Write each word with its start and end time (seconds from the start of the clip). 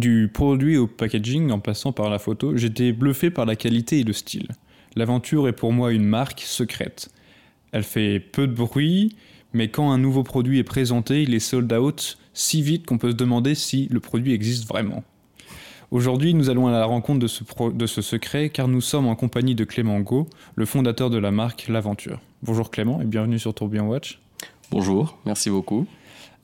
Du 0.00 0.30
produit 0.32 0.78
au 0.78 0.86
packaging 0.86 1.50
en 1.50 1.58
passant 1.58 1.92
par 1.92 2.08
la 2.08 2.18
photo, 2.18 2.56
j'étais 2.56 2.92
bluffé 2.92 3.30
par 3.30 3.44
la 3.44 3.54
qualité 3.54 3.98
et 3.98 4.02
le 4.02 4.14
style. 4.14 4.48
L'aventure 4.96 5.46
est 5.46 5.52
pour 5.52 5.74
moi 5.74 5.92
une 5.92 6.06
marque 6.06 6.40
secrète. 6.40 7.10
Elle 7.72 7.82
fait 7.82 8.18
peu 8.18 8.46
de 8.46 8.54
bruit, 8.54 9.14
mais 9.52 9.68
quand 9.68 9.92
un 9.92 9.98
nouveau 9.98 10.22
produit 10.22 10.58
est 10.58 10.64
présenté, 10.64 11.24
il 11.24 11.34
est 11.34 11.38
sold 11.38 11.70
out 11.74 12.16
si 12.32 12.62
vite 12.62 12.86
qu'on 12.86 12.96
peut 12.96 13.10
se 13.10 13.16
demander 13.16 13.54
si 13.54 13.88
le 13.90 14.00
produit 14.00 14.32
existe 14.32 14.66
vraiment. 14.66 15.04
Aujourd'hui, 15.90 16.32
nous 16.32 16.48
allons 16.48 16.66
à 16.66 16.70
la 16.70 16.86
rencontre 16.86 17.18
de 17.18 17.86
ce, 17.86 18.00
secret 18.00 18.48
car 18.48 18.68
nous 18.68 18.80
sommes 18.80 19.06
en 19.06 19.16
compagnie 19.16 19.54
de 19.54 19.64
Clément 19.64 20.00
Go, 20.00 20.30
le 20.54 20.64
fondateur 20.64 21.10
de 21.10 21.18
la 21.18 21.30
marque 21.30 21.68
L'Aventure. 21.68 22.22
Bonjour 22.42 22.70
Clément 22.70 23.02
et 23.02 23.04
bienvenue 23.04 23.38
sur 23.38 23.52
Tourbillon 23.52 23.88
Watch. 23.88 24.18
Bonjour, 24.70 25.18
merci 25.26 25.50
beaucoup. 25.50 25.86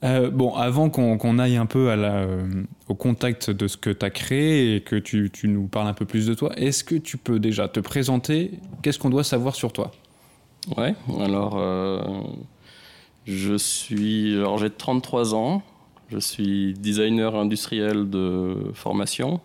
Euh, 0.03 0.29
bon, 0.29 0.53
avant 0.53 0.89
qu'on 0.89 1.39
aille 1.39 1.57
un 1.57 1.65
peu 1.65 1.89
euh, 1.89 2.63
au 2.87 2.93
contact 2.93 3.49
de 3.49 3.67
ce 3.67 3.77
que 3.77 3.89
tu 3.89 4.05
as 4.05 4.11
créé 4.11 4.75
et 4.75 4.81
que 4.81 4.95
tu, 4.95 5.31
tu, 5.31 5.47
nous 5.47 5.67
parles 5.67 5.87
un 5.87 5.93
peu 5.93 6.05
plus 6.05 6.27
de 6.27 6.35
toi, 6.35 6.51
est-ce 6.55 6.83
que 6.83 6.95
tu 6.95 7.17
peux 7.17 7.39
déjà 7.39 7.67
te 7.67 7.79
présenter? 7.79 8.51
Qu'est-ce 8.83 8.99
qu'on 8.99 9.09
doit 9.09 9.23
savoir 9.23 9.55
sur 9.55 9.73
toi? 9.73 9.91
Ouais, 10.77 10.93
alors 11.19 11.55
euh, 11.57 11.99
je 13.25 13.55
suis. 13.57 14.35
Alors 14.35 14.59
j'ai 14.59 14.69
33 14.69 15.33
ans, 15.33 15.63
je 16.11 16.19
suis 16.19 16.73
designer 16.73 17.35
industriel 17.35 18.09
de 18.09 18.71
formation. 18.73 19.39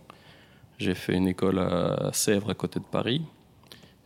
J'ai 0.79 0.95
fait 0.95 1.15
une 1.15 1.29
école 1.29 1.60
à 1.60 2.10
Sèvres 2.12 2.51
à 2.51 2.55
côté 2.55 2.80
de 2.80 2.84
Paris 2.84 3.23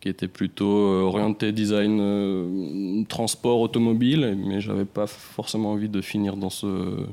qui 0.07 0.11
était 0.11 0.29
plutôt 0.29 0.87
euh, 0.87 1.03
orienté 1.03 1.51
design 1.51 1.99
euh, 2.01 3.03
transport 3.09 3.59
automobile, 3.59 4.39
mais 4.39 4.61
j'avais 4.61 4.85
pas 4.85 5.09
forcément 5.09 5.73
envie 5.73 5.89
de 5.89 6.01
finir 6.01 6.37
dans 6.37 6.49
ce, 6.49 7.07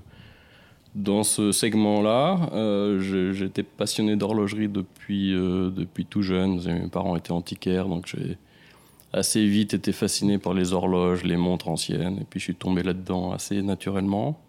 dans 0.94 1.24
ce 1.24 1.52
segment-là. 1.52 2.52
Euh, 2.54 3.32
J'étais 3.34 3.64
passionné 3.64 4.16
d'horlogerie 4.16 4.68
depuis, 4.68 5.32
depuis 5.32 6.06
tout 6.06 6.22
jeune. 6.22 6.62
Mes 6.68 6.88
parents 6.88 7.16
étaient 7.16 7.32
antiquaires, 7.32 7.88
donc 7.88 8.06
j'ai 8.06 8.38
assez 9.12 9.44
vite 9.44 9.74
été 9.74 9.92
fasciné 9.92 10.38
par 10.38 10.54
les 10.54 10.74
horloges, 10.74 11.24
les 11.24 11.38
montres 11.38 11.70
anciennes, 11.70 12.20
et 12.22 12.26
puis 12.30 12.40
je 12.40 12.44
suis 12.46 12.56
tombé 12.56 12.84
là-dedans 12.84 13.32
assez 13.32 13.64
naturellement. 13.64 14.40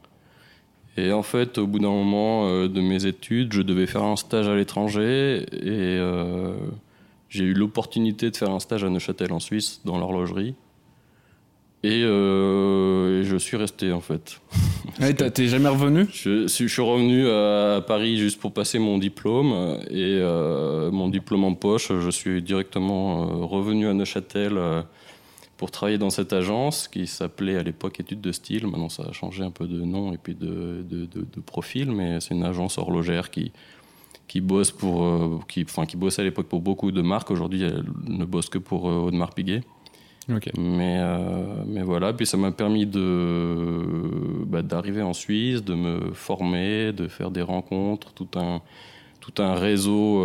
Et 0.98 1.12
en 1.12 1.22
fait, 1.22 1.56
au 1.56 1.66
bout 1.66 1.78
d'un 1.78 1.88
moment 1.88 2.46
de 2.68 2.80
mes 2.82 3.06
études, 3.06 3.54
je 3.54 3.62
devais 3.62 3.86
faire 3.86 4.04
un 4.04 4.16
stage 4.16 4.48
à 4.48 4.54
l'étranger 4.54 5.46
j'ai 7.34 7.44
eu 7.44 7.52
l'opportunité 7.52 8.30
de 8.30 8.36
faire 8.36 8.50
un 8.50 8.60
stage 8.60 8.84
à 8.84 8.88
Neuchâtel 8.88 9.32
en 9.32 9.40
Suisse, 9.40 9.80
dans 9.84 9.98
l'horlogerie. 9.98 10.54
Et, 11.82 12.04
euh, 12.04 13.24
je 13.24 13.36
suis 13.36 13.56
resté 13.56 13.92
en 13.92 14.00
fait. 14.00 14.40
Ouais, 15.00 15.12
T'es 15.12 15.48
jamais 15.48 15.68
revenu? 15.68 16.06
Je, 16.12 16.46
je, 16.46 16.66
suis 16.66 16.82
revenu 16.82 17.28
à 17.28 17.80
Paris 17.80 18.16
juste 18.16 18.38
pour 18.38 18.52
passer 18.52 18.78
mon 18.78 18.98
diplôme. 18.98 19.80
Et 19.90 20.18
euh, 20.20 20.92
mon 20.92 21.08
diplôme 21.08 21.42
en 21.42 21.54
poche, 21.54 21.88
je 21.88 22.10
suis 22.10 22.40
directement 22.42 23.22
euh, 23.22 23.44
revenu 23.44 23.88
à 23.88 23.92
Neuchâtel 23.92 24.56
pour 25.56 25.72
travailler 25.72 25.98
dans 25.98 26.10
cette 26.10 26.32
agence 26.32 26.86
qui 26.86 27.08
s'appelait 27.08 27.56
à 27.56 27.64
l'époque 27.64 27.98
Études 27.98 28.20
de 28.20 28.30
style. 28.30 28.68
Maintenant, 28.68 28.88
ça 28.88 29.02
a 29.10 29.12
changé 29.12 29.42
un 29.42 29.50
peu 29.50 29.66
de 29.66 29.80
nom 29.80 30.12
et 30.12 30.18
puis 30.18 30.36
de, 30.36 30.84
de, 30.88 31.06
de, 31.06 31.22
de 31.22 31.40
profil, 31.44 31.90
mais 31.90 32.20
c'est 32.20 32.34
une 32.34 32.44
agence 32.44 32.78
horlogère 32.78 33.32
qui, 33.32 33.50
qui 34.26 34.40
bosse 34.40 34.70
pour, 34.70 35.04
euh, 35.04 35.40
qui, 35.48 35.64
enfin, 35.68 35.86
qui 35.86 35.96
bossait 35.96 36.22
à 36.22 36.24
l'époque 36.24 36.46
pour 36.46 36.60
beaucoup 36.60 36.92
de 36.92 37.02
marques. 37.02 37.30
Aujourd'hui, 37.30 37.62
elle 37.62 37.84
ne 38.06 38.24
bosse 38.24 38.48
que 38.48 38.58
pour 38.58 38.88
euh, 38.88 39.06
Audemars 39.06 39.34
Piguet. 39.34 39.62
Mais, 40.56 40.98
euh, 41.00 41.62
mais 41.66 41.82
voilà, 41.82 42.14
puis 42.14 42.24
ça 42.24 42.38
m'a 42.38 42.50
permis 42.50 42.86
de, 42.86 43.82
bah, 44.46 44.62
d'arriver 44.62 45.02
en 45.02 45.12
Suisse, 45.12 45.62
de 45.62 45.74
me 45.74 46.14
former, 46.14 46.92
de 46.92 47.08
faire 47.08 47.30
des 47.30 47.42
rencontres, 47.42 48.14
tout 48.14 48.28
un, 48.36 48.62
tout 49.20 49.42
un 49.42 49.54
réseau 49.54 50.24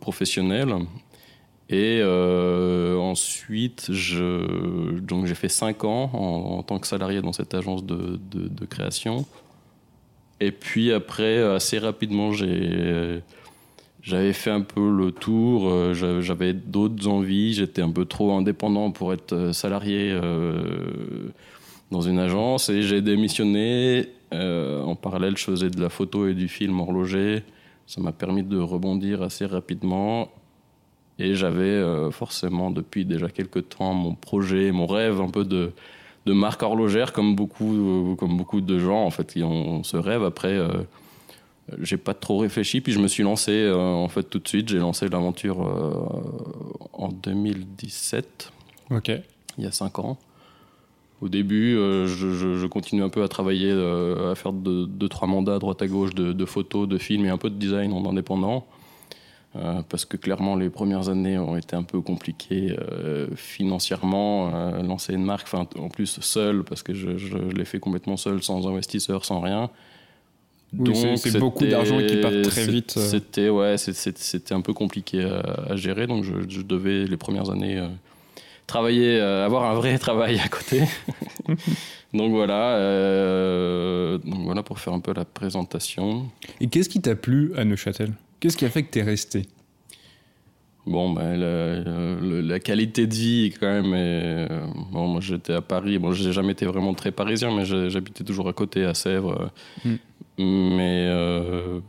professionnel. 0.00 0.74
Et 1.70 2.02
ensuite, 2.02 3.90
je, 3.90 4.98
donc 5.00 5.24
j'ai 5.24 5.34
fait 5.34 5.48
5 5.48 5.84
ans 5.84 6.10
en, 6.12 6.58
en, 6.58 6.62
tant 6.62 6.78
que 6.78 6.86
salarié 6.86 7.22
dans 7.22 7.32
cette 7.32 7.54
agence 7.54 7.86
de, 7.86 8.20
de, 8.30 8.48
de 8.48 8.64
création. 8.66 9.24
Et 10.40 10.52
puis 10.52 10.92
après, 10.92 11.42
assez 11.42 11.78
rapidement, 11.78 12.32
j'avais 12.32 13.22
fait 14.32 14.50
un 14.50 14.60
peu 14.60 14.90
le 14.90 15.10
tour, 15.10 15.68
euh, 15.68 16.20
j'avais 16.20 16.52
d'autres 16.52 17.08
envies, 17.08 17.54
j'étais 17.54 17.82
un 17.82 17.90
peu 17.90 18.04
trop 18.04 18.32
indépendant 18.32 18.92
pour 18.92 19.12
être 19.12 19.32
euh, 19.32 19.52
salarié 19.52 20.12
euh, 20.12 21.28
dans 21.90 22.02
une 22.02 22.18
agence 22.18 22.68
et 22.68 22.82
j'ai 22.82 23.02
démissionné. 23.02 24.10
en 24.32 24.94
parallèle, 24.94 25.36
je 25.36 25.44
faisais 25.44 25.70
de 25.70 25.80
la 25.80 25.88
photo 25.88 26.28
et 26.28 26.34
du 26.34 26.48
film 26.48 26.80
horloger. 26.80 27.42
Ça 27.86 28.00
m'a 28.00 28.12
permis 28.12 28.42
de 28.42 28.58
rebondir 28.58 29.22
assez 29.22 29.46
rapidement. 29.46 30.30
Et 31.18 31.34
j'avais 31.34 31.82
forcément 32.12 32.70
depuis 32.70 33.04
déjà 33.04 33.28
quelques 33.28 33.70
temps 33.70 33.92
mon 33.92 34.14
projet, 34.14 34.70
mon 34.70 34.86
rêve 34.86 35.20
un 35.20 35.30
peu 35.30 35.44
de, 35.44 35.72
de 36.28 36.34
marque 36.34 36.62
horlogère 36.62 37.14
comme 37.14 37.34
beaucoup, 37.34 38.14
comme 38.18 38.36
beaucoup 38.36 38.60
de 38.60 38.78
gens 38.78 39.02
en 39.02 39.10
fait 39.10 39.32
qui 39.32 39.42
ont 39.42 39.82
ce 39.82 39.96
rêve. 39.96 40.22
Après, 40.24 40.52
euh, 40.52 40.68
j'ai 41.80 41.96
pas 41.96 42.12
trop 42.12 42.38
réfléchi 42.38 42.82
puis 42.82 42.92
je 42.92 42.98
me 42.98 43.08
suis 43.08 43.22
lancé 43.22 43.52
euh, 43.52 43.76
en 43.76 44.08
fait 44.08 44.24
tout 44.24 44.38
de 44.38 44.46
suite. 44.46 44.68
J'ai 44.68 44.78
lancé 44.78 45.08
l'aventure 45.08 45.66
euh, 45.66 46.90
en 46.92 47.08
2017. 47.08 48.52
Ok. 48.90 49.10
Il 49.56 49.64
y 49.64 49.66
a 49.66 49.72
cinq 49.72 49.98
ans. 49.98 50.18
Au 51.20 51.28
début, 51.28 51.74
je, 51.74 52.06
je, 52.06 52.66
continue 52.68 53.02
un 53.02 53.08
peu 53.08 53.24
à 53.24 53.28
travailler, 53.28 53.72
à 53.72 54.36
faire 54.36 54.52
deux, 54.52 54.86
deux, 54.86 55.08
trois 55.08 55.26
mandats 55.26 55.56
à 55.56 55.58
droite 55.58 55.82
à 55.82 55.88
gauche 55.88 56.14
de, 56.14 56.32
de 56.32 56.44
photos, 56.44 56.86
de 56.86 56.96
films 56.96 57.26
et 57.26 57.28
un 57.28 57.38
peu 57.38 57.50
de 57.50 57.56
design 57.56 57.92
en 57.92 58.08
indépendant. 58.08 58.68
Euh, 59.56 59.80
parce 59.88 60.04
que 60.04 60.18
clairement 60.18 60.56
les 60.56 60.68
premières 60.68 61.08
années 61.08 61.38
ont 61.38 61.56
été 61.56 61.74
un 61.74 61.82
peu 61.82 62.02
compliquées 62.02 62.76
euh, 62.78 63.28
financièrement. 63.34 64.54
Euh, 64.54 64.82
lancer 64.82 65.14
une 65.14 65.24
marque, 65.24 65.52
en 65.54 65.88
plus 65.88 66.20
seul, 66.20 66.64
parce 66.64 66.82
que 66.82 66.92
je, 66.92 67.16
je 67.16 67.38
l'ai 67.38 67.64
fait 67.64 67.80
complètement 67.80 68.18
seul, 68.18 68.42
sans 68.42 68.68
investisseur, 68.68 69.24
sans 69.24 69.40
rien. 69.40 69.70
Oui, 70.78 71.16
c'est 71.16 71.38
beaucoup 71.38 71.64
d'argent 71.64 71.98
qui 72.06 72.16
part 72.16 72.32
très 72.42 72.66
vite. 72.66 72.90
C'était 72.98 73.48
ouais, 73.48 73.78
c'était 73.78 74.52
un 74.52 74.60
peu 74.60 74.74
compliqué 74.74 75.24
à, 75.24 75.40
à 75.70 75.76
gérer, 75.76 76.06
donc 76.06 76.24
je, 76.24 76.34
je, 76.46 76.60
devais 76.60 77.06
les 77.06 77.16
premières 77.16 77.48
années 77.48 77.82
travailler, 78.66 79.18
avoir 79.18 79.64
un 79.64 79.74
vrai 79.74 79.98
travail 79.98 80.38
à 80.40 80.48
côté. 80.48 80.82
donc 82.12 82.32
voilà, 82.32 82.76
donc 84.18 84.40
voilà 84.44 84.62
pour 84.62 84.78
faire 84.78 84.92
un 84.92 85.00
peu 85.00 85.14
la 85.14 85.24
présentation. 85.24 86.26
Et 86.60 86.66
qu'est-ce 86.66 86.90
qui 86.90 87.00
t'a 87.00 87.16
plu 87.16 87.52
à 87.56 87.64
Neuchâtel? 87.64 88.12
Qu'est-ce 88.40 88.56
qui 88.56 88.64
a 88.64 88.70
fait 88.70 88.82
que 88.82 88.90
tu 88.90 88.98
es 89.00 89.02
resté? 89.02 89.46
Bon, 90.88 91.12
ben, 91.12 91.36
la, 91.36 92.40
la, 92.40 92.60
qualité 92.60 93.06
de 93.06 93.14
vie, 93.14 93.52
quand 93.60 93.66
même. 93.66 93.94
Et, 93.94 94.48
euh, 94.50 94.66
bon, 94.90 95.06
moi, 95.06 95.20
j'étais 95.20 95.52
à 95.52 95.60
Paris. 95.60 95.98
Bon, 95.98 96.12
j'ai 96.12 96.32
jamais 96.32 96.52
été 96.52 96.64
vraiment 96.64 96.94
très 96.94 97.12
parisien, 97.12 97.54
mais 97.54 97.66
j'habitais 97.66 98.24
toujours 98.24 98.48
à 98.48 98.54
côté, 98.54 98.84
à 98.84 98.94
Sèvres. 98.94 99.50
Mm. 99.84 99.94
Mais 100.38 101.08
euh, 101.10 101.80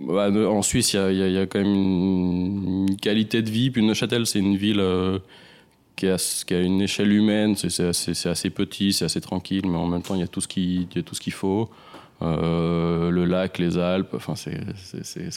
bah, 0.00 0.30
en 0.30 0.62
Suisse, 0.62 0.94
il 0.94 1.14
y, 1.14 1.32
y 1.32 1.38
a, 1.38 1.46
quand 1.46 1.60
même 1.60 1.74
une, 1.74 2.96
qualité 3.00 3.42
de 3.42 3.50
vie. 3.50 3.70
Puis 3.70 3.84
Neuchâtel, 3.84 4.26
c'est 4.26 4.40
une 4.40 4.56
ville 4.56 4.80
euh, 4.80 5.20
qui, 5.94 6.08
a, 6.08 6.16
qui, 6.16 6.54
a, 6.54 6.60
une 6.60 6.80
échelle 6.80 7.12
humaine. 7.12 7.54
C'est 7.54 7.84
assez, 7.84 8.28
assez, 8.28 8.50
petit, 8.50 8.92
c'est 8.92 9.04
assez 9.04 9.20
tranquille, 9.20 9.66
mais 9.66 9.76
en 9.76 9.86
même 9.86 10.02
temps, 10.02 10.16
il 10.16 10.20
y 10.20 10.24
a 10.24 10.28
tout 10.28 10.40
ce 10.40 10.48
qu'il 10.48 10.88
qu'il 10.88 11.32
faut. 11.32 11.70
Euh, 12.22 13.10
le 13.10 13.24
lac, 13.24 13.58
les 13.58 13.78
Alpes, 13.78 14.14
enfin 14.14 14.34
c'est 14.36 14.60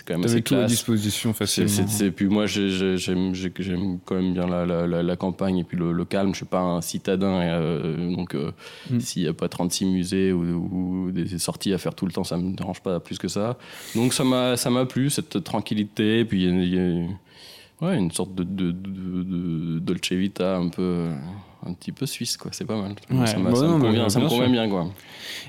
quand 0.05 0.13
même 0.13 0.25
assez 0.25 0.41
tout 0.41 0.55
à 0.55 0.65
disposition 0.65 1.33
facilement. 1.33 1.87
Et 2.01 2.11
puis 2.11 2.27
moi 2.27 2.45
j'aime 2.45 3.99
quand 4.05 4.15
même 4.15 4.33
bien 4.33 4.45
la, 4.45 4.65
la, 4.65 5.01
la, 5.01 5.15
campagne 5.15 5.57
et 5.59 5.63
puis 5.63 5.77
le, 5.77 5.91
le, 5.91 6.05
calme. 6.05 6.31
Je 6.31 6.37
suis 6.37 6.45
pas 6.45 6.59
un 6.59 6.81
citadin 6.81 7.41
euh, 7.41 8.15
donc 8.15 8.35
euh, 8.35 8.51
mm. 8.91 8.99
s'il 8.99 9.23
n'y 9.23 9.29
a 9.29 9.33
pas 9.33 9.49
36 9.49 9.85
musées 9.85 10.31
ou, 10.31 11.07
ou, 11.07 11.11
des 11.11 11.39
sorties 11.39 11.73
à 11.73 11.77
faire 11.79 11.95
tout 11.95 12.05
le 12.05 12.11
temps, 12.11 12.23
ça 12.23 12.37
me 12.37 12.55
dérange 12.55 12.81
pas 12.81 12.99
plus 12.99 13.17
que 13.17 13.27
ça. 13.27 13.57
Donc 13.95 14.13
ça 14.13 14.23
m'a 14.23 14.55
ça 14.55 14.69
m'a 14.69 14.85
plu 14.85 15.09
cette 15.09 15.43
tranquillité. 15.43 16.23
Puis 16.23 16.45
il 16.45 16.73
y 16.73 16.77
a, 16.77 17.85
ouais, 17.85 17.97
une 17.97 18.11
sorte 18.11 18.35
de, 18.35 18.43
de, 18.43 18.71
de, 18.71 19.23
de, 19.23 19.79
Dolce 19.79 20.11
Vita 20.11 20.57
un 20.57 20.69
peu 20.69 21.07
un 21.65 21.73
petit 21.73 21.91
peu 21.91 22.05
suisse, 22.05 22.37
quoi. 22.37 22.51
C'est 22.53 22.65
pas 22.65 22.79
mal. 22.79 22.95
Ouais. 23.11 23.25
Ça, 23.25 23.37
bon, 23.37 23.55
ça 23.55 23.67
non, 23.67 23.77
me 23.77 23.85
convient, 23.85 24.09
ça 24.09 24.19
me 24.19 24.29
convient 24.29 24.49
bien, 24.49 24.69
quoi. 24.69 24.89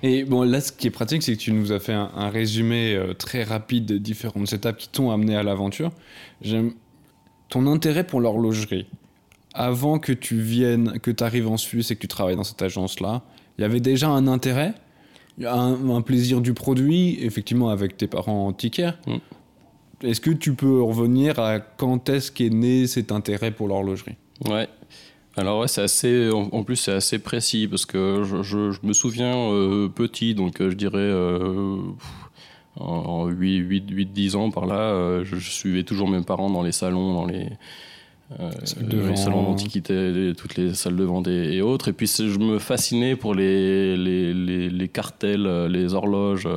Et 0.03 0.25
bon, 0.25 0.43
là, 0.43 0.61
ce 0.61 0.73
qui 0.73 0.87
est 0.87 0.91
pratique, 0.91 1.23
c'est 1.23 1.35
que 1.35 1.41
tu 1.41 1.53
nous 1.53 1.73
as 1.73 1.79
fait 1.79 1.93
un, 1.93 2.11
un 2.15 2.31
résumé 2.31 2.95
euh, 2.95 3.15
très 3.15 3.43
rapide 3.43 3.87
des 3.87 3.99
différentes 4.01 4.53
étapes 4.53 4.77
qui 4.77 4.89
t'ont 4.89 5.11
amené 5.11 5.37
à 5.37 5.43
l'aventure. 5.43 5.91
J'aime 6.41 6.73
ton 7.49 7.67
intérêt 7.67 8.05
pour 8.05 8.21
l'horlogerie. 8.21 8.87
Avant 9.55 9.99
que 9.99 10.13
tu 10.13 10.37
viennes, 10.37 10.99
que 11.01 11.11
tu 11.11 11.25
arrives 11.25 11.49
en 11.49 11.57
Suisse 11.57 11.91
et 11.91 11.97
que 11.97 12.01
tu 12.01 12.09
travailles 12.09 12.37
dans 12.37 12.45
cette 12.45 12.63
agence-là, 12.63 13.23
il 13.59 13.63
y 13.63 13.65
avait 13.65 13.81
déjà 13.81 14.09
un 14.09 14.27
intérêt, 14.27 14.75
un, 15.43 15.91
un, 15.91 16.03
plaisir 16.03 16.41
du 16.41 16.53
produit, 16.53 17.19
effectivement, 17.23 17.71
avec 17.71 17.97
tes 17.97 18.07
parents 18.07 18.47
antiquaires. 18.49 18.99
Mm. 19.07 19.17
Est-ce 20.03 20.21
que 20.21 20.31
tu 20.31 20.55
peux 20.55 20.83
revenir 20.83 21.39
à 21.39 21.59
quand 21.61 22.11
est-ce 22.11 22.31
qu'est 22.31 22.51
né 22.51 22.87
cet 22.87 23.13
intérêt 23.13 23.51
pour 23.51 23.69
l'horlogerie? 23.69 24.17
Ouais. 24.45 24.69
Alors 25.37 25.61
ouais, 25.61 25.69
c'est 25.69 25.83
assez. 25.83 26.31
En, 26.31 26.65
plus, 26.65 26.77
c'est 26.77 26.93
assez 26.93 27.19
précis 27.19 27.69
parce 27.69 27.85
que 27.85 28.23
je, 28.25 28.43
je, 28.43 28.71
je 28.71 28.81
me 28.83 28.95
souviens 28.95 29.37
euh, 29.37 29.89
petit, 29.89 30.35
donc 30.35 30.61
euh, 30.61 30.71
je 30.71 30.77
dirais 30.77 30.99
euh, 30.99 31.77
en 32.77 33.29
8-10 33.29 34.37
ans 34.37 34.51
par 34.51 34.65
là, 34.65 35.23
je, 35.25 35.37
suivais 35.37 35.83
toujours 35.83 36.09
mes 36.09 36.23
parents 36.23 36.49
dans 36.49 36.63
les 36.63 36.73
salons, 36.73 37.13
dans 37.13 37.27
les, 37.27 37.51
les 38.81 39.17
salons 39.17 39.43
d'antiquité, 39.43 40.33
toutes 40.37 40.57
les 40.57 40.75
salles 40.75 40.97
de 40.97 41.05
vente 41.05 41.29
et, 41.29 41.61
autres. 41.61 41.89
Et 41.89 41.93
puis 41.93 42.07
je 42.07 42.39
me 42.39 42.59
fascinais 42.59 43.15
pour 43.15 43.35
les, 43.35 43.97
les, 43.97 44.33
les, 44.33 44.71
les 44.71 44.89
cartels, 44.89 45.67
les 45.67 45.93
horloges. 45.93 46.49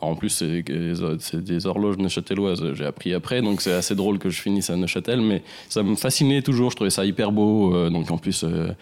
En 0.00 0.14
plus, 0.14 0.30
c'est 0.30 1.36
des 1.36 1.66
horloges 1.66 1.98
neuchâteloises, 1.98 2.74
j'ai 2.74 2.86
appris 2.86 3.12
après, 3.12 3.42
donc 3.42 3.60
c'est 3.60 3.72
assez 3.72 3.94
drôle 3.94 4.18
que 4.18 4.30
je 4.30 4.40
finisse 4.40 4.70
à 4.70 4.76
Neuchâtel, 4.76 5.20
mais 5.20 5.42
ça 5.68 5.82
me 5.82 5.94
fascinait 5.94 6.40
toujours, 6.40 6.70
je 6.70 6.76
trouvais 6.76 6.90
ça 6.90 7.04
hyper 7.04 7.32
beau. 7.32 7.74
Euh, 7.74 7.90
donc 7.90 8.10
en 8.10 8.16
plus, 8.16 8.44
euh, 8.44 8.72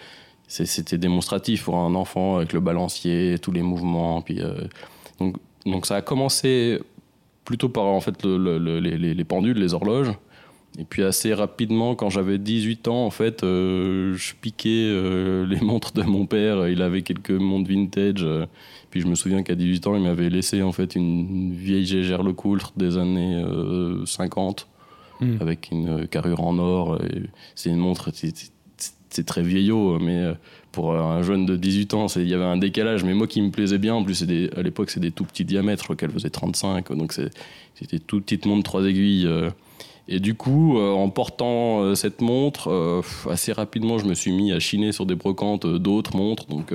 c'était 0.47 0.97
démonstratif 0.97 1.65
pour 1.65 1.75
un 1.75 1.93
enfant 1.93 2.37
avec 2.37 2.53
le 2.53 2.61
balancier, 2.61 3.37
tous 3.39 3.51
les 3.51 3.61
mouvements. 3.61 4.21
Puis, 4.21 4.41
euh, 4.41 4.53
donc, 5.19 5.35
donc 5.65 5.85
ça 5.85 5.97
a 5.97 6.01
commencé 6.01 6.79
plutôt 7.43 7.67
par 7.67 7.85
en 7.85 7.99
fait 7.99 8.23
les, 8.23 9.23
pendules, 9.25 9.57
les 9.57 9.73
horloges. 9.73 10.13
Et 10.77 10.85
puis 10.85 11.03
assez 11.03 11.33
rapidement, 11.33 11.95
quand 11.95 12.09
j'avais 12.09 12.37
18 12.37 12.87
ans, 12.87 13.05
en 13.05 13.09
fait, 13.09 13.39
je 13.41 14.33
piquais 14.39 14.93
les 15.47 15.59
montres 15.61 15.93
de 15.93 16.03
mon 16.03 16.25
père. 16.25 16.67
Il 16.67 16.81
avait 16.81 17.01
quelques 17.01 17.31
montres 17.31 17.69
vintage. 17.69 18.25
Puis 18.89 19.01
je 19.01 19.07
me 19.07 19.15
souviens 19.15 19.43
qu'à 19.43 19.55
18 19.55 19.87
ans, 19.87 19.95
il 19.95 20.01
m'avait 20.01 20.29
laissé 20.29 20.61
en 20.61 20.71
fait 20.71 20.95
une 20.95 21.53
vieille 21.53 21.85
Gégère 21.85 22.23
Lecoultre 22.23 22.73
des 22.75 22.97
années 22.97 23.43
50 24.05 24.67
euh, 25.21 25.25
hmm. 25.25 25.37
avec 25.41 25.69
une 25.71 26.07
carrure 26.07 26.41
en 26.41 26.57
or. 26.57 26.99
C'est 27.55 27.69
une 27.69 27.77
montre, 27.77 28.11
c'est 28.13 29.25
très 29.25 29.43
vieillot, 29.43 29.99
mais 29.99 30.17
euh, 30.17 30.33
pour 30.71 30.95
un 30.95 31.21
jeune 31.21 31.45
de 31.45 31.55
18 31.55 31.93
ans, 31.93 32.07
il 32.15 32.27
y 32.27 32.33
avait 32.33 32.45
un 32.45 32.57
décalage. 32.57 33.03
Mais 33.03 33.13
moi 33.13 33.27
qui 33.27 33.41
me 33.41 33.51
plaisait 33.51 33.77
bien, 33.77 33.93
en 33.93 34.03
plus, 34.03 34.23
des, 34.23 34.49
à 34.55 34.63
l'époque, 34.63 34.89
c'est 34.89 34.99
des 34.99 35.11
tout 35.11 35.25
petits 35.25 35.45
diamètres, 35.45 35.83
je 35.83 35.85
crois 35.85 35.95
qu'elle 35.95 36.11
faisait 36.11 36.29
35, 36.29 36.91
donc 36.93 37.13
c'était 37.13 37.99
toute 37.99 38.23
petite 38.23 38.45
montre, 38.45 38.63
trois 38.63 38.83
aiguilles. 38.85 39.27
Euh. 40.09 40.15
Et 40.15 40.19
du 40.19 40.35
coup, 40.35 40.79
en 40.79 41.09
portant 41.09 41.95
cette 41.95 42.21
montre, 42.21 43.03
assez 43.29 43.53
rapidement, 43.53 43.97
je 43.97 44.05
me 44.05 44.13
suis 44.13 44.31
mis 44.31 44.51
à 44.51 44.59
chiner 44.59 44.91
sur 44.91 45.05
des 45.05 45.15
brocantes 45.15 45.65
d'autres 45.65 46.15
montres. 46.15 46.47
Donc, 46.47 46.73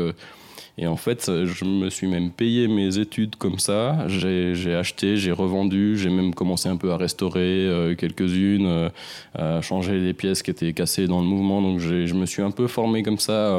et 0.76 0.88
en 0.88 0.96
fait, 0.96 1.30
je 1.44 1.64
me 1.64 1.88
suis 1.88 2.08
même 2.08 2.30
payé 2.30 2.66
mes 2.66 2.98
études 2.98 3.36
comme 3.36 3.60
ça. 3.60 4.08
J'ai 4.08 4.74
acheté, 4.74 5.16
j'ai 5.16 5.30
revendu, 5.30 5.96
j'ai 5.96 6.10
même 6.10 6.34
commencé 6.34 6.68
un 6.68 6.76
peu 6.76 6.90
à 6.90 6.96
restaurer 6.96 7.40
euh, 7.40 7.94
quelques-unes, 7.94 8.66
euh, 8.66 8.88
à 9.34 9.60
changer 9.60 10.00
les 10.00 10.14
pièces 10.14 10.42
qui 10.42 10.50
étaient 10.50 10.72
cassées 10.72 11.06
dans 11.06 11.20
le 11.20 11.26
mouvement. 11.26 11.62
Donc 11.62 11.78
je 11.78 12.14
me 12.14 12.26
suis 12.26 12.42
un 12.42 12.50
peu 12.50 12.66
formé 12.66 13.04
comme 13.04 13.18
ça. 13.18 13.56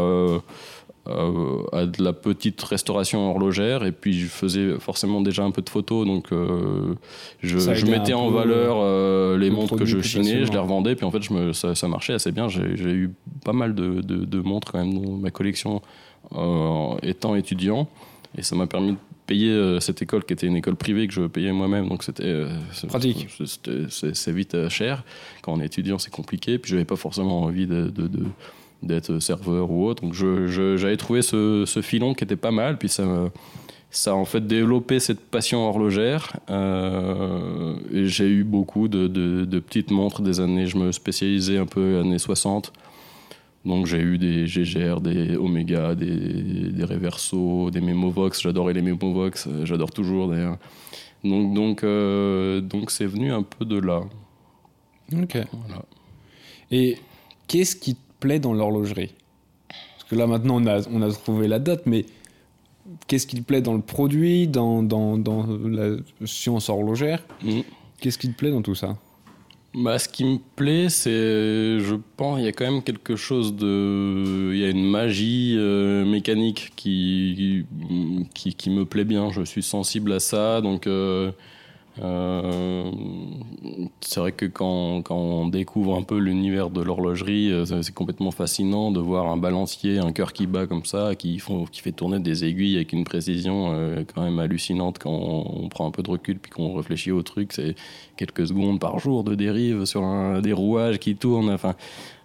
Euh, 1.08 1.62
à 1.72 1.86
de 1.86 2.04
la 2.04 2.14
petite 2.14 2.60
restauration 2.64 3.30
horlogère 3.30 3.86
et 3.86 3.92
puis 3.92 4.14
je 4.14 4.26
faisais 4.26 4.80
forcément 4.80 5.22
déjà 5.22 5.44
un 5.44 5.52
peu 5.52 5.62
de 5.62 5.70
photos 5.70 6.04
donc 6.04 6.30
je, 7.44 7.86
mettais 7.86 8.16
en 8.16 8.32
valeur 8.32 9.38
les 9.38 9.52
montres 9.52 9.76
que 9.76 9.86
je 9.86 10.02
chinais 10.02 10.46
je 10.46 10.52
les 10.52 10.58
revendais 10.58 10.96
puis 10.96 11.06
en 11.06 11.12
fait 11.12 11.22
je 11.22 11.32
me, 11.32 11.54
ça, 11.54 11.76
ça 11.76 11.88
marchait 11.88 12.14
assez 12.14 12.32
bien 12.32 12.48
j'ai 12.50 12.92
eu 12.92 13.12
pas 13.44 13.54
mal 13.54 13.76
de, 13.76 14.02
de, 14.02 14.26
de, 14.26 14.40
montres 14.40 14.72
quand 14.72 14.80
même 14.80 15.00
dans 15.00 15.12
ma 15.12 15.30
collection 15.30 15.82
euh, 16.34 16.96
étant 17.04 17.36
étudiant. 17.36 17.88
Et 18.38 18.42
ça 18.42 18.56
m'a 18.56 18.68
permis 18.68 18.94
de 18.94 18.98
payer 19.28 19.52
euh, 19.52 19.80
cette 19.80 20.02
école 20.02 20.24
qui 20.26 20.34
était 20.34 20.48
une 20.48 20.56
école 20.56 20.76
privée 20.76 21.08
que 21.08 21.14
je 21.14 21.22
payais 21.22 21.52
moi-même. 21.52 21.88
Donc 21.88 22.04
c'était 22.04 22.24
euh, 22.26 22.50
pratique. 22.88 23.28
C'est 23.90 24.32
vite 24.32 24.70
cher. 24.70 25.04
Quand 25.42 25.54
on 25.54 25.62
est 25.62 25.66
étudiant, 25.66 26.00
c'est 26.00 26.12
compliqué. 26.12 26.58
Puis 26.58 26.72
je 26.72 26.76
n'avais 26.76 26.86
pas 26.86 26.96
forcément 26.96 27.44
envie 27.44 27.68
de, 27.68 27.92
d'être 28.86 29.20
serveur 29.20 29.72
ou 29.72 29.86
autre. 29.86 30.04
Donc 30.04 30.14
j'avais 30.14 30.98
trouvé 30.98 31.22
ce, 31.22 31.80
filon 31.82 32.14
qui 32.14 32.24
était 32.24 32.36
pas 32.36 32.52
mal. 32.52 32.78
Puis 32.78 32.90
ça, 32.90 33.04
ça 33.90 34.12
a 34.12 34.14
en 34.14 34.26
fait 34.26 34.46
développé 34.46 35.00
cette 35.00 35.20
passion 35.20 35.68
horlogère. 35.68 36.38
et 36.50 38.06
j'ai 38.06 38.28
eu 38.28 38.44
beaucoup 38.44 38.88
de, 38.88 39.08
de, 39.08 39.60
petites 39.60 39.92
montres 39.92 40.22
des 40.22 40.40
années. 40.40 40.68
Je 40.68 40.78
me 40.78 40.92
spécialisais 40.92 41.58
un 41.58 41.66
peu 41.66 42.00
années 42.00 42.20
60. 42.20 42.72
Donc 43.66 43.88
j'ai 43.88 43.98
eu 43.98 44.18
des 44.20 44.46
GGR, 44.46 45.02
des 45.02 45.36
Omega, 45.36 45.96
des, 45.96 46.70
des 46.70 46.84
Reverso, 46.84 47.72
des 47.72 47.82
Memovox. 47.82 48.42
J'adorais 48.42 48.74
les 48.74 48.84
Memovox, 48.84 49.48
euh, 49.48 49.66
j'adore 49.66 49.92
toujours 49.92 50.30
d'ailleurs. 50.30 50.58
Donc 51.24 51.54
donc 51.56 51.84
euh, 51.84 52.62
donc 52.62 52.92
c'est 52.92 53.08
venu 53.08 53.34
un 53.34 53.42
peu 53.42 53.66
de 53.66 53.80
là. 53.80 54.04
Ok. 55.20 55.38
Et 56.70 56.98
qu'est-ce 57.48 57.76
qui 57.76 57.98
plaît 58.26 58.40
dans 58.40 58.54
l'horlogerie 58.54 59.14
Parce 59.70 60.10
que 60.10 60.16
là 60.16 60.26
maintenant 60.26 60.62
on 60.62 60.66
a, 60.66 60.82
on 60.92 61.02
a 61.04 61.12
trouvé 61.12 61.48
la 61.48 61.60
date, 61.60 61.84
mais 61.86 62.06
qu'est-ce 63.08 63.28
qui 63.28 63.36
te 63.36 63.44
plaît 63.44 63.62
dans 63.62 63.76
le 63.76 63.82
produit, 63.82 64.48
dans, 64.48 64.82
dans, 64.82 65.18
dans 65.18 65.46
la 65.48 65.98
science 66.26 66.70
horlogère 66.70 67.22
mm. 67.44 67.62
Qu'est-ce 68.02 68.18
qui 68.18 68.30
te 68.30 68.38
plaît 68.38 68.52
dans 68.52 68.62
tout 68.62 68.76
ça 68.76 68.98
bah, 69.78 70.00
ce 70.00 70.08
qui 70.08 70.24
me 70.24 70.38
plaît, 70.56 70.88
c'est, 70.88 71.12
je 71.82 71.96
pense, 72.16 72.40
il 72.40 72.46
y 72.46 72.48
a 72.48 72.54
quand 72.54 72.64
même 72.64 72.82
quelque 72.82 73.18
chose 73.18 73.58
de, 73.58 74.52
il 74.54 74.60
y 74.60 74.64
a 74.64 74.70
une 74.70 74.90
magie 74.90 75.56
euh, 75.58 76.06
mécanique 76.06 76.72
qui, 76.78 77.66
qui, 78.34 78.54
qui 78.54 78.70
me 78.70 78.86
plaît 78.86 79.04
bien. 79.04 79.32
Je 79.32 79.42
suis 79.42 79.64
sensible 79.64 80.14
à 80.14 80.22
ça, 80.22 80.62
donc 80.62 80.88
euh, 80.88 81.34
euh, 82.02 82.92
c'est 84.02 84.20
vrai 84.20 84.32
que 84.34 84.46
quand, 84.46 85.02
quand, 85.02 85.16
on 85.16 85.48
découvre 85.48 85.96
un 85.96 86.04
peu 86.04 86.18
l'univers 86.18 86.70
de 86.70 86.82
l'horlogerie, 86.82 87.52
euh, 87.52 87.66
c'est 87.66 87.94
complètement 87.94 88.32
fascinant 88.32 88.92
de 88.92 89.00
voir 89.00 89.28
un 89.28 89.38
balancier, 89.38 90.00
un 90.00 90.12
cœur 90.12 90.34
qui 90.34 90.46
bat 90.46 90.68
comme 90.68 90.86
ça, 90.86 91.16
qui, 91.16 91.40
font, 91.40 91.66
qui 91.66 91.82
fait 91.82 91.94
tourner 91.94 92.20
des 92.20 92.44
aiguilles 92.44 92.76
avec 92.76 92.92
une 92.92 93.06
précision 93.06 93.72
euh, 93.72 94.04
quand 94.14 94.24
même 94.24 94.40
hallucinante 94.40 95.00
quand 95.00 95.12
on, 95.12 95.70
prend 95.70 95.88
un 95.88 95.92
peu 95.92 96.04
de 96.04 96.10
recul 96.10 96.38
puis 96.40 96.52
qu'on 96.52 96.76
réfléchit 96.76 97.12
au 97.12 97.22
truc. 97.24 97.54
C'est 97.54 97.76
quelques 98.18 98.48
secondes 98.48 98.80
par 98.80 99.00
jour 99.00 99.24
de 99.24 99.36
dérive 99.36 99.86
sur 99.86 100.04
un, 100.04 100.42
des 100.42 100.54
rouages 100.54 101.00
qui 101.00 101.16
tournent. 101.16 101.50
Enfin, 101.50 101.76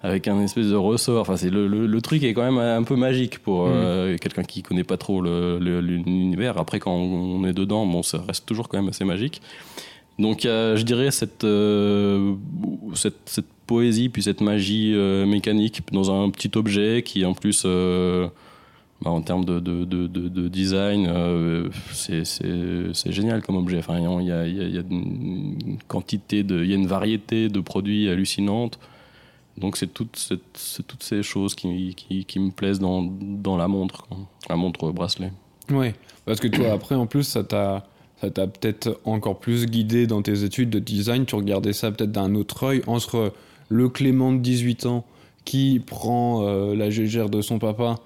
avec 0.03 0.29
un 0.29 0.41
espèce 0.41 0.69
de 0.69 0.77
ressort. 0.77 1.21
Enfin, 1.21 1.37
c'est 1.37 1.51
le, 1.51 1.67
le, 1.67 2.01
truc 2.01 2.23
est 2.23 2.33
quand 2.33 2.43
même 2.43 2.59
un 2.59 2.83
peu 2.83 2.97
magique 2.97 3.39
pour 3.39 3.69
mm. 3.69 4.17
quelqu'un 4.19 4.43
qui 4.43 4.63
connaît 4.63 4.85
pas 4.85 4.97
trop 4.97 5.21
l'univers. 5.23 6.59
Après, 6.59 6.79
quand 6.79 6.95
on 6.95 7.45
est 7.47 7.53
dedans, 7.53 7.87
bon, 7.87 8.03
ça 8.03 8.23
reste 8.27 8.47
toujours 8.47 8.69
quand 8.69 8.79
même 8.79 8.89
assez 8.89 9.05
magique. 9.05 9.43
Donc, 10.21 10.41
je 10.43 10.83
dirais 10.83 11.11
cette, 11.11 11.45
euh, 11.45 12.35
cette, 12.95 13.17
cette, 13.25 13.47
poésie 13.67 14.09
puis 14.09 14.23
cette 14.23 14.41
magie 14.41 14.93
euh, 14.95 15.25
mécanique 15.25 15.81
dans 15.93 16.11
un 16.11 16.29
petit 16.29 16.51
objet 16.57 17.03
qui, 17.05 17.25
en 17.25 17.35
plus, 17.35 17.63
euh, 17.65 18.27
bah, 19.01 19.11
en 19.11 19.23
termes 19.23 19.45
de, 19.47 19.61
de, 19.61 19.85
de, 19.85 20.07
de 20.07 20.49
design, 20.49 21.11
c'est 21.93 23.13
génial 23.13 23.41
comme 23.41 23.57
objet. 23.57 23.79
Enfin, 23.79 23.99
il 23.99 24.27
y 24.27 24.33
a, 24.33 24.47
y, 24.47 24.61
a, 24.61 24.65
y 24.65 24.79
a, 24.79 24.83
une 24.91 25.79
quantité, 25.89 26.43
de, 26.43 26.63
il 26.63 26.71
y 26.71 26.75
a 26.75 26.77
une 26.77 26.89
variété 26.89 27.49
de 27.49 27.61
produits 27.61 28.11
hallucinantes. 28.11 28.79
Donc 29.61 29.77
c'est 29.77 29.93
toutes, 29.93 30.17
ces 31.01 31.23
choses 31.23 31.55
qui, 31.55 31.95
me 32.37 32.51
plaisent 32.51 32.81
dans, 32.81 33.57
la 33.57 33.69
montre, 33.69 34.07
la 34.49 34.57
montre 34.57 34.91
bracelet. 34.91 35.33
Oui, 35.71 35.93
parce 36.25 36.41
que 36.41 36.49
toi 36.49 36.73
après 36.73 36.95
en 36.95 37.07
plus 37.07 37.25
ça 37.25 37.45
t'a 37.45 37.85
peut-être 38.21 38.99
encore 39.05 39.39
plus 39.39 39.67
guidé 39.67 40.07
dans 40.07 40.23
tes 40.23 40.45
études 40.45 40.71
de 40.71 40.79
design. 40.79 41.27
Tu 41.27 41.35
regardais 41.35 41.73
ça 41.73 41.91
peut-être 41.93 42.13
d'un 42.13 42.35
autre 42.35 42.65
œil 42.65 42.83
entre 42.87 43.33
le 43.69 43.89
Clément 43.89 44.33
de 44.33 44.39
18 44.39 44.87
ans 44.87 45.05
qui 45.45 45.81
prend 45.85 46.43
euh, 46.43 46.75
la 46.75 46.91
gégère 46.91 47.29
de 47.31 47.41
son 47.41 47.59
papa 47.59 47.97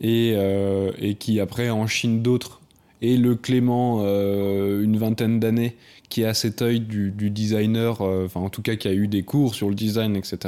et, 0.00 0.32
euh, 0.34 0.92
et 0.98 1.14
qui 1.14 1.40
après 1.40 1.70
enchine 1.70 2.22
d'autres 2.22 2.61
et 3.02 3.16
le 3.16 3.34
Clément 3.34 3.98
euh, 4.02 4.82
une 4.82 4.96
vingtaine 4.96 5.40
d'années 5.40 5.76
qui 6.08 6.24
a 6.24 6.34
cet 6.34 6.62
œil 6.62 6.80
du, 6.80 7.12
designer, 7.30 8.00
enfin 8.00 8.40
en 8.40 8.50
tout 8.50 8.62
cas 8.62 8.76
qui 8.76 8.86
a 8.86 8.92
eu 8.92 9.08
des 9.08 9.22
cours 9.22 9.54
sur 9.54 9.68
le 9.68 9.74
design, 9.74 10.14
etc. 10.14 10.38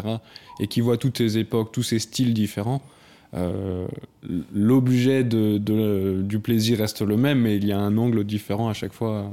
et 0.61 0.67
qui 0.67 0.83
voit 0.83 0.99
toutes 0.99 1.19
ces 1.19 1.39
époques, 1.39 1.73
tous 1.73 1.83
ces 1.83 1.99
styles 1.99 2.35
différents. 2.35 2.83
Euh, 3.35 3.87
l'objet 4.55 5.25
du 5.25 6.39
plaisir 6.39 6.79
reste 6.79 7.01
le 7.01 7.17
même, 7.17 7.41
mais 7.41 7.57
il 7.57 7.67
y 7.67 7.73
a 7.73 7.79
un 7.79 7.97
angle 7.97 8.25
différent 8.25 8.69
à 8.69 8.75
chaque 8.75 8.93
fois. 8.93 9.31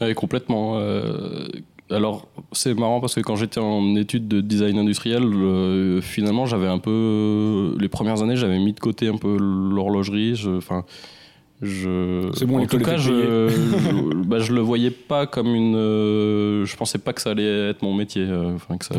Oui, 0.00 0.12
complètement. 0.14 0.78
Euh, 0.78 1.46
alors, 1.90 2.26
c'est 2.50 2.74
marrant 2.74 3.00
parce 3.00 3.14
que 3.14 3.20
quand 3.20 3.36
j'étais 3.36 3.60
en 3.60 3.94
études 3.94 4.26
de 4.26 4.40
design 4.40 4.78
industriel, 4.78 5.22
finalement, 6.02 6.44
j'avais 6.44 6.66
un 6.66 6.78
peu. 6.78 7.76
Les 7.78 7.88
premières 7.88 8.20
années, 8.20 8.36
j'avais 8.36 8.58
mis 8.58 8.72
de 8.72 8.80
côté 8.80 9.06
un 9.06 9.16
peu 9.16 9.38
l'horlogerie. 9.38 10.42
Enfin. 10.56 10.84
C'est 11.60 12.46
bon, 12.46 12.60
en 12.60 12.66
tout 12.66 12.78
cas, 12.78 12.96
je, 12.96 13.48
je, 13.48 14.14
bah, 14.24 14.38
je, 14.38 14.52
le 14.52 14.60
voyais 14.60 14.90
pas 14.90 15.26
comme 15.26 15.54
une. 15.54 15.74
je 15.74 16.76
pensais 16.76 16.98
pas 16.98 17.12
que 17.12 17.20
ça 17.20 17.30
allait 17.30 17.70
être 17.70 17.82
mon 17.82 17.94
métier. 17.94 18.26
Enfin, 18.54 18.76
que 18.76 18.84
ça. 18.84 18.94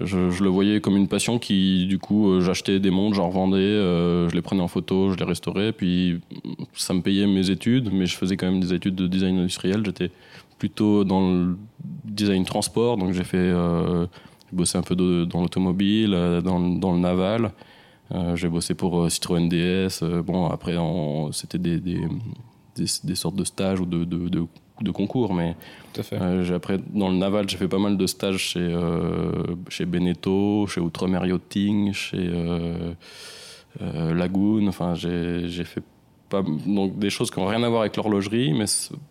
Je, 0.00 0.42
le 0.42 0.48
voyais 0.48 0.80
comme 0.80 0.96
une 0.96 1.08
passion 1.08 1.38
qui, 1.38 1.86
du 1.86 1.98
coup, 1.98 2.30
euh, 2.30 2.40
j'achetais 2.40 2.78
des 2.78 2.90
montres, 2.90 3.16
j'en 3.16 3.28
revendais, 3.28 3.58
euh, 3.58 4.28
je 4.28 4.34
les 4.34 4.42
prenais 4.42 4.60
en 4.60 4.68
photo, 4.68 5.10
je 5.10 5.16
les 5.16 5.24
restaurais, 5.24 5.72
puis 5.72 6.20
ça 6.74 6.94
me 6.94 7.00
payait 7.00 7.26
mes 7.26 7.50
études, 7.50 7.90
mais 7.92 8.06
je 8.06 8.16
faisais 8.16 8.36
quand 8.36 8.46
même 8.46 8.60
des 8.60 8.72
études 8.72 8.94
de 8.94 9.06
design 9.08 9.38
industriel. 9.38 9.82
J'étais 9.84 10.10
plutôt 10.58 11.02
dans 11.04 11.32
le 11.32 11.56
design 12.04 12.44
transport, 12.44 12.96
donc 12.96 13.12
j'ai 13.12 13.24
fait, 13.24 13.38
euh, 13.38 14.06
bossé 14.52 14.78
un 14.78 14.82
peu 14.82 14.94
dans 14.94 15.40
l'automobile, 15.40 16.10
dans, 16.44 16.60
dans, 16.60 16.92
le 16.92 17.00
naval. 17.00 17.50
J'ai 18.34 18.48
bossé 18.48 18.74
pour 18.74 19.10
Citroën 19.10 19.48
DS. 19.48 20.02
bon, 20.24 20.46
après, 20.46 20.76
c'était 21.32 21.58
des, 21.58 21.78
des, 21.80 22.00
des, 22.76 23.14
sortes 23.14 23.36
de 23.36 23.44
stages 23.44 23.80
ou 23.80 23.86
de, 23.86 24.04
de, 24.04 24.46
de 24.82 24.90
concours, 24.90 25.34
mais 25.34 25.56
Tout 25.92 26.00
à 26.00 26.04
fait. 26.04 26.16
euh, 26.20 26.44
j'ai 26.44 26.54
après 26.54 26.78
dans 26.92 27.08
le 27.08 27.16
naval, 27.16 27.48
j'ai 27.48 27.56
fait 27.56 27.68
pas 27.68 27.78
mal 27.78 27.96
de 27.96 28.06
stages 28.06 28.38
chez 28.38 28.60
euh, 28.60 29.32
chez 29.68 29.84
Beneteau, 29.86 30.66
chez 30.66 30.80
Outremer 30.80 31.26
Yachting, 31.26 31.92
chez 31.92 32.18
euh, 32.18 32.92
euh, 33.82 34.14
Lagoon. 34.14 34.66
Enfin, 34.68 34.94
j'ai 34.94 35.48
j'ai 35.48 35.64
fait 35.64 35.82
donc 36.30 36.98
des 36.98 37.10
choses 37.10 37.30
qui 37.30 37.40
n'ont 37.40 37.46
rien 37.46 37.62
à 37.62 37.68
voir 37.68 37.82
avec 37.82 37.96
l'horlogerie, 37.96 38.52
mais 38.52 38.66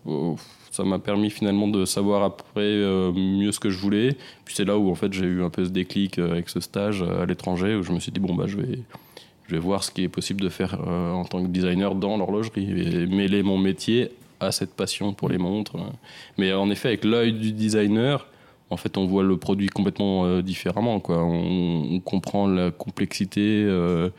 oh, 0.05 0.35
ça 0.71 0.83
m'a 0.83 0.99
permis 0.99 1.29
finalement 1.29 1.67
de 1.67 1.85
savoir 1.85 2.23
après 2.23 2.61
euh, 2.61 3.11
mieux 3.11 3.51
ce 3.51 3.59
que 3.59 3.69
je 3.69 3.79
voulais. 3.79 4.15
Puis 4.45 4.55
c'est 4.55 4.65
là 4.65 4.77
où 4.77 4.91
en 4.91 4.95
fait 4.95 5.11
j'ai 5.11 5.25
eu 5.25 5.43
un 5.43 5.49
peu 5.49 5.65
ce 5.65 5.69
déclic 5.69 6.19
euh, 6.19 6.31
avec 6.31 6.49
ce 6.49 6.59
stage 6.59 7.01
euh, 7.01 7.23
à 7.23 7.25
l'étranger 7.25 7.75
où 7.75 7.83
je 7.83 7.91
me 7.91 7.99
suis 7.99 8.11
dit 8.11 8.19
bon 8.19 8.35
bah 8.35 8.45
je 8.47 8.57
vais 8.57 8.79
je 9.47 9.55
vais 9.55 9.59
voir 9.59 9.83
ce 9.83 9.91
qui 9.91 10.03
est 10.03 10.09
possible 10.09 10.41
de 10.41 10.49
faire 10.49 10.77
en 10.85 11.23
tant 11.23 11.41
que 11.41 11.47
designer 11.47 11.95
dans 11.95 12.17
l'horlogerie 12.17 12.69
et 12.69 13.05
mêler 13.05 13.43
mon 13.43 13.57
métier 13.57 14.11
à 14.41 14.51
cette 14.51 14.73
passion 14.73 15.13
pour 15.13 15.29
les 15.29 15.37
montres. 15.37 15.77
Mais 16.37 16.51
en 16.51 16.69
effet, 16.69 16.89
avec 16.89 17.05
l'œil 17.05 17.31
du 17.31 17.53
designer, 17.53 18.27
en 18.69 18.77
fait, 18.77 18.97
on 18.97 19.05
voit 19.05 19.23
le 19.23 19.37
produit 19.37 19.67
complètement 19.67 20.25
euh, 20.25 20.41
différemment. 20.41 20.99
Quoi. 20.99 21.23
On, 21.23 21.87
on 21.95 21.99
comprend 21.99 22.47
la 22.47 22.71
complexité. 22.71 23.63
euh, 23.65 24.09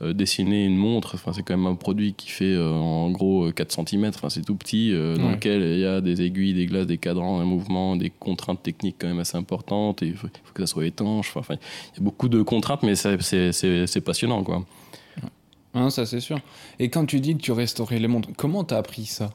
euh, 0.00 0.12
dessiner 0.12 0.64
une 0.66 0.76
montre, 0.76 1.12
enfin, 1.14 1.32
c'est 1.32 1.44
quand 1.44 1.56
même 1.56 1.66
un 1.66 1.76
produit 1.76 2.14
qui 2.14 2.28
fait 2.28 2.58
en 2.58 3.08
gros 3.12 3.44
euh, 3.44 3.52
4 3.52 3.70
cm, 3.88 4.06
enfin, 4.06 4.30
c'est 4.30 4.42
tout 4.42 4.56
petit, 4.56 4.90
dans 4.90 5.30
lequel 5.30 5.62
il 5.62 5.78
y 5.78 5.84
a 5.86 6.00
des 6.00 6.22
aiguilles, 6.22 6.54
des 6.54 6.66
glaces, 6.66 6.88
des 6.88 6.98
cadrans, 6.98 7.38
un 7.38 7.44
mouvement, 7.44 7.94
des 7.94 8.10
contraintes 8.10 8.60
techniques 8.64 8.96
quand 8.98 9.06
même 9.06 9.20
assez 9.20 9.36
importantes, 9.36 10.02
il 10.02 10.14
faut, 10.16 10.26
que 10.54 10.62
ça 10.62 10.66
soit 10.66 10.86
étanche. 10.86 11.36
Enfin, 11.36 11.54
il 11.94 11.98
y 11.98 12.00
a 12.00 12.02
beaucoup 12.02 12.28
de 12.28 12.42
contraintes, 12.42 12.82
mais 12.82 12.96
c'est- 12.96 14.00
passionnant. 14.04 14.42
Quoi. 14.42 14.64
Hein, 15.74 15.90
ça, 15.90 16.04
c'est 16.04 16.18
sûr. 16.20 16.38
Et 16.80 16.88
quand 16.90 17.06
tu 17.06 17.20
dis 17.20 17.36
que 17.36 17.40
tu 17.42 17.52
restaurais 17.52 18.00
les 18.00 18.08
montres, 18.08 18.30
comment 18.36 18.64
t'as 18.64 18.78
appris 18.78 19.04
ça? 19.06 19.30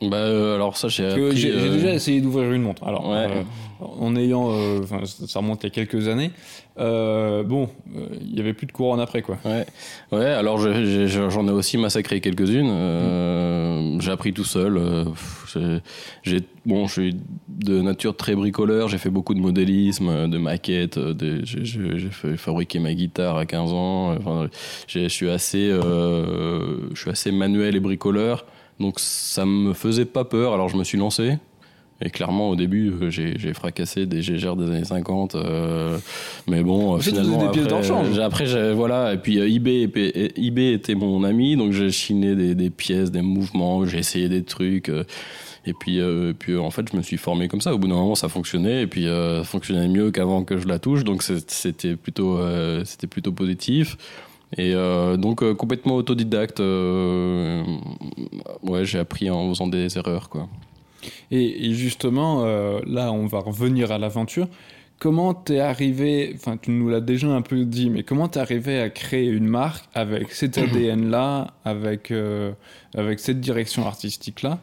Bah, 0.00 0.16
euh, 0.16 0.54
alors 0.54 0.76
ça, 0.76 0.86
j'ai 0.88 1.10
J'ai 1.34 1.50
euh, 1.50 1.72
déjà 1.72 1.92
essayé 1.92 2.20
d'ouvrir 2.20 2.52
une 2.52 2.62
montre. 2.62 2.84
Alors, 2.86 3.08
Ouais. 3.10 3.26
euh, 3.28 3.42
en 3.80 4.14
ayant. 4.14 4.48
euh, 4.52 4.80
Enfin, 4.82 5.00
ça 5.04 5.40
remonte 5.40 5.64
il 5.64 5.66
y 5.66 5.68
a 5.68 5.70
quelques 5.70 6.06
années. 6.06 6.30
Euh, 6.78 7.42
bon, 7.42 7.68
il 8.20 8.36
y 8.36 8.38
avait 8.40 8.52
plus 8.52 8.68
de 8.68 8.72
couronne 8.72 9.00
après, 9.00 9.22
quoi. 9.22 9.38
Ouais, 9.44 9.66
ouais. 10.12 10.24
Alors 10.26 10.58
je- 10.58 10.84
je- 10.84 11.06
je- 11.08 11.28
j'en 11.30 11.48
ai 11.48 11.50
aussi 11.50 11.76
massacré 11.78 12.20
quelques-unes. 12.20 12.68
Euh, 12.70 13.98
J'ai 13.98 14.12
appris 14.12 14.32
tout 14.32 14.44
seul. 14.44 14.80
j'ai- 16.22 16.40
bon, 16.66 16.86
je 16.86 16.92
suis 16.92 17.16
de 17.48 17.80
nature 17.80 18.16
très 18.16 18.36
bricoleur. 18.36 18.86
J'ai 18.88 18.98
fait 18.98 19.10
beaucoup 19.10 19.34
de 19.34 19.40
modélisme, 19.40 20.28
de 20.28 20.38
maquettes. 20.38 20.98
J'ai 21.44 22.36
fabriquer 22.36 22.78
ma 22.78 22.94
guitare 22.94 23.36
à 23.36 23.46
15 23.46 23.72
ans. 23.72 24.14
Enfin, 24.16 24.48
je 24.86 25.08
suis 25.08 25.28
assez, 25.30 25.68
euh, 25.70 26.76
je 26.94 27.00
suis 27.00 27.10
assez 27.10 27.32
manuel 27.32 27.74
et 27.74 27.80
bricoleur. 27.80 28.46
Donc 28.80 29.00
ça 29.00 29.44
me 29.44 29.72
faisait 29.72 30.04
pas 30.04 30.24
peur. 30.24 30.54
Alors 30.54 30.68
je 30.68 30.76
me 30.76 30.84
suis 30.84 30.98
lancé. 30.98 31.38
Et 32.00 32.10
clairement, 32.10 32.48
au 32.50 32.54
début, 32.54 32.92
euh, 33.02 33.10
j'ai 33.10 33.52
fracassé 33.54 34.06
des 34.06 34.22
gégères 34.22 34.54
des 34.54 34.66
années 34.66 34.84
50. 34.84 35.34
euh, 35.34 35.98
mais 36.46 36.62
bon, 36.62 36.92
euh, 36.92 36.96
En 36.96 36.98
fait, 37.00 37.10
vous 37.10 37.16
finalement, 37.16 37.42
des 37.46 37.48
pièces 37.50 37.64
après, 37.66 37.78
rechange. 37.78 38.14
j'ai- 38.14 38.22
après, 38.22 38.72
voilà. 38.72 39.14
Et 39.14 39.18
puis 39.18 39.40
euh, 39.40 39.48
eBay, 39.50 39.82
était- 39.82 40.32
eBay 40.36 40.74
était 40.74 40.94
mon 40.94 41.24
ami, 41.24 41.56
donc 41.56 41.72
j'ai 41.72 41.90
chiné 41.90 42.36
des, 42.36 42.54
des 42.54 42.70
pièces, 42.70 43.10
des 43.10 43.20
mouvements, 43.22 43.84
j'ai 43.84 43.98
essayé 43.98 44.28
des 44.28 44.44
trucs. 44.44 44.90
euh, 44.90 45.02
et 45.66 45.72
puis, 45.74 45.98
euh, 46.00 46.32
puis 46.38 46.52
euh, 46.52 46.60
en 46.60 46.70
fait, 46.70 46.86
je 46.90 46.96
me 46.96 47.02
suis 47.02 47.16
formé 47.16 47.48
comme 47.48 47.60
ça. 47.60 47.74
Au 47.74 47.78
bout 47.78 47.88
d'un 47.88 47.94
moment, 47.96 48.14
ça 48.14 48.28
fonctionnait, 48.28 48.82
et 48.82 48.86
puis 48.86 49.08
euh, 49.08 49.38
ça 49.38 49.44
fonctionnait 49.44 49.88
mieux 49.88 50.12
qu'avant 50.12 50.44
que 50.44 50.56
je 50.56 50.68
la 50.68 50.78
touche, 50.78 51.02
donc 51.02 51.24
c'était 51.24 51.96
plutôt, 51.96 52.38
euh, 52.38 52.84
c'était 52.84 53.08
plutôt 53.08 53.32
positif. 53.32 53.96
Et 54.56 54.72
euh, 54.74 55.16
donc 55.16 55.42
euh, 55.42 55.54
complètement 55.54 55.94
autodidacte. 55.96 56.60
euh, 56.60 57.62
ouais, 58.62 58.84
j'ai 58.84 58.98
appris 58.98 59.28
en 59.30 59.48
faisant 59.50 59.66
des 59.66 59.96
erreurs, 59.98 60.28
quoi. 60.28 60.48
Et, 61.30 61.66
et 61.68 61.74
justement, 61.74 62.44
là, 62.86 63.12
on 63.12 63.26
va 63.26 63.38
revenir 63.40 63.92
à 63.92 63.98
l'aventure. 63.98 64.48
Comment 64.98 65.32
t'es 65.32 65.60
arrivé, 65.60 66.32
enfin, 66.34 66.56
tu 66.56 66.72
nous 66.72 66.88
l'as 66.88 67.00
déjà 67.00 67.28
un 67.28 67.40
peu 67.42 67.64
dit, 67.64 67.88
mais 67.88 68.02
comment 68.02 68.26
t'es 68.26 68.40
arrivé 68.40 68.80
à 68.80 68.90
créer 68.90 69.26
une 69.28 69.46
marque 69.46 69.84
avec 69.94 70.32
cet 70.32 70.58
ADN-là, 70.58 71.54
avec, 71.64 72.10
euh, 72.10 72.50
avec 72.96 73.20
cette 73.20 73.38
direction 73.40 73.86
artistique-là, 73.86 74.58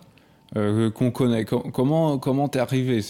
euh, 0.58 0.90
qu'on 0.92 1.12
connaît? 1.12 1.46
Com- 1.46 1.72
Comment 1.72 2.18
comment 2.18 2.50
t'es 2.50 2.60
arrivé? 2.60 3.02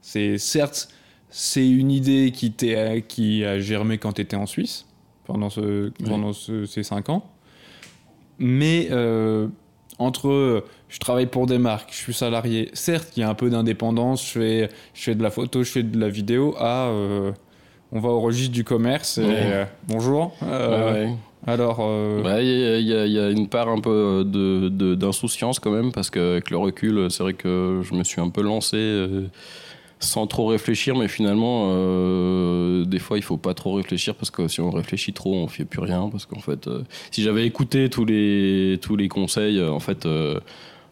C'est- 0.00 0.38
certes, 0.38 0.88
c'est 1.30 1.68
une 1.68 1.90
idée 1.90 2.30
qui, 2.32 2.54
qui 3.08 3.44
a 3.44 3.58
germé 3.58 3.98
quand 3.98 4.12
t'étais 4.12 4.36
en 4.36 4.46
Suisse, 4.46 4.86
pendant, 5.26 5.50
ce, 5.50 5.90
pendant 6.04 6.32
ce- 6.32 6.66
ces 6.66 6.82
cinq 6.82 7.08
ans, 7.08 7.24
mais 8.38 8.88
euh, 8.90 9.48
entre 9.98 10.64
je 10.88 10.98
travaille 10.98 11.26
pour 11.26 11.46
des 11.46 11.58
marques, 11.58 11.90
je 11.92 11.96
suis 11.98 12.14
salarié, 12.14 12.70
certes, 12.72 13.12
il 13.16 13.20
y 13.20 13.22
a 13.22 13.28
un 13.28 13.34
peu 13.34 13.50
d'indépendance, 13.50 14.24
je 14.26 14.30
fais, 14.38 14.68
je 14.94 15.02
fais 15.02 15.14
de 15.14 15.22
la 15.22 15.30
photo, 15.30 15.62
je 15.62 15.70
fais 15.70 15.82
de 15.82 15.98
la 15.98 16.08
vidéo, 16.08 16.54
à 16.58 16.86
euh, 16.88 17.32
on 17.92 18.00
va 18.00 18.08
au 18.10 18.20
registre 18.20 18.52
du 18.52 18.64
commerce 18.64 19.18
et 19.18 19.22
Ouais. 19.24 19.28
euh, 19.42 19.64
bonjour. 19.88 20.32
Ouais. 20.42 21.14
Alors, 21.46 21.78
euh, 21.80 22.22
Bah, 22.22 22.40
Il 22.42 22.48
y, 22.48 22.64
a- 22.64 22.78
il 22.78 22.86
y 22.86 23.06
il 23.06 23.12
y 23.12 23.18
a 23.18 23.28
une 23.30 23.48
part 23.48 23.68
un 23.68 23.78
peu 23.80 24.24
de- 24.26 24.68
de- 24.68 24.94
d'insouciance 24.94 25.58
quand 25.60 25.70
même, 25.70 25.92
parce 25.92 26.10
qu'avec 26.10 26.50
le 26.50 26.56
recul, 26.56 27.10
c'est 27.10 27.22
vrai 27.22 27.34
que 27.34 27.80
je 27.82 27.94
me 27.94 28.02
suis 28.02 28.20
un 28.20 28.30
peu 28.30 28.40
lancé 28.42 28.76
sans 30.00 30.26
trop 30.26 30.46
réfléchir, 30.46 30.96
mais 30.96 31.08
finalement, 31.08 31.68
euh, 31.70 32.84
des 32.84 32.98
fois, 32.98 33.16
il 33.16 33.22
faut 33.22 33.36
pas 33.38 33.54
trop 33.54 33.74
réfléchir, 33.74 34.14
parce 34.14 34.30
que 34.30 34.48
si 34.48 34.60
on 34.60 34.70
réfléchit 34.70 35.12
trop, 35.12 35.34
on 35.34 35.48
fait 35.48 35.64
plus 35.64 35.80
rien, 35.80 36.08
parce 36.10 36.26
qu'en 36.26 36.40
fait, 36.40 36.66
euh, 36.66 36.82
si 37.10 37.22
j'avais 37.22 37.46
écouté 37.46 37.88
tous 37.88 38.04
les, 38.04 38.78
tous 38.82 38.96
les 38.96 39.08
conseils, 39.08 39.58
euh, 39.58 39.70
en 39.70 39.80
fait... 39.80 40.06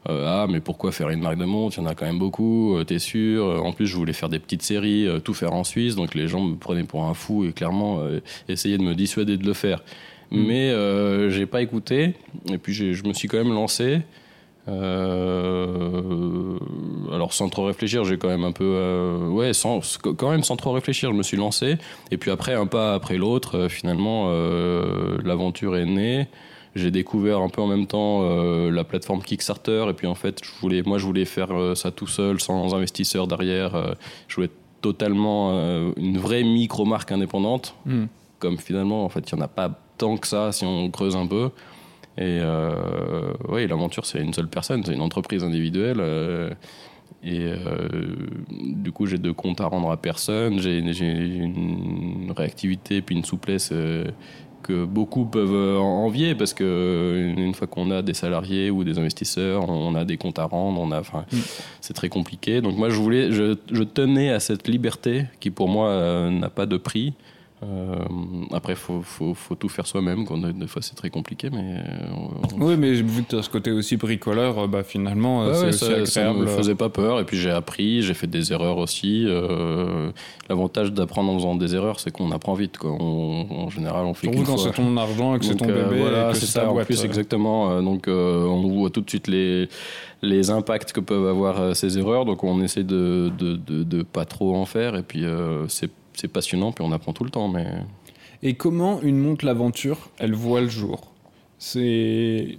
ah, 0.09 0.47
mais 0.51 0.61
pourquoi 0.61 0.91
faire 0.91 1.11
une 1.11 1.21
marque 1.21 1.39
de 1.39 1.45
montre? 1.45 1.79
Il 1.79 1.83
y 1.83 1.85
en 1.85 1.87
a 1.87 1.95
quand 1.95 2.07
même 2.07 2.19
beaucoup, 2.19 2.77
t'es 2.85 2.99
sûr? 2.99 3.65
En 3.65 3.73
plus, 3.73 3.87
je 3.87 3.97
voulais 3.97 4.13
faire 4.13 4.29
des 4.29 4.41
petites 4.41 4.63
séries, 4.63 5.07
tout 5.23 5.33
faire 5.33 5.53
en 5.53 5.63
Suisse, 5.63 5.95
donc 5.95 6.17
les 6.17 6.27
gens 6.27 6.41
me 6.41 6.57
prenaient 6.57 6.83
pour 6.83 7.05
un 7.05 7.15
fou 7.15 7.45
et 7.45 7.53
clairement 7.53 8.01
essayaient 8.49 8.79
de 8.79 8.83
me 8.83 8.97
dissuader 8.97 9.37
de 9.37 9.47
le 9.47 9.53
faire. 9.53 9.81
Mm. 10.33 10.45
Mais 10.45 11.31
j'ai 11.31 11.47
pas 11.47 11.63
écouté, 11.63 12.15
et 12.51 12.59
puis 12.59 12.75
je 12.75 13.07
me 13.07 13.13
suis 13.13 13.29
quand 13.29 13.39
même 13.39 13.55
lancé. 13.55 14.01
Euh, 14.69 16.59
alors 17.13 17.33
sans 17.33 17.49
trop 17.49 17.65
réfléchir, 17.65 18.05
j'ai 18.05 18.17
quand 18.17 18.29
même 18.29 18.45
un 18.45 18.53
peu, 18.53 18.65
euh, 18.65 19.29
ouais, 19.29 19.53
sans, 19.53 19.81
quand 19.99 20.31
même 20.31 20.45
sans 20.45 20.57
trop 20.57 20.73
réfléchir, 20.73 21.11
je 21.11 21.17
me 21.17 21.23
suis 21.23 21.37
lancé. 21.37 21.79
Et 22.11 22.17
puis 22.17 22.31
après, 22.31 22.55
un 22.55 22.67
pas 22.67 22.95
après 22.95 23.17
l'autre, 23.17 23.59
euh, 23.59 23.69
finalement, 23.69 24.31
l'aventure 25.25 25.77
est 25.77 25.87
née. 25.87 26.27
J'ai 26.75 26.91
découvert 26.91 27.41
un 27.41 27.51
peu 27.51 27.61
en 27.61 27.67
même 27.67 27.87
temps 27.87 28.23
la 28.71 28.85
plateforme 28.85 29.23
Kickstarter. 29.23 29.87
Et 29.91 29.93
puis 29.93 30.07
en 30.07 30.15
fait, 30.15 30.39
je 30.43 30.51
voulais, 30.61 30.83
moi, 30.83 30.97
je 30.97 31.05
voulais 31.05 31.27
faire 31.27 31.51
ça 31.75 31.91
tout 31.91 32.07
seul, 32.07 32.41
sans 32.41 32.75
investisseur 32.75 33.27
derrière. 33.27 33.95
Je 34.29 34.35
voulais 34.35 34.47
être 34.47 34.57
totalement 34.81 35.53
une 35.97 36.17
vraie 36.17 36.43
micro-marque 36.45 37.13
indépendante. 37.13 37.75
hmm. 37.85 38.05
Comme 38.39 38.59
finalement, 38.59 39.05
en 39.05 39.09
fait, 39.11 39.31
il 39.31 39.35
n'y 39.35 39.43
en 39.43 39.45
a 39.45 39.49
pas 39.49 39.71
tant 39.99 40.17
que 40.17 40.27
ça 40.27 40.51
si 40.51 40.65
on 40.65 40.91
creuse 40.91 41.15
un 41.15 41.27
peu. 41.27 41.51
Et 42.19 42.41
euh, 42.43 43.33
oui, 43.49 43.67
l'aventure, 43.67 44.05
c'est 44.05 44.21
une 44.21 44.35
seule 44.35 44.49
personne, 44.49 44.85
c'est 44.85 44.93
une 44.95 45.01
entreprise 45.01 45.43
individuelle. 45.45 45.99
euh, 46.01 46.51
et 47.25 47.41
euh, 47.41 47.89
du 48.51 48.91
coup, 48.91 49.07
j'ai 49.07 49.19
deux 49.19 49.33
comptes 49.33 49.61
à 49.61 49.67
rendre 49.67 49.91
à 49.91 49.97
personne. 49.97 50.59
J'ai 50.59 50.79
une 50.79 52.33
réactivité 52.37 53.01
puis 53.01 53.15
une 53.17 53.25
souplesse 53.25 53.71
euh, 53.73 54.07
que 54.63 54.85
beaucoup 54.85 55.25
peuvent 55.25 55.79
envier 55.81 56.35
parce 56.35 56.53
que 56.55 57.33
une 57.37 57.55
fois 57.55 57.67
qu'on 57.67 57.91
a 57.91 58.03
des 58.03 58.15
salariés 58.15 58.71
ou 58.71 58.83
des 58.85 58.99
investisseurs, 58.99 59.69
on 59.69 59.95
a 59.95 60.05
des 60.05 60.17
comptes 60.17 60.39
à 60.39 60.45
rendre, 60.45 60.81
on 60.81 60.91
a, 60.93 61.01
enfin, 61.01 61.25
Mm. 61.33 61.37
c'est 61.81 61.95
très 61.95 62.09
compliqué. 62.09 62.61
Donc 62.61 62.77
moi, 62.77 62.89
je 62.89 62.97
voulais, 62.97 63.31
je, 63.33 63.57
je 63.71 63.83
tenais 63.85 64.31
à 64.31 64.41
cette 64.41 64.67
liberté 64.69 65.25
qui 65.41 65.51
pour 65.51 65.69
moi 65.69 65.89
euh, 65.89 66.31
n'a 66.31 66.51
pas 66.51 66.67
de 66.67 66.77
prix. 66.77 67.15
Euh, 67.65 67.95
après, 68.53 68.75
faut, 68.75 69.03
faut, 69.03 69.35
faut 69.35 69.55
tout 69.55 69.69
faire 69.69 69.87
soi-même. 69.87 70.25
quand 70.25 70.37
Des 70.39 70.67
fois, 70.67 70.83
c'est 70.83 70.95
très 70.97 71.11
compliqué, 71.11 71.49
mais 71.51 71.77
euh, 71.79 72.07
on- 72.59 72.65
Oui, 72.67 72.77
mais 72.77 72.93
vu 72.93 73.23
que 73.23 73.31
tu 73.31 73.37
as 73.37 73.43
ce 73.43 73.51
côté 73.51 73.71
aussi 73.71 73.97
bricoleur, 73.97 74.59
euh, 74.59 74.67
bah, 74.67 74.83
finalement, 74.83 75.45
euh, 75.45 75.49
Ouais, 75.49 75.55
c'est 75.73 75.87
ouais, 75.87 76.01
aussi 76.03 76.07
ça, 76.13 76.21
ça 76.21 76.21
agréable. 76.31 76.41
me 76.41 76.47
faisait 76.57 76.75
pas 76.75 76.89
peur. 76.89 77.21
Et 77.21 77.25
puis 77.25 77.37
j'ai 77.37 77.51
appris, 77.51 78.03
j'ai 78.03 78.15
fait 78.15 78.27
des 78.27 78.53
erreurs 78.53 78.79
aussi. 78.79 79.25
Euh, 79.27 80.11
L'avantage 80.49 80.93
d'apprendre 80.93 81.31
en 81.33 81.37
faisant 81.37 81.55
des 81.55 81.75
erreurs, 81.75 82.01
c'est 82.01 82.11
qu'on 82.11 82.31
apprend 82.33 82.55
vite. 82.55 82.77
Quoi. 82.79 82.91
On- 82.91 83.47
en 83.67 83.71
général, 83.71 84.05
on 84.07 84.13
fait 84.15 84.27
Surtout 84.27 84.43
quand 84.51 84.59
c'est 84.59 84.73
ton 84.73 84.97
argent 84.97 85.37
et 85.37 85.39
que 85.39 85.45
c'est 85.45 85.55
ton 85.55 85.69
euh, 85.69 85.89
bébé 85.89 86.01
voilà, 86.03 86.33
que 86.33 86.37
c'est 86.39 86.47
ça. 86.47 86.69
En 86.71 86.75
plus, 86.85 87.01
euh. 87.01 87.05
exactement. 87.07 87.71
Euh, 87.71 87.81
Donc, 87.83 88.09
euh, 88.09 88.45
on 88.45 88.61
voit 88.69 88.91
tout 88.91 89.01
de 89.03 89.09
suite 89.09 89.29
les 89.29 89.69
les 90.21 90.51
impacts 90.51 90.93
que 90.93 91.01
peuvent 91.01 91.27
avoir 91.27 91.61
euh, 91.61 91.75
ces 91.75 91.99
erreurs. 91.99 92.25
Donc, 92.25 92.43
on 92.45 92.61
essaie 92.63 92.85
de 92.85 93.31
de, 93.39 93.55
de, 93.57 93.83
de 93.85 94.03
pas 94.03 94.25
trop 94.25 94.55
en 94.57 94.65
faire. 94.67 94.97
Et 94.97 95.03
puis, 95.03 95.25
euh, 95.25 95.67
c'est 95.69 95.91
c'est 96.15 96.29
passionnant. 96.29 96.73
Puis, 96.73 96.85
on 96.87 96.93
apprend 96.93 97.13
tout 97.13 97.25
le 97.25 97.31
temps. 97.31 97.49
Mais 97.49 97.67
Et 98.43 98.55
comment 98.55 99.01
une 99.03 99.19
montre 99.19 99.45
l'aventure, 99.45 100.11
elle 100.19 100.35
voit 100.35 100.61
le 100.61 100.69
jour? 100.69 101.13
C'est 101.59 102.59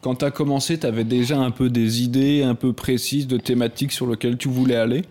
quand 0.00 0.16
tu 0.16 0.24
as 0.24 0.30
commencé, 0.30 0.78
tu 0.78 0.86
avais 0.86 1.04
déjà 1.04 1.38
un 1.38 1.50
peu 1.50 1.70
des 1.70 2.02
idées 2.02 2.42
un 2.42 2.54
peu 2.54 2.72
précises 2.72 3.26
de 3.26 3.36
thématiques 3.36 3.92
sur 3.92 4.06
lesquelles 4.06 4.38
tu 4.38 4.48
voulais 4.48 4.76
aller? 4.76 5.02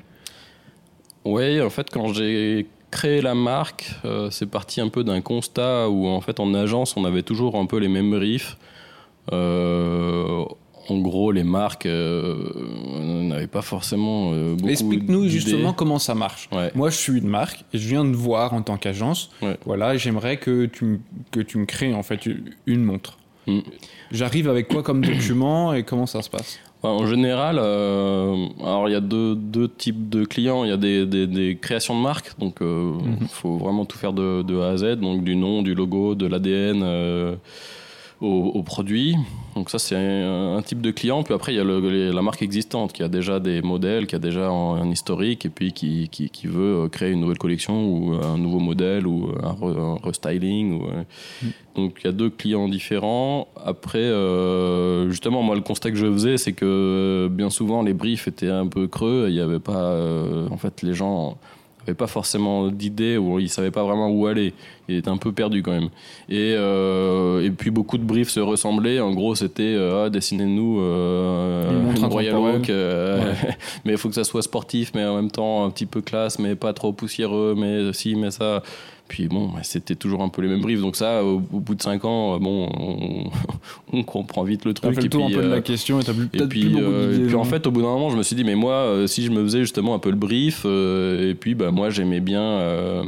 Oui, 1.26 1.62
en 1.62 1.70
fait, 1.70 1.90
quand 1.90 2.14
j'ai 2.14 2.68
créé 2.90 3.22
la 3.22 3.36
marque, 3.36 3.92
euh, 4.06 4.30
c'est 4.32 4.46
parti 4.46 4.80
un 4.80 4.88
peu 4.88 5.04
d'un 5.04 5.20
constat 5.20 5.90
où, 5.90 6.08
en 6.08 6.22
fait, 6.22 6.40
en 6.40 6.54
agence, 6.54 6.96
on 6.96 7.04
avait 7.04 7.24
toujours 7.24 7.58
un 7.58 7.66
peu 7.66 7.78
les 7.78 7.90
mêmes 7.90 8.12
briefs. 8.12 8.58
Euh, 9.34 10.46
en 10.90 10.98
gros, 11.00 11.32
les 11.32 11.44
marques, 11.44 11.86
euh, 11.86 12.36
j'avais 13.30 13.48
pas 13.48 13.62
forcément 13.62 14.32
euh, 14.34 14.56
beaucoup. 14.56 14.70
Explique-nous 14.70 15.28
justement 15.28 15.74
comment 15.74 16.00
ça 16.00 16.16
marche. 16.16 16.50
Ouais. 16.52 16.72
Moi, 16.76 16.90
je 16.90 16.98
suis 16.98 17.18
une 17.20 17.28
marque 17.28 17.64
et 17.74 17.78
je 17.78 17.88
viens 17.88 18.06
de 18.06 18.16
voir 18.16 18.54
en 18.54 18.62
tant 18.62 18.78
qu'agence. 18.78 19.30
Ouais. 19.42 19.58
Voilà, 19.66 19.98
j'aimerais 19.98 20.38
que 20.38 20.66
tu, 20.66 21.00
que 21.32 21.40
tu 21.40 21.58
me 21.58 21.66
crées 21.66 21.94
en 21.94 22.04
fait 22.04 22.22
une 22.66 22.84
montre. 22.84 23.18
Mm. 23.48 23.60
J'arrive 24.12 24.50
avec 24.50 24.68
quoi 24.68 24.84
comme 24.84 25.02
document 25.06 25.74
et 25.74 25.84
comment 25.84 26.06
ça 26.06 26.22
se 26.22 26.30
passe? 26.30 26.60
En 26.84 27.08
général, 27.08 27.58
euh, 27.60 28.46
alors 28.62 28.88
il 28.88 28.92
y 28.92 28.96
a 28.96 29.00
deux, 29.02 29.36
deux 29.36 29.68
types 29.68 30.10
de 30.10 30.26
clients. 30.26 30.64
Il 30.64 30.70
y 30.70 30.74
a 30.74 30.78
des, 30.78 31.06
des, 31.08 31.26
des 31.26 31.58
créations 31.60 31.98
de 31.98 32.02
marques, 32.04 32.38
donc 32.40 32.58
il 32.62 32.66
Mhm. 32.68 33.28
faut 33.30 33.58
vraiment 33.58 33.84
tout 33.86 33.98
faire 33.98 34.14
de, 34.14 34.44
de 34.44 34.60
A 34.60 34.70
à 34.70 34.78
Z, 34.78 34.96
donc 34.98 35.24
du 35.24 35.36
nom, 35.36 35.64
du 35.64 35.74
logo, 35.74 36.14
de 36.14 36.28
l'ADN 36.28 36.82
euh, 36.84 37.36
au, 38.22 38.52
au 38.56 38.64
produit. 38.64 39.16
Donc 39.56 39.70
ça 39.70 39.80
c'est 39.80 39.96
un, 39.96 40.58
un 40.58 40.62
type 40.62 40.82
de 40.82 40.92
client. 40.92 41.24
Puis 41.24 41.34
après 41.34 41.54
il 41.54 41.58
y 41.58 41.60
a 41.60 41.64
le- 41.64 41.80
les- 41.90 42.12
la 42.12 42.22
marque 42.22 42.42
existante 42.42 42.94
qui 42.94 43.04
a 43.04 43.08
déjà 43.08 43.40
des 43.40 43.62
modèles, 43.62 44.06
qui 44.08 44.16
a 44.16 44.20
déjà 44.20 44.50
un, 44.50 44.76
un 44.76 44.90
historique 44.92 45.46
et 45.46 45.50
puis 45.50 45.72
qui, 45.74 46.10
qui, 46.10 46.30
qui 46.30 46.48
veut 46.48 46.84
euh, 46.86 46.88
créer 46.90 47.12
une 47.12 47.22
nouvelle 47.22 47.38
collection 47.38 47.86
ou 47.88 48.14
un 48.14 48.38
nouveau 48.38 48.60
modèle 48.60 49.08
ou 49.08 49.30
un, 49.44 49.54
re- 49.54 49.80
un 49.80 49.98
restyling. 50.04 50.80
Ou, 50.80 50.86
euh, 50.86 51.04
donc 51.76 51.96
il 52.02 52.06
y 52.06 52.08
a 52.08 52.12
deux 52.12 52.30
clients 52.30 52.68
différents. 52.68 53.48
Après, 53.64 54.00
euh, 54.00 55.10
justement, 55.10 55.44
moi 55.44 55.56
le 55.56 55.62
constat 55.62 55.92
que 55.92 55.98
je 55.98 56.12
faisais, 56.12 56.38
c'est 56.38 56.54
que 56.54 57.28
bien 57.32 57.50
souvent 57.52 57.82
les 57.84 57.94
briefs 57.94 58.28
étaient 58.28 58.50
un 58.50 58.68
peu 58.68 58.88
creux. 58.88 59.26
Il 59.30 59.34
n'y 59.34 59.40
avait 59.42 59.60
pas, 59.60 59.84
euh, 59.92 60.48
en 60.50 60.58
fait, 60.58 60.82
les 60.82 60.94
gens 60.94 61.38
n'avaient 61.88 61.98
pas 61.98 62.08
forcément 62.08 62.68
d'idée 62.68 63.18
ou 63.18 63.40
ils 63.40 63.50
savaient 63.50 63.72
pas 63.72 63.84
vraiment 63.84 64.10
où 64.10 64.28
aller. 64.28 64.54
Ils 64.90 64.98
étaient 64.98 65.10
un 65.10 65.18
peu 65.18 65.32
perdus 65.32 65.64
quand 65.64 65.72
même. 65.72 65.90
Et, 66.30 66.54
euh, 66.56 67.44
et 67.44 67.50
puis 67.50 67.72
beaucoup 67.72 67.98
de 67.98 68.04
briefs 68.04 68.30
se 68.30 68.40
ressemblaient. 68.40 69.00
En 69.00 69.14
gros, 69.14 69.36
c'était 69.36 69.64
euh, 69.64 70.06
ah, 70.06 70.10
dessinez-nous 70.10 70.80
euh, 70.82 71.96
Une 71.96 72.06
Royal. 72.06 72.36
Oak, 72.36 72.70
euh, 72.70 73.34
mais 73.86 73.94
il 73.94 73.98
faut 73.98 74.10
que 74.10 74.16
ça 74.16 74.24
soit 74.24 74.42
sportif, 74.42 74.92
mais 74.96 75.06
en 75.06 75.16
même 75.16 75.32
temps 75.32 75.66
un 75.66 75.70
petit 75.70 75.86
peu 75.86 76.02
classe, 76.02 76.40
mais 76.40 76.56
pas 76.56 76.74
trop 76.74 76.94
poussiéreux, 76.94 77.56
mais 77.58 77.94
si, 77.94 78.16
mais 78.16 78.32
ça. 78.32 78.64
Puis 79.08 79.28
bon, 79.28 79.48
bah, 79.50 79.60
c'était 79.64 79.96
toujours 79.96 80.22
un 80.22 80.30
peu 80.30 80.42
les 80.42 80.48
mêmes 80.50 80.62
briefs. 80.62 80.82
Donc 80.82 80.96
ça, 80.96 81.24
au, 81.24 81.36
au 81.38 81.60
bout 81.60 81.76
de 81.76 81.82
5 81.82 82.04
ans, 82.06 82.36
euh, 82.36 82.40
bon, 82.40 82.70
on, 82.78 83.30
on 83.98 84.04
comprend 84.04 84.44
vite 84.44 84.66
le 84.66 84.74
truc. 84.74 84.94
fait 84.94 85.00
le 85.02 85.06
et 85.06 85.10
tour 85.10 85.24
un 85.24 85.28
puis, 85.28 85.36
peu 85.36 85.42
de 85.44 85.48
euh, 85.48 85.52
la 85.56 85.62
question 85.62 86.00
et 86.00 86.04
t'as 86.04 86.14
plus- 86.14 86.26
et 86.34 86.48
puis, 86.48 86.62
plus 86.62 86.70
beaucoup 86.72 86.84
euh, 86.84 87.24
et 87.24 87.28
puis 87.28 87.36
en 87.36 87.44
fait, 87.46 87.66
au 87.68 87.72
bout 87.72 87.82
d'un 87.82 87.88
moment, 87.88 88.10
je 88.10 88.18
me 88.18 88.24
suis 88.24 88.36
dit, 88.36 88.44
mais 88.44 88.56
moi, 88.56 88.74
euh, 88.74 89.08
si 89.08 89.24
je 89.24 89.32
me 89.32 89.42
faisais 89.44 89.60
justement 89.60 89.96
un 89.96 90.00
peu 90.00 90.10
le 90.10 90.16
brief, 90.18 90.64
euh, 90.66 91.30
et 91.32 91.36
puis 91.36 91.56
bah, 91.56 91.72
moi, 91.72 91.90
j'aimais 91.90 92.20
bien, 92.20 92.42
euh, 92.42 93.04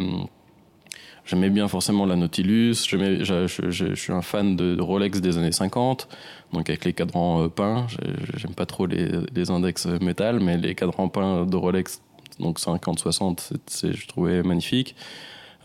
j'aimais 1.26 1.50
bien 1.50 1.68
forcément 1.68 2.06
la 2.06 2.16
Nautilus. 2.16 2.76
Je, 2.88 3.24
je- 3.24 3.48
je- 3.48 3.70
je 3.72 3.94
suis 3.96 4.14
un 4.14 4.22
fan 4.22 4.56
de 4.56 4.80
Rolex 4.80 5.22
des 5.22 5.38
années 5.38 5.52
50, 5.52 6.08
donc 6.54 6.70
avec 6.70 6.86
les 6.86 6.94
cadrans 6.94 7.44
euh, 7.44 7.48
peints. 7.50 7.88
J'ai- 7.90 8.40
J'aime 8.40 8.54
pas 8.54 8.66
trop 8.66 8.86
les, 8.86 9.08
les 9.36 9.52
index 9.52 9.86
métal, 10.02 10.40
mais 10.40 10.58
les 10.58 10.76
cadrans 10.76 11.10
peints 11.10 11.46
de 11.46 11.56
Rolex, 11.56 12.02
donc 12.40 12.58
50-60, 12.60 13.40
c'est- 13.42 13.58
c'est- 13.68 13.94
je 13.94 14.08
trouvais 14.08 14.44
magnifique. 14.44 14.96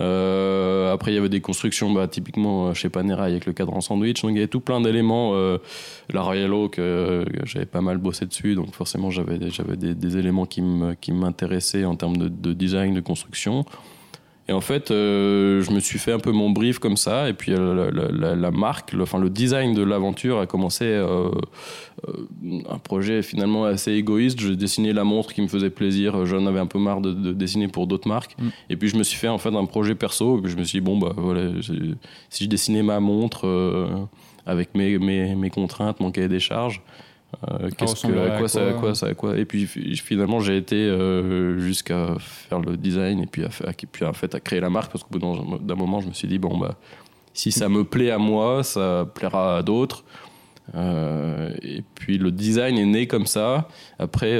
Euh, 0.00 0.92
après, 0.92 1.12
il 1.12 1.14
y 1.14 1.18
avait 1.18 1.28
des 1.28 1.40
constructions, 1.40 1.92
bah, 1.92 2.08
typiquement 2.08 2.68
euh, 2.68 2.74
chez 2.74 2.88
Panerai 2.88 3.22
avec 3.30 3.46
le 3.46 3.52
cadran 3.52 3.80
sandwich. 3.80 4.22
Donc, 4.22 4.32
il 4.32 4.36
y 4.36 4.38
avait 4.38 4.48
tout 4.48 4.60
plein 4.60 4.80
d'éléments. 4.80 5.32
euh, 5.34 5.58
la 6.12 6.22
Royal 6.22 6.52
Oak, 6.52 6.80
j'avais 7.44 7.66
pas 7.66 7.80
mal 7.80 7.98
bossé 7.98 8.26
dessus, 8.26 8.54
donc 8.54 8.74
forcément, 8.74 9.10
j'avais 9.10 9.38
des, 9.38 9.94
des 9.94 10.16
éléments 10.16 10.46
qui 10.46 10.62
me- 10.62 10.94
qui 10.94 11.12
m'intéressaient 11.12 11.84
en 11.84 11.96
termes 11.96 12.16
de, 12.16 12.28
de 12.28 12.52
design, 12.52 12.94
de 12.94 13.00
construction. 13.00 13.64
Et 14.46 14.52
en 14.52 14.60
fait, 14.60 14.90
euh, 14.90 15.62
je 15.62 15.70
me 15.70 15.80
suis 15.80 15.98
fait 15.98 16.12
un 16.12 16.18
peu 16.18 16.30
mon 16.30 16.50
brief 16.50 16.78
comme 16.78 16.98
ça, 16.98 17.30
et 17.30 17.32
puis 17.32 17.52
euh, 17.52 17.74
la, 17.74 17.90
la- 17.90 18.10
la- 18.12 18.36
la 18.36 18.50
marque, 18.50 18.92
le, 18.92 19.02
enfin, 19.04 19.18
le 19.18 19.30
design 19.30 19.72
de 19.72 19.82
l'aventure 19.82 20.38
a 20.38 20.46
commencé 20.46 20.84
euh, 20.84 21.30
euh, 22.08 22.12
un 22.68 22.76
projet 22.78 23.22
finalement 23.22 23.64
assez 23.64 23.92
égoïste. 23.92 24.38
Je 24.40 24.52
dessinais 24.52 24.92
la 24.92 25.04
montre 25.04 25.32
qui 25.32 25.40
me 25.40 25.48
faisait 25.48 25.70
plaisir. 25.70 26.26
J'en 26.26 26.44
avais 26.44 26.60
un 26.60 26.66
peu 26.66 26.78
marre 26.78 27.00
de, 27.00 27.12
de 27.14 27.32
dessiner 27.32 27.68
pour 27.68 27.86
d'autres 27.86 28.06
marques. 28.06 28.36
Mm. 28.38 28.48
Et 28.68 28.76
puis 28.76 28.88
je 28.88 28.96
me 28.96 29.02
suis 29.02 29.16
fait 29.16 29.28
en 29.28 29.38
fait 29.38 29.54
un 29.54 29.64
projet 29.64 29.94
perso. 29.94 30.36
Et 30.38 30.42
puis 30.42 30.52
je 30.52 30.56
me 30.58 30.64
suis 30.64 30.80
dit, 30.80 30.84
bon, 30.84 30.98
bah 30.98 31.14
voilà, 31.16 31.50
si 32.28 32.44
je 32.44 32.48
dessinais 32.48 32.82
ma 32.82 33.00
montre 33.00 33.48
avec 34.44 34.74
mes, 34.74 34.98
mes, 34.98 35.34
mes 35.34 35.48
contraintes, 35.48 36.00
mon 36.00 36.10
cahier 36.10 36.28
des 36.28 36.40
charges, 36.40 36.82
euh, 37.50 37.68
qu'est-ce 37.76 38.06
que, 38.06 38.12
à 38.18 38.34
à 38.34 38.38
quoi, 38.38 38.48
ça, 38.48 38.60
quoi 38.60 38.68
à 38.70 38.72
quoi, 38.80 38.94
ça, 38.94 39.06
à 39.06 39.14
quoi 39.14 39.36
Et 39.38 39.44
puis 39.44 39.66
fi- 39.66 39.96
finalement, 39.96 40.40
j'ai 40.40 40.56
été 40.56 40.76
euh, 40.76 41.58
jusqu'à 41.58 42.14
faire 42.18 42.60
le 42.60 42.76
design 42.76 43.20
et 43.20 43.26
puis, 43.26 43.44
à, 43.44 43.48
et 43.70 43.86
puis 43.90 44.04
en 44.04 44.12
fait 44.12 44.34
à 44.34 44.40
créer 44.40 44.60
la 44.60 44.70
marque 44.70 44.90
parce 44.92 45.04
qu'au 45.04 45.18
bout 45.18 45.58
d'un- 45.58 45.74
moment, 45.74 46.00
je 46.00 46.08
me 46.08 46.12
suis 46.12 46.28
dit, 46.28 46.38
bon, 46.38 46.56
bah 46.58 46.74
si 47.32 47.50
ça 47.52 47.68
me 47.68 47.84
plaît 47.84 48.10
à 48.10 48.18
moi, 48.18 48.62
ça 48.62 49.06
plaira 49.14 49.56
à 49.58 49.62
d'autres. 49.62 50.04
Euh, 50.74 51.50
et 51.62 51.82
puis 51.94 52.16
le 52.16 52.30
design 52.30 52.78
est 52.78 52.86
né 52.86 53.06
comme 53.06 53.26
ça. 53.26 53.68
Après, 53.98 54.32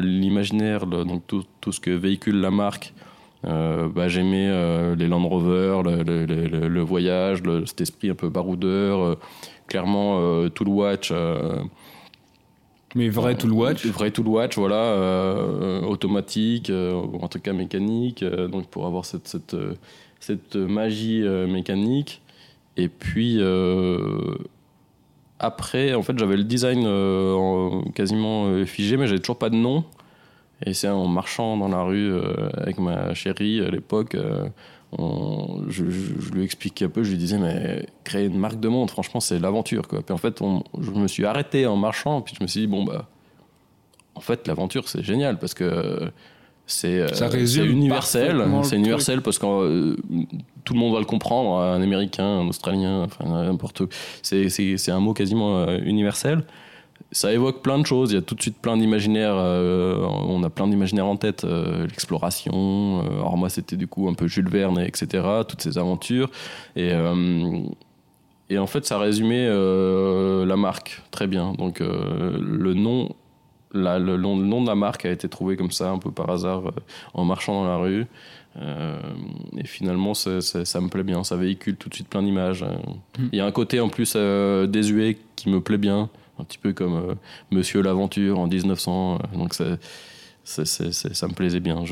l'imaginaire, 0.00 0.86
donc 0.86 1.26
tout, 1.26 1.44
tout 1.60 1.72
ce 1.72 1.80
que 1.80 1.90
véhicule 1.90 2.40
la 2.40 2.50
marque, 2.50 2.94
euh, 3.46 3.88
bah, 3.88 4.08
j'aimais 4.08 4.48
euh, 4.48 4.96
les 4.96 5.06
Land 5.06 5.28
Rover, 5.28 5.82
le, 5.84 6.02
le- 6.02 6.26
le- 6.26 6.46
le- 6.46 6.68
le 6.68 6.80
voyage, 6.80 7.42
cet 7.66 7.80
esprit 7.82 8.10
un 8.10 8.14
peu 8.14 8.28
baroudeur. 8.30 9.00
euh, 9.00 9.14
clairement, 9.66 10.48
Tool 10.50 10.68
Watch. 10.68 11.10
euh, 11.12 11.58
Mais 12.94 13.08
vrai 13.10 13.36
tout 13.36 13.46
le 13.46 13.52
watch. 13.52 13.84
Vrai 13.86 14.10
Tool 14.10 14.26
Watch, 14.28 14.56
voilà, 14.56 14.76
euh, 14.76 15.82
automatique, 15.82 16.70
euh, 16.70 16.94
ou 16.94 17.18
en 17.22 17.28
tout 17.28 17.38
cas 17.38 17.52
mécanique, 17.52 18.22
euh, 18.22 18.48
donc 18.48 18.66
pour 18.68 18.86
avoir 18.86 19.04
cette, 19.04 19.28
cette, 19.28 19.54
euh, 19.54 19.74
cette 20.20 20.56
magie 20.56 21.22
mécanique. 21.48 22.22
Et 22.76 22.88
puis 22.88 23.40
après, 25.38 25.94
en 25.94 26.02
fait, 26.02 26.18
j'avais 26.18 26.36
le 26.36 26.44
design 26.44 26.86
en- 26.86 27.82
quasiment 27.94 28.64
figé, 28.66 28.96
mais 28.96 29.06
j'avais 29.06 29.20
toujours 29.20 29.38
pas 29.38 29.50
de 29.50 29.56
nom. 29.56 29.84
Et 30.66 30.74
c'est 30.74 30.88
en 30.88 31.06
marchant 31.06 31.56
dans 31.56 31.68
la 31.68 31.82
rue 31.82 32.12
avec 32.54 32.78
ma 32.78 33.14
chérie 33.14 33.60
à 33.60 33.70
l'époque, 33.70 34.16
on- 34.96 35.64
je, 35.68 35.90
je- 35.90 36.20
je 36.20 36.30
lui 36.32 36.44
expliquais 36.44 36.86
un 36.86 36.88
peu, 36.88 37.02
je 37.04 37.10
lui 37.10 37.18
disais, 37.18 37.38
mais 37.38 37.86
créer 38.04 38.26
une 38.26 38.38
marque 38.38 38.58
de 38.60 38.68
montre, 38.68 38.92
franchement, 38.92 39.20
c'est 39.20 39.38
l'aventure. 39.38 39.86
Quoi. 39.88 40.02
Puis 40.02 40.14
en 40.14 40.18
fait, 40.18 40.40
on- 40.40 40.62
je 40.80 40.90
me 40.90 41.08
suis 41.08 41.24
arrêté 41.26 41.66
en 41.66 41.76
marchant, 41.76 42.22
puis 42.22 42.34
je 42.38 42.42
me 42.42 42.48
suis 42.48 42.60
dit, 42.62 42.66
bon, 42.66 42.84
bah, 42.84 43.06
en 44.14 44.20
fait, 44.20 44.46
l'aventure, 44.48 44.88
c'est 44.88 45.02
génial 45.02 45.38
parce 45.38 45.54
que 45.54 46.10
c'est 46.66 47.00
euh, 47.00 47.08
universel. 47.70 48.36
le 48.36 48.46
C'est 48.64 48.76
universel 48.76 49.22
parce 49.22 49.38
que 49.38 49.46
euh, 49.46 49.96
tout 50.64 50.74
le 50.74 50.80
monde 50.80 50.92
va 50.94 50.98
le 51.00 51.04
comprendre, 51.06 51.58
un 51.60 51.80
Américain, 51.80 52.24
un 52.40 52.48
Australien, 52.48 53.02
enfin 53.04 53.24
n'importe 53.44 53.80
où. 53.80 53.88
C'est- 54.22 54.48
C'est 54.48 54.76
c'est 54.76 54.90
un 54.90 55.00
mot 55.00 55.12
quasiment 55.14 55.58
euh, 55.60 55.78
universel. 55.84 56.44
Ça 57.10 57.32
évoque 57.32 57.62
plein 57.62 57.78
de 57.78 57.86
choses. 57.86 58.12
Il 58.12 58.16
y 58.16 58.18
a 58.18 58.22
tout 58.22 58.34
de 58.34 58.42
suite 58.42 58.58
plein 58.58 58.76
d'imaginaires. 58.76 59.34
euh, 59.36 59.96
on 60.04 60.42
a 60.42 60.50
plein 60.50 60.68
d'imaginaires 60.68 61.06
en 61.06 61.16
tête. 61.16 61.44
euh, 61.44 61.82
L'exploration. 61.86 63.02
euh, 63.02 63.20
alors 63.20 63.36
moi, 63.38 63.48
c'était 63.48 63.76
du 63.76 63.86
coup 63.86 64.08
un 64.08 64.14
peu 64.14 64.26
Jules 64.28 64.48
Verne, 64.50 64.78
etc. 64.80 65.26
Toutes 65.48 65.62
ces 65.62 65.78
aventures. 65.78 66.30
Et, 66.76 66.92
et 68.50 68.58
en 68.58 68.66
fait, 68.66 68.84
ça 68.86 68.98
résumait 68.98 69.48
la 69.48 70.56
marque 70.56 71.02
très 71.10 71.26
bien. 71.26 71.52
Donc 71.54 71.80
le 71.80 72.74
nom, 72.74 73.08
la- 73.72 73.98
le, 73.98 74.16
nom, 74.18 74.38
le 74.38 74.44
nom 74.46 74.62
de 74.62 74.66
la 74.68 74.74
marque 74.74 75.04
a 75.06 75.10
été 75.10 75.28
trouvé 75.28 75.56
comme 75.56 75.70
ça, 75.70 75.90
un 75.90 75.98
peu 75.98 76.10
par 76.10 76.28
hasard, 76.30 76.62
en 77.14 77.24
marchant 77.24 77.62
dans 77.62 77.68
la 77.68 77.76
rue. 77.78 78.06
Et 79.56 79.64
finalement, 79.66 80.14
ça 80.14 80.30
me 80.80 80.88
plaît 80.88 81.02
bien. 81.04 81.24
Ça 81.24 81.36
véhicule 81.36 81.76
tout 81.76 81.88
de 81.88 81.94
suite 81.94 82.08
plein 82.08 82.22
d'images. 82.22 82.62
euh. 82.64 82.76
Mm. 83.18 83.28
Il 83.32 83.38
y 83.38 83.40
a 83.40 83.46
un 83.46 83.52
côté 83.52 83.80
en 83.80 83.88
plus 83.88 84.14
désuet 84.16 85.18
qui 85.36 85.48
me 85.48 85.60
plaît 85.60 85.78
bien, 85.78 86.08
un 86.38 86.44
petit 86.44 86.58
peu 86.58 86.72
comme 86.72 86.94
euh, 86.96 87.14
Monsieur 87.50 87.82
l'Aventure 87.82 88.38
en 88.38 88.46
1900. 88.46 89.18
euh, 89.34 89.36
donc 89.38 89.54
ça, 89.54 89.64
ça 90.44 91.28
me 91.28 91.34
plaisait 91.34 91.60
bien. 91.60 91.84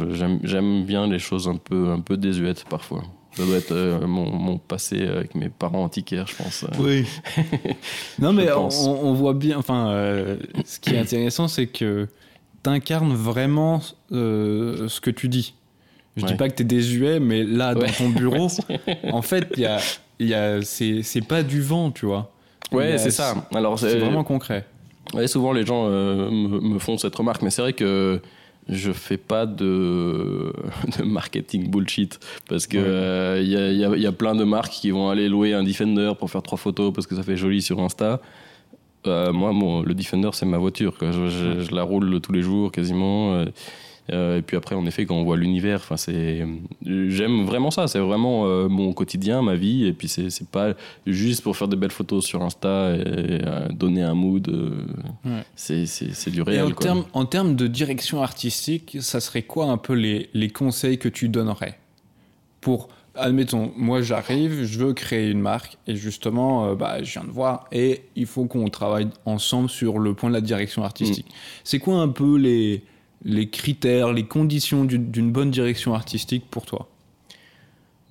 J'aime 0.42 0.84
bien 0.84 1.06
les 1.06 1.18
choses 1.18 1.48
un 1.48 1.56
peu, 1.56 1.90
un 1.90 2.00
peu 2.00 2.16
désuètes 2.16 2.64
parfois. 2.64 3.02
Ça 3.36 3.44
doit 3.44 3.56
être 3.56 3.72
euh, 3.72 4.06
mon, 4.06 4.30
mon 4.30 4.56
passé 4.56 5.06
avec 5.06 5.34
mes 5.34 5.50
parents 5.50 5.84
antiquaires, 5.84 6.26
je 6.26 6.36
pense. 6.36 6.64
Oui. 6.78 7.04
non, 8.18 8.32
mais 8.32 8.50
on, 8.50 9.12
voit 9.12 9.34
bien. 9.34 9.58
Enfin, 9.58 9.90
euh, 9.90 10.38
ce 10.64 10.80
qui 10.80 10.94
est 10.94 10.98
intéressant, 10.98 11.46
c'est 11.46 11.66
que 11.66 12.08
t'incarnes 12.62 13.12
vraiment 13.14 13.82
euh, 14.12 14.88
ce 14.88 15.02
que 15.02 15.10
tu 15.10 15.28
dis. 15.28 15.52
Je 16.16 16.24
dis 16.24 16.32
Ouais. 16.32 16.36
pas 16.38 16.48
que 16.48 16.54
t'es 16.54 16.64
désuet, 16.64 17.20
mais 17.20 17.44
là, 17.44 17.74
dans 17.74 17.86
ton 17.92 18.08
bureau, 18.08 18.48
en 19.12 19.20
fait, 19.20 19.48
il 19.58 19.62
y 19.64 19.66
a, 19.66 19.80
il 20.18 20.28
y 20.28 20.34
a, 20.34 20.62
c'est 20.62 21.02
c'est 21.02 21.20
pas 21.20 21.42
du 21.42 21.60
vent, 21.60 21.90
tu 21.90 22.06
vois. 22.06 22.32
Ouais, 22.72 22.98
c'est 22.98 23.10
ça. 23.10 23.34
Alors, 23.54 23.78
C'est 23.78 23.98
vraiment 23.98 24.24
concret. 24.24 24.66
Ouais, 25.14 25.28
souvent 25.28 25.52
les 25.52 25.64
gens 25.64 25.86
euh, 25.86 26.30
me, 26.30 26.60
me 26.60 26.78
font 26.80 26.98
cette 26.98 27.14
remarque, 27.14 27.42
mais 27.42 27.50
c'est 27.50 27.62
vrai 27.62 27.72
que 27.72 28.20
je 28.68 28.90
fais 28.90 29.16
pas 29.16 29.46
de, 29.46 30.52
de 30.98 31.04
marketing 31.04 31.70
bullshit 31.70 32.18
parce 32.48 32.66
que 32.66 32.76
Ouais. 32.76 32.84
euh, 32.84 33.40
il 33.40 33.48
y, 33.48 33.56
a, 33.56 33.70
il 33.70 33.78
y 33.78 33.84
a- 33.84 33.96
il 33.96 34.02
y 34.02 34.06
a 34.06 34.12
plein 34.12 34.34
de 34.34 34.42
marques 34.42 34.72
qui 34.72 34.90
vont 34.90 35.08
aller 35.08 35.28
louer 35.28 35.54
un 35.54 35.62
Defender 35.62 36.12
pour 36.18 36.28
faire 36.30 36.42
trois 36.42 36.58
photos 36.58 36.92
parce 36.92 37.06
que 37.06 37.14
ça 37.14 37.22
fait 37.22 37.36
joli 37.36 37.62
sur 37.62 37.78
Insta. 37.80 38.20
Euh, 39.06 39.32
moi, 39.32 39.52
le 39.86 39.94
Defender, 39.94 40.30
c'est 40.32 40.46
ma 40.46 40.58
voiture. 40.58 40.98
quoi. 40.98 41.12
Je, 41.12 41.28
je- 41.28 41.60
je 41.60 41.72
la 41.74 41.84
roule 41.84 42.20
tous 42.20 42.32
les 42.32 42.42
jours 42.42 42.72
quasiment. 42.72 43.44
Euh, 44.10 44.38
et 44.38 44.42
puis 44.42 44.56
après, 44.56 44.74
en 44.74 44.86
effet, 44.86 45.06
quand 45.06 45.16
on 45.16 45.24
voit 45.24 45.36
l'univers, 45.36 45.80
enfin, 45.80 45.96
c'est, 45.96 46.46
j'aime 46.84 47.44
vraiment 47.44 47.70
ça. 47.70 47.88
C'est 47.88 47.98
vraiment 47.98 48.46
mon 48.68 48.92
quotidien, 48.92 49.42
ma 49.42 49.54
vie. 49.54 49.86
Et 49.86 49.92
puis 49.92 50.08
c'est, 50.08 50.30
c'est 50.30 50.48
pas 50.48 50.74
juste 51.06 51.42
pour 51.42 51.56
faire 51.56 51.68
des 51.68 51.76
belles 51.76 51.90
photos 51.90 52.24
sur 52.24 52.42
Insta 52.42 52.94
et, 52.96 53.40
donner 53.70 54.02
un 54.02 54.14
mood. 54.14 54.50
C'est, 55.54 55.86
c'est, 55.86 56.12
c'est 56.12 56.30
du 56.30 56.42
réel. 56.42 56.74
Et 56.84 56.88
en, 56.88 57.04
en 57.12 57.24
termes 57.24 57.56
de 57.56 57.66
direction 57.66 58.22
artistique, 58.22 58.98
ça 59.00 59.20
serait 59.20 59.42
quoi 59.42 59.66
un 59.66 59.78
peu 59.78 59.94
les, 59.94 60.30
les 60.34 60.50
conseils 60.50 60.98
que 60.98 61.08
tu 61.08 61.28
donnerais 61.28 61.78
pour 62.60 62.88
admettons, 63.16 63.72
moi 63.76 64.02
j'arrive, 64.02 64.64
je 64.64 64.78
veux 64.78 64.92
créer 64.92 65.30
une 65.30 65.40
marque 65.40 65.78
et 65.86 65.96
justement, 65.96 66.66
euh, 66.66 66.74
bah, 66.74 67.02
je 67.02 67.12
viens 67.12 67.24
de 67.24 67.30
voir 67.30 67.66
et 67.72 68.02
il 68.14 68.26
faut 68.26 68.44
qu'on 68.44 68.68
travaille 68.68 69.08
ensemble 69.24 69.68
sur 69.68 69.98
le 69.98 70.14
point 70.14 70.28
de 70.28 70.34
la 70.34 70.40
direction 70.40 70.84
artistique. 70.84 71.26
Mm. 71.28 71.34
C'est 71.64 71.78
quoi 71.78 72.00
un 72.00 72.08
peu 72.08 72.36
les, 72.36 72.82
les 73.24 73.48
critères, 73.48 74.12
les 74.12 74.24
conditions 74.24 74.84
d'une 74.84 75.32
bonne 75.32 75.50
direction 75.50 75.94
artistique 75.94 76.44
pour 76.50 76.66
toi 76.66 76.88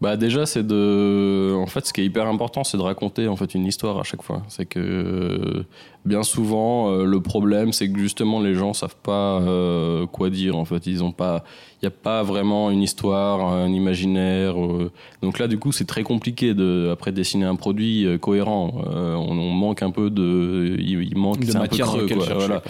bah 0.02 0.18
déjà 0.18 0.46
c'est 0.46 0.66
de 0.66 1.56
en 1.56 1.68
fait 1.68 1.86
ce 1.86 1.94
qui 1.94 2.02
est 2.02 2.06
hyper 2.06 2.28
important 2.28 2.66
c'est 2.66 2.76
de 2.76 2.82
raconter 2.82 3.30
en 3.30 3.38
fait 3.38 3.56
une 3.56 3.66
histoire 3.66 3.98
à 3.98 4.04
chaque 4.04 4.24
fois. 4.24 4.44
C'est 4.50 4.66
que 4.66 5.66
bien 6.04 6.22
souvent 6.24 6.92
euh, 6.92 7.06
le 7.06 7.22
problème 7.22 7.72
c'est 7.72 7.90
que 7.90 7.98
justement 7.98 8.42
les 8.42 8.56
gens 8.56 8.74
savent 8.74 8.98
pas 9.02 9.40
euh, 9.40 10.06
quoi 10.06 10.30
dire 10.30 10.58
en 10.58 10.66
fait. 10.66 10.86
Ils 10.86 11.02
ont 11.02 11.14
pas 11.14 11.46
il 11.82 11.86
y 11.86 11.88
a 11.88 11.92
pas 11.92 12.24
vraiment 12.24 12.72
une 12.72 12.82
histoire 12.82 13.54
un 13.54 13.70
imaginaire 13.70 14.62
euh. 14.62 14.92
donc 15.22 15.40
là 15.40 15.48
du 15.48 15.58
coup 15.58 15.72
c'est 15.72 15.86
très 15.86 16.04
compliqué 16.04 16.54
de 16.54 16.90
après 16.92 17.14
dessiner 17.14 17.46
un 17.46 17.56
produit 17.56 18.06
cohérent. 18.20 18.74
On, 18.86 19.34
manque 19.56 19.82
un 19.82 19.92
peu 19.92 20.10
de 20.10 20.76
il, 20.78 21.18
manque 21.18 21.46
de 21.46 21.54
matière 21.54 21.90
un 21.90 22.00
peu 22.00 22.08
creux, 22.08 22.18
quoi, 22.18 22.34
voilà. 22.34 22.62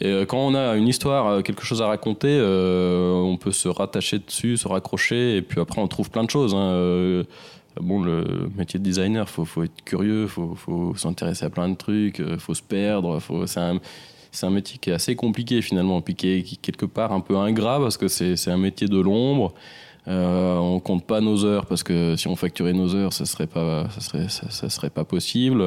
Et 0.00 0.06
euh, 0.06 0.24
quand 0.24 0.38
on 0.38 0.54
a 0.54 0.76
une 0.76 0.88
histoire, 0.88 1.26
euh, 1.26 1.42
quelque 1.42 1.64
chose 1.64 1.82
à 1.82 1.86
raconter, 1.86 2.38
euh, 2.40 3.12
on 3.12 3.36
peut 3.36 3.52
se 3.52 3.68
rattacher 3.68 4.18
dessus, 4.18 4.56
se 4.56 4.66
raccrocher, 4.66 5.36
et 5.36 5.42
puis 5.42 5.60
après 5.60 5.80
on 5.80 5.88
trouve 5.88 6.10
plein 6.10 6.24
de 6.24 6.30
choses. 6.30 6.54
Hein. 6.54 7.24
Bon, 7.80 8.02
le 8.02 8.50
métier 8.56 8.80
de 8.80 8.84
designer, 8.84 9.28
faut, 9.28 9.44
faut 9.44 9.62
être 9.62 9.84
curieux, 9.84 10.26
faut, 10.26 10.54
faut 10.54 10.94
s'intéresser 10.96 11.44
à 11.44 11.50
plein 11.50 11.68
de 11.68 11.76
trucs, 11.76 12.20
faut 12.38 12.54
se 12.54 12.62
perdre. 12.62 13.20
C'est 13.46 14.46
un, 14.46 14.50
métier 14.50 14.78
qui 14.78 14.90
est 14.90 14.92
assez 14.92 15.14
compliqué 15.14 15.62
finalement, 15.62 16.00
puis 16.00 16.14
qui 16.14 16.28
est, 16.28 16.60
quelque 16.60 16.86
part 16.86 17.12
un 17.12 17.20
peu 17.20 17.36
ingrat 17.36 17.78
parce 17.78 17.96
que 17.96 18.08
c'est 18.08 18.50
un 18.50 18.56
métier 18.56 18.88
de 18.88 18.98
l'ombre. 18.98 19.54
Euh, 20.08 20.56
on 20.56 20.80
compte 20.80 21.04
pas 21.06 21.20
nos 21.20 21.44
heures 21.44 21.66
parce 21.66 21.82
que 21.82 22.16
si 22.16 22.26
on 22.28 22.36
facturait 22.36 22.72
nos 22.72 22.94
heures, 22.94 23.12
ça 23.12 23.26
serait 23.26 23.46
pas, 23.46 23.88
ça 23.90 24.00
serait, 24.00 24.28
ça, 24.28 24.70
serait 24.70 24.90
pas 24.90 25.04
possible. 25.04 25.62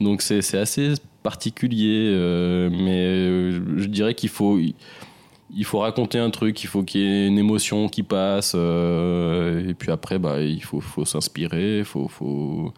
Donc 0.00 0.22
c'est, 0.22 0.42
c'est 0.42 0.58
assez 0.58 0.94
particulier, 1.24 2.10
euh, 2.12 2.68
mais 2.70 3.06
euh, 3.06 3.78
je 3.78 3.86
dirais 3.86 4.14
qu'il 4.14 4.28
faut, 4.28 4.58
il 4.58 5.64
faut 5.64 5.78
raconter 5.78 6.18
un 6.18 6.30
truc, 6.30 6.62
il 6.62 6.66
faut 6.66 6.82
qu'il 6.84 7.00
y 7.00 7.04
ait 7.04 7.26
une 7.26 7.38
émotion 7.38 7.88
qui 7.88 8.02
passe, 8.04 8.52
euh, 8.54 9.68
et 9.68 9.74
puis 9.74 9.90
après, 9.90 10.18
bah, 10.18 10.40
il 10.42 10.62
faut, 10.62 10.80
faut 10.80 11.04
s'inspirer, 11.04 11.82
faut, 11.82 12.06
faut... 12.08 12.72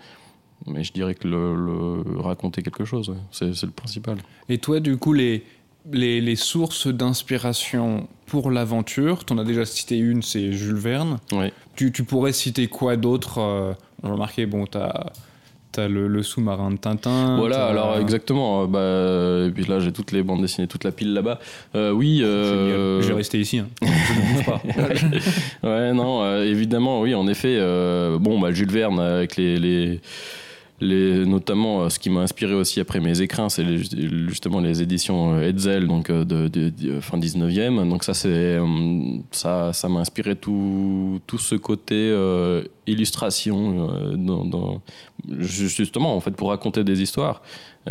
Mais 0.67 0.85
je 0.85 0.93
dirais 0.93 1.15
que 1.15 1.29
le, 1.29 2.21
raconter 2.21 2.63
quelque 2.63 2.85
chose, 2.85 3.15
c'est, 3.31 3.63
le 3.63 3.71
principal. 3.71 4.19
Et 4.49 4.59
toi, 4.59 4.81
du 4.81 4.97
coup, 4.97 5.13
les, 5.13 5.45
les, 5.93 6.21
les 6.21 6.37
sources 6.37 6.87
d'inspiration 6.89 8.09
pour 8.27 8.51
l'aventure, 8.51 9.25
tu 9.25 9.33
en 9.33 9.39
as 9.39 9.45
déjà 9.45 9.65
cité 9.65 9.99
une, 9.99 10.23
c'est 10.23 10.53
Jules 10.53 10.77
Verne. 10.77 11.19
Tu, 11.75 11.93
tu, 11.93 12.05
pourrais 12.05 12.33
citer 12.33 12.69
quoi 12.69 12.97
d'autre 12.97 13.39
On 14.03 14.09
a 14.09 14.13
remarqué, 14.13 14.47
bon, 14.47 14.67
tu 14.67 14.79
as 14.79 15.13
T'as 15.77 15.89
le, 15.89 16.23
sous-marin 16.23 16.71
de 16.71 16.79
Tintin. 16.79 17.37
Voilà, 17.37 17.67
alors 17.67 17.99
exactement. 17.99 18.63
Euh, 18.63 18.67
bah, 18.67 19.47
et 19.47 19.51
puis 19.51 19.71
là, 19.71 19.79
j'ai 19.79 19.93
toutes 19.93 20.11
les 20.11 20.23
bandes 20.23 20.41
dessinées, 20.41 20.67
toute 20.69 20.85
la 20.85 20.91
pile 20.91 21.13
là-bas. 21.13 21.39
Euh, 21.75 21.91
oui. 21.91 22.21
Euh... 22.23 23.03
Je 23.03 23.09
vais 23.09 23.15
rester 23.15 23.39
ici. 23.39 23.59
Hein. 23.59 23.69
Je 23.83 24.39
ne 24.39 24.43
pas. 24.43 24.63
ouais, 25.69 25.93
non, 25.93 26.23
euh, 26.23 26.45
évidemment, 26.45 27.03
oui, 27.03 27.15
en 27.15 27.29
effet. 27.29 27.59
bon, 28.19 28.41
bah, 28.41 28.53
Jules 28.53 28.71
Verne 28.71 28.99
avec 28.99 29.37
les, 29.37 29.59
les 29.59 30.01
notamment, 30.81 31.83
euh, 31.83 31.89
ce 31.89 31.99
qui 31.99 32.11
m'a 32.11 32.21
inspiré 32.21 32.55
aussi 32.55 32.81
après 32.81 33.01
mes 33.01 33.21
écrins, 33.21 33.49
c'est 33.49 33.65
justement 33.77 34.61
les 34.61 34.83
éditions 34.83 35.35
euh, 35.35 35.49
Hetzel, 35.49 35.87
donc 35.87 36.11
euh, 36.11 36.25
de, 36.25 37.01
fin 37.01 37.19
19e. 37.19 37.89
Donc 37.89 38.05
ça, 38.05 38.13
ça, 39.73 39.89
m'a 39.89 40.01
inspiré 40.01 40.37
tout, 40.37 41.21
ce 41.39 41.55
côté 41.55 42.15
illustration, 42.87 43.91
justement 45.39 46.15
en 46.15 46.21
fait 46.21 46.33
pour 46.33 46.51
raconter 46.51 46.85
des 46.85 47.03
histoires. 47.03 47.43
Et, 47.87 47.91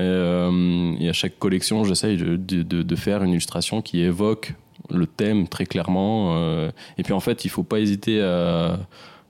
à 1.10 1.13
chaque 1.13 1.39
collection, 1.39 1.84
j'essaye 1.84 2.17
de, 2.17 2.95
faire 2.95 3.24
une 3.24 3.32
illustration 3.32 3.82
qui 3.82 4.02
évoque 4.02 4.54
le 4.89 5.08
thème 5.08 5.48
très 5.48 5.65
clairement. 5.65 6.67
et 6.98 7.04
puis 7.04 7.13
en 7.13 7.19
fait, 7.19 7.45
il 7.45 7.50
faut 7.50 7.63
pas 7.63 7.80
hésiter 7.80 8.21
à 8.21 8.80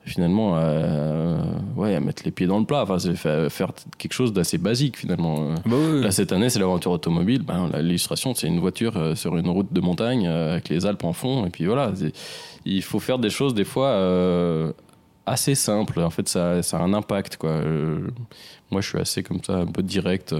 finalement 0.05 0.53
euh, 0.55 1.37
ouais, 1.75 1.95
à 1.95 1.99
mettre 1.99 2.23
les 2.25 2.31
pieds 2.31 2.47
dans 2.47 2.59
le 2.59 2.65
plat, 2.65 2.83
enfin, 2.83 2.99
faire, 3.15 3.51
faire 3.51 3.71
quelque 3.97 4.13
chose 4.13 4.31
d'assez 4.33 4.57
basique 4.57 4.97
finalement. 4.97 5.55
Bah 5.65 5.75
Là, 6.01 6.11
cette 6.11 6.31
année, 6.31 6.49
c'est 6.49 6.59
l'aventure 6.59 6.91
automobile. 6.91 7.41
Ben, 7.41 7.69
L'illustration, 7.81 8.33
c'est 8.35 8.47
une 8.47 8.59
voiture 8.59 8.95
euh, 8.97 9.15
sur 9.15 9.35
une 9.35 9.49
route 9.49 9.73
de 9.73 9.81
montagne 9.81 10.27
euh, 10.27 10.53
avec 10.53 10.69
les 10.69 10.85
Alpes 10.85 11.03
en 11.03 11.13
fond. 11.13 11.45
Et 11.45 11.49
puis 11.49 11.65
voilà, 11.65 11.91
il 12.65 12.83
faut 12.83 12.99
faire 12.99 13.19
des 13.19 13.31
choses 13.31 13.53
des 13.53 13.63
fois 13.63 14.73
assez 15.25 15.55
simples. 15.55 15.99
En 16.01 16.11
fait, 16.11 16.29
ça, 16.29 16.61
ça 16.61 16.77
a 16.77 16.81
un 16.81 16.93
impact. 16.93 17.37
Quoi. 17.37 17.61
moi, 18.71 18.81
je 18.81 18.89
suis 18.89 18.99
assez 18.99 19.23
comme 19.23 19.43
ça, 19.43 19.57
un 19.57 19.65
peu 19.65 19.81
direct. 19.81 20.35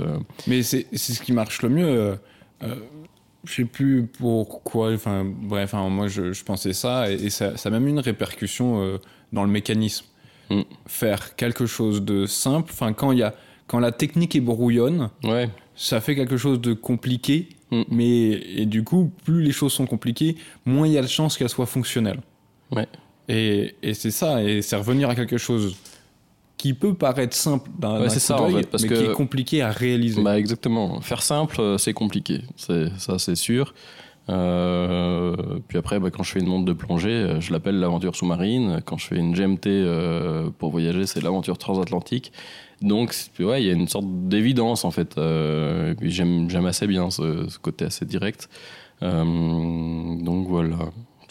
Mais 0.48 0.62
c'est 0.62 0.86
ce 0.96 1.22
qui 1.22 1.34
marche 1.34 1.62
le 1.64 1.70
mieux. 1.70 2.18
Je 2.62 3.54
sais 3.54 3.66
plus 3.66 4.08
pourquoi, 4.08 4.92
enfin 4.92 5.24
bref, 5.24 5.74
moi 5.74 6.08
je, 6.08 6.34
je, 6.34 6.44
pensais 6.44 6.74
ça 6.74 7.12
et, 7.12 7.30
ça, 7.30 7.58
ça, 7.58 7.70
a 7.70 7.72
même 7.72 7.88
une 7.88 8.00
répercussion 8.00 9.00
dans 9.34 9.44
le 9.44 9.50
mécanisme. 9.50 10.06
Mm. 10.50 10.62
Faire 10.88 11.36
quelque 11.36 11.66
chose 11.66 12.02
de 12.04 12.26
simple, 12.26 12.72
enfin 12.74 12.94
quand 12.94 13.12
y 13.12 13.24
a 13.24 13.34
quand 13.68 13.80
la 13.80 13.92
technique 13.92 14.36
est 14.36 14.42
brouillonne, 14.42 15.10
ouais. 15.24 15.50
ça 15.76 16.00
fait 16.00 16.16
quelque 16.16 16.38
chose 16.38 16.62
de 16.62 16.74
compliqué, 16.74 17.50
mm. 17.72 17.84
mais 17.90 18.30
et 18.56 18.66
du 18.66 18.84
coup, 18.84 19.12
plus 19.24 19.42
les 19.42 19.52
choses 19.52 19.74
sont 19.74 19.88
compliquées, 19.88 20.36
moins 20.66 20.88
il 20.88 20.94
y 20.94 20.98
a 20.98 21.02
de 21.02 21.08
chances 21.08 21.38
qu'elles 21.38 21.50
soient 21.50 21.66
fonctionnelles. 21.66 22.22
Ouais. 22.72 22.88
Et, 23.28 23.76
et 23.82 23.94
c'est 23.96 24.12
ça, 24.12 24.44
et 24.44 24.62
c'est 24.62 24.76
revenir 24.76 25.10
à 25.10 25.16
quelque 25.16 25.38
chose 25.38 25.76
qui 26.58 26.74
peut 26.74 26.94
paraître 26.94 27.36
simple 27.36 27.70
d'un 27.78 28.02
ouais, 28.02 28.10
ça, 28.10 28.42
en 28.42 28.50
fait, 28.50 28.68
parce 28.68 28.84
mais 28.84 28.90
que... 28.90 28.96
qui 28.96 29.04
est 29.04 29.14
compliqué 29.14 29.62
à 29.62 29.72
réaliser. 29.72 30.22
Bah 30.22 30.40
exactement. 30.40 31.02
Faire 31.02 31.22
simple, 31.22 31.60
euh, 31.60 31.78
c'est 31.78 31.94
compliqué. 31.94 32.42
C'est 32.56 32.88
ça, 32.98 33.20
c'est 33.20 33.36
sûr. 33.36 33.74
Euh, 34.30 35.36
puis 35.68 35.78
après, 35.78 36.00
bah, 36.00 36.10
quand 36.12 36.24
je 36.24 36.32
fais 36.32 36.40
une 36.40 36.48
montre 36.48 36.66
de 36.66 36.74
plongée, 36.74 37.10
euh, 37.10 37.42
je 37.42 37.52
l'appelle 37.52 37.80
l'aventure 37.80 38.16
sous-marine. 38.16 38.82
Quand 38.86 38.98
je 38.98 39.08
fais 39.08 39.18
une 39.18 39.34
GMT 39.34 39.68
euh, 39.68 40.50
pour 40.58 40.72
voyager, 40.72 41.06
c'est 41.06 41.22
l'aventure 41.22 41.58
transatlantique. 41.58 42.32
Donc, 42.82 43.16
ouais, 43.40 43.62
il 43.62 43.68
y 43.68 43.70
a 43.70 43.74
une 43.74 43.88
sorte 43.88 44.06
d'évidence 44.28 44.84
en 44.84 44.92
fait. 44.92 45.16
j'aime 46.02 46.66
assez 46.66 46.88
bien 46.88 47.10
ce, 47.10 47.48
ce, 47.48 47.58
côté 47.58 47.86
assez 47.86 48.06
direct. 48.06 48.50
donc 49.02 50.48
voilà 50.48 50.78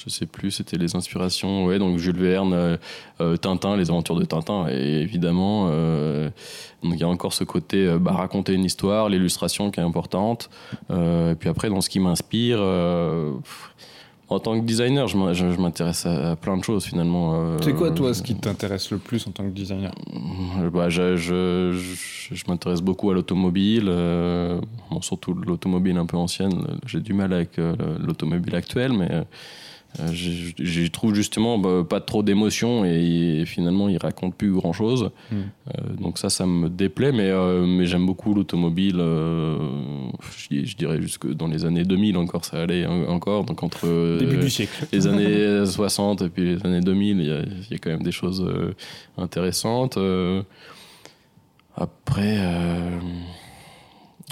je 0.05 0.11
sais 0.11 0.27
plus, 0.27 0.51
c'était 0.51 0.77
les 0.77 0.97
inspirations, 0.97 1.65
ouais, 1.65 1.79
donc 1.79 1.97
Jules 1.99 2.19
Verne, 2.19 2.53
euh, 2.53 2.77
euh, 3.21 3.37
Tintin, 3.37 3.77
les 3.77 3.91
aventures 3.91 4.17
de 4.17 4.25
Tintin, 4.25 4.67
et 4.69 5.01
évidemment, 5.01 5.69
euh, 5.71 6.29
il 6.83 6.97
y 6.97 7.05
a 7.05 7.09
encore 7.09 7.33
ce 7.33 7.45
côté 7.45 7.97
bah, 7.99 8.13
raconter 8.13 8.53
une 8.53 8.65
histoire, 8.65 9.09
l'illustration 9.09 9.71
qui 9.71 9.81
est 9.81 9.83
importante, 9.83 10.51
et 10.91 11.35
puis 11.39 11.49
après, 11.49 11.71
dans 11.71 11.81
ce 11.81 11.89
qui 11.89 12.01
m'inspire, 12.01 12.59
en 14.29 14.41
tant 14.41 14.59
que 14.59 14.65
designer, 14.65 15.07
je 15.09 15.61
m'intéresse 15.61 16.05
à, 16.05 16.37
plein 16.37 16.59
de 16.59 16.65
choses 16.65 16.85
finalement. 16.85 17.59
C'est 17.63 17.73
quoi 17.73 17.91
toi 17.91 18.13
ce 18.13 18.23
qui 18.23 18.35
t'intéresse 18.35 18.91
le 18.91 18.99
plus 18.99 19.27
en 19.27 19.31
tant 19.31 19.45
que 19.45 19.51
designer? 19.51 19.93
Bah, 20.73 20.91
Je, 20.91 21.17
je, 21.17 21.73
je 22.31 22.45
m'intéresse 22.49 22.83
beaucoup 22.83 23.11
à 23.11 23.15
l'automobile, 23.15 23.87
bon, 24.91 25.01
surtout 25.01 25.33
l'automobile 25.33 25.97
un 25.97 26.07
peu 26.07 26.19
ancienne. 26.19 26.79
J'ai 26.87 27.01
du 27.01 27.15
mal 27.15 27.33
avec 27.33 27.57
l'automobile 27.57 28.55
actuelle, 28.55 28.93
mais 28.93 29.25
j'y 30.13 30.91
trouve 30.91 31.15
justement 31.15 31.59
bah, 31.59 31.85
pas 31.89 32.01
trop 32.01 32.23
d'émotion 32.23 32.85
et, 32.85 33.45
finalement 33.47 33.89
il 33.89 33.99
raconte 33.99 34.35
plus 34.35 34.53
grand 34.53 34.73
chose. 34.73 35.11
Hmm. 35.31 35.37
Euh, 35.69 35.95
donc 36.01 36.19
ça, 36.19 36.31
ça 36.31 36.47
me 36.47 36.69
déplaît, 36.69 37.13
mais, 37.13 37.31
euh, 37.31 37.65
mais 37.67 37.87
j'aime 37.87 38.07
beaucoup 38.07 38.35
l'automobile. 38.35 38.97
Je, 38.97 40.77
dirais 40.77 41.01
jusque 41.01 41.31
dans 41.33 41.47
les 41.47 41.65
années 41.65 41.85
2000 41.85 42.17
encore, 42.17 42.45
ça 42.45 42.63
allait 42.63 42.87
encore. 42.87 43.45
Donc 43.45 43.63
entre 43.63 44.19
Début 44.19 44.39
du 44.39 44.51
siècle. 44.51 44.87
les 44.93 45.07
années 45.07 45.67
60 45.67 46.23
et 46.23 46.29
puis 46.29 46.45
les 46.45 46.67
années 46.67 46.81
2000, 46.81 47.21
il 47.21 47.27
y 47.27 47.31
a, 47.31 47.41
il 47.41 47.71
y 47.71 47.75
a 47.75 47.79
quand 47.79 47.91
même 47.91 48.03
des 48.03 48.13
choses 48.13 48.47
intéressantes. 49.17 49.99
après. 51.77 52.39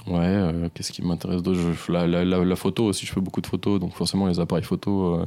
Ouais, 0.06 0.18
euh, 0.24 0.68
qu'est-ce 0.74 0.90
qui 0.92 1.02
m'intéresse 1.02 1.42
d'autre? 1.42 1.60
La, 1.90 2.06
la, 2.06 2.24
la, 2.24 2.56
photo 2.56 2.86
aussi, 2.86 3.06
je 3.06 3.12
fais 3.12 3.20
beaucoup 3.20 3.40
de 3.40 3.46
photos, 3.46 3.78
donc 3.78 3.92
forcément 3.94 4.26
les 4.26 4.40
appareils 4.40 4.64
photo 4.64 5.14
euh, 5.20 5.26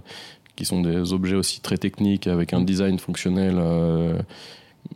qui 0.55 0.65
sont 0.65 0.81
des 0.81 1.13
objets 1.13 1.35
aussi 1.35 1.61
très 1.61 1.77
techniques 1.77 2.27
avec 2.27 2.51
un 2.53 2.61
design 2.61 2.99
fonctionnel 2.99 3.55
euh, 3.57 4.19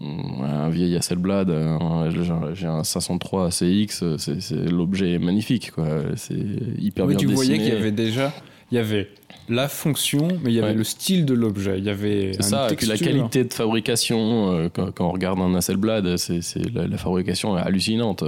un 0.01 0.69
vieil 0.69 0.95
Hasselblad, 0.95 1.49
un- 1.49 2.09
j'ai- 2.53 2.67
un 2.67 2.83
503 2.83 3.47
ACX, 3.47 4.03
c'est- 4.17 4.69
l'objet 4.69 5.13
est 5.13 5.19
magnifique, 5.19 5.71
quoi. 5.71 5.87
C'est 6.15 6.35
hyper 6.77 7.05
Oui, 7.05 7.15
bien 7.15 7.17
tu 7.27 7.33
voyais 7.33 7.51
dessiné. 7.57 7.65
qu'il 7.69 7.73
y 7.73 7.81
avait 7.81 7.91
déjà, 7.91 8.31
il 8.71 8.75
y 8.75 8.77
avait 8.77 9.07
la 9.47 9.67
fonction, 9.67 10.27
mais 10.43 10.51
il 10.51 10.53
y 10.53 10.59
avait 10.59 10.69
Ouais. 10.69 10.75
le 10.75 10.83
style 10.83 11.25
de 11.25 11.33
l'objet. 11.33 11.79
Il 11.79 11.85
y 11.85 11.89
avait 11.89 12.33
ça, 12.39 12.67
et 12.71 12.75
puis 12.75 12.85
la 12.85 12.93
texture. 12.97 13.15
qualité 13.17 13.43
de 13.45 13.53
fabrication, 13.53 14.51
euh, 14.51 14.69
quand, 14.71 14.91
quand 14.93 15.07
on 15.07 15.11
regarde 15.11 15.39
un 15.39 15.55
Hasselblad, 15.55 16.17
c'est- 16.17 16.41
la, 16.73 16.85
la 16.85 16.97
fabrication 16.97 17.57
est 17.57 17.61
hallucinante. 17.61 18.23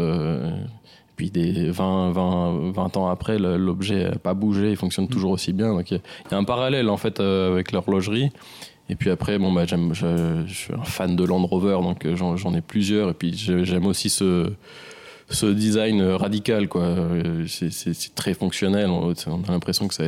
Puis 1.21 1.29
des 1.29 1.69
20, 1.69 2.11
20, 2.13 2.71
20 2.71 2.97
ans 2.97 3.07
après, 3.07 3.37
l'objet 3.37 4.05
n'a 4.09 4.17
pas 4.17 4.33
bougé, 4.33 4.71
il 4.71 4.75
fonctionne 4.75 5.07
toujours 5.07 5.29
aussi 5.33 5.53
bien. 5.53 5.71
Donc 5.75 5.91
il 5.91 5.99
y, 6.31 6.33
a- 6.33 6.37
un 6.37 6.43
parallèle 6.43 6.89
en 6.89 6.97
fait 6.97 7.19
euh, 7.19 7.51
avec 7.53 7.71
l'horlogerie. 7.71 8.31
Et 8.89 8.95
puis 8.95 9.11
après, 9.11 9.37
bon, 9.37 9.53
bah, 9.53 9.65
j'aime, 9.67 9.93
je, 9.93 10.41
je 10.47 10.53
suis 10.53 10.73
un 10.73 10.83
fan 10.83 11.15
de 11.15 11.23
Land 11.23 11.45
Rover, 11.45 11.77
donc 11.83 12.07
euh, 12.07 12.15
j'en, 12.15 12.55
ai 12.55 12.61
plusieurs. 12.61 13.11
Et 13.11 13.13
puis 13.13 13.37
j'ai- 13.37 13.65
j'aime 13.65 13.85
aussi 13.85 14.09
ce, 14.09 14.51
ce 15.29 15.45
design 15.45 16.01
radical, 16.01 16.67
quoi. 16.67 16.81
Euh, 16.85 17.45
C'est, 17.47 17.71
c'est- 17.71 17.93
c'est 17.93 18.15
très 18.15 18.33
fonctionnel. 18.33 18.89
On, 18.89 19.11
a 19.11 19.51
l'impression 19.51 19.87
que 19.87 19.93
ça, 19.93 20.03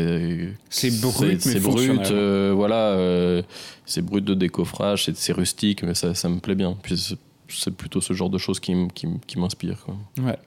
C'est 0.72 1.00
brut, 1.00 1.42
c'est 1.42 1.60
brut, 1.60 2.10
euh, 2.10 2.54
voilà, 2.56 2.88
euh, 2.94 3.44
c'est 3.86 4.02
brut 4.04 4.26
de 4.26 4.34
décoffrage, 4.34 5.06
c'est, 5.06 5.16
c'est 5.16 5.34
rustique, 5.34 5.84
mais 5.84 5.94
ça, 5.94 6.16
ça 6.16 6.28
me 6.28 6.40
plaît 6.40 6.56
bien. 6.56 6.76
Puis 6.82 6.98
c'est, 6.98 7.20
c'est 7.50 7.76
plutôt 7.76 8.02
ce 8.02 8.14
genre 8.14 8.32
de 8.32 8.40
choses 8.40 8.60
qui, 8.60 8.74
qui, 8.96 9.38
m'inspire. 9.38 9.86
Ouais. 10.20 10.38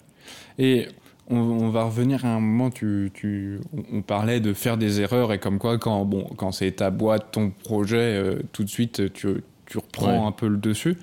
Et 0.58 0.86
on, 1.28 1.36
on 1.38 1.68
va 1.70 1.84
revenir 1.84 2.24
à 2.24 2.28
un 2.28 2.40
moment, 2.40 2.70
tu, 2.70 3.10
tu, 3.14 3.58
on- 3.76 3.98
on 3.98 4.02
parlait 4.02 4.40
de 4.40 4.52
faire 4.52 4.76
des 4.76 5.00
erreurs 5.00 5.32
et 5.32 5.38
comme 5.38 5.58
quoi, 5.58 5.78
quand, 5.78 6.04
bon, 6.04 6.24
quand 6.36 6.52
c'est 6.52 6.70
ta 6.72 6.90
boîte, 6.90 7.32
ton 7.32 7.50
projet, 7.50 7.96
euh, 7.98 8.38
tout 8.52 8.64
de 8.64 8.68
suite, 8.68 9.12
tu, 9.12 9.28
tu 9.66 9.78
reprends 9.78 10.20
Ouais. 10.22 10.26
un 10.28 10.32
peu 10.32 10.48
le 10.48 10.56
dessus. 10.56 10.96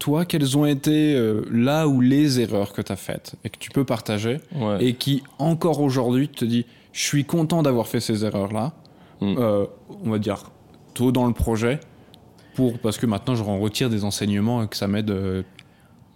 Toi, 0.00 0.24
quelles 0.24 0.58
ont 0.58 0.66
été 0.66 1.14
euh, 1.14 1.42
là 1.52 1.86
où 1.88 2.00
les 2.00 2.40
erreurs 2.40 2.72
que 2.72 2.82
tu 2.82 2.90
as 2.92 2.96
faites 2.96 3.36
et 3.44 3.48
que 3.50 3.58
tu 3.58 3.70
peux 3.70 3.84
partager 3.84 4.38
Ouais. 4.54 4.84
et 4.84 4.94
qui, 4.94 5.22
encore 5.38 5.80
aujourd'hui, 5.80 6.28
te 6.28 6.44
dit 6.44 6.66
Je 6.92 7.02
suis 7.02 7.24
content 7.24 7.62
d'avoir 7.62 7.86
fait 7.86 8.00
ces 8.00 8.24
erreurs-là, 8.24 8.72
Mm. 9.20 9.34
euh, 9.38 9.64
on 10.04 10.10
va 10.10 10.18
dire 10.18 10.50
tôt 10.94 11.12
dans 11.12 11.26
le 11.26 11.32
projet, 11.32 11.78
pour, 12.56 12.78
parce 12.80 12.98
que 12.98 13.06
maintenant, 13.06 13.34
je 13.36 13.42
en 13.44 13.58
retire 13.60 13.88
des 13.88 14.04
enseignements 14.04 14.62
et 14.64 14.68
que 14.68 14.76
ça 14.76 14.88
m'aide. 14.88 15.10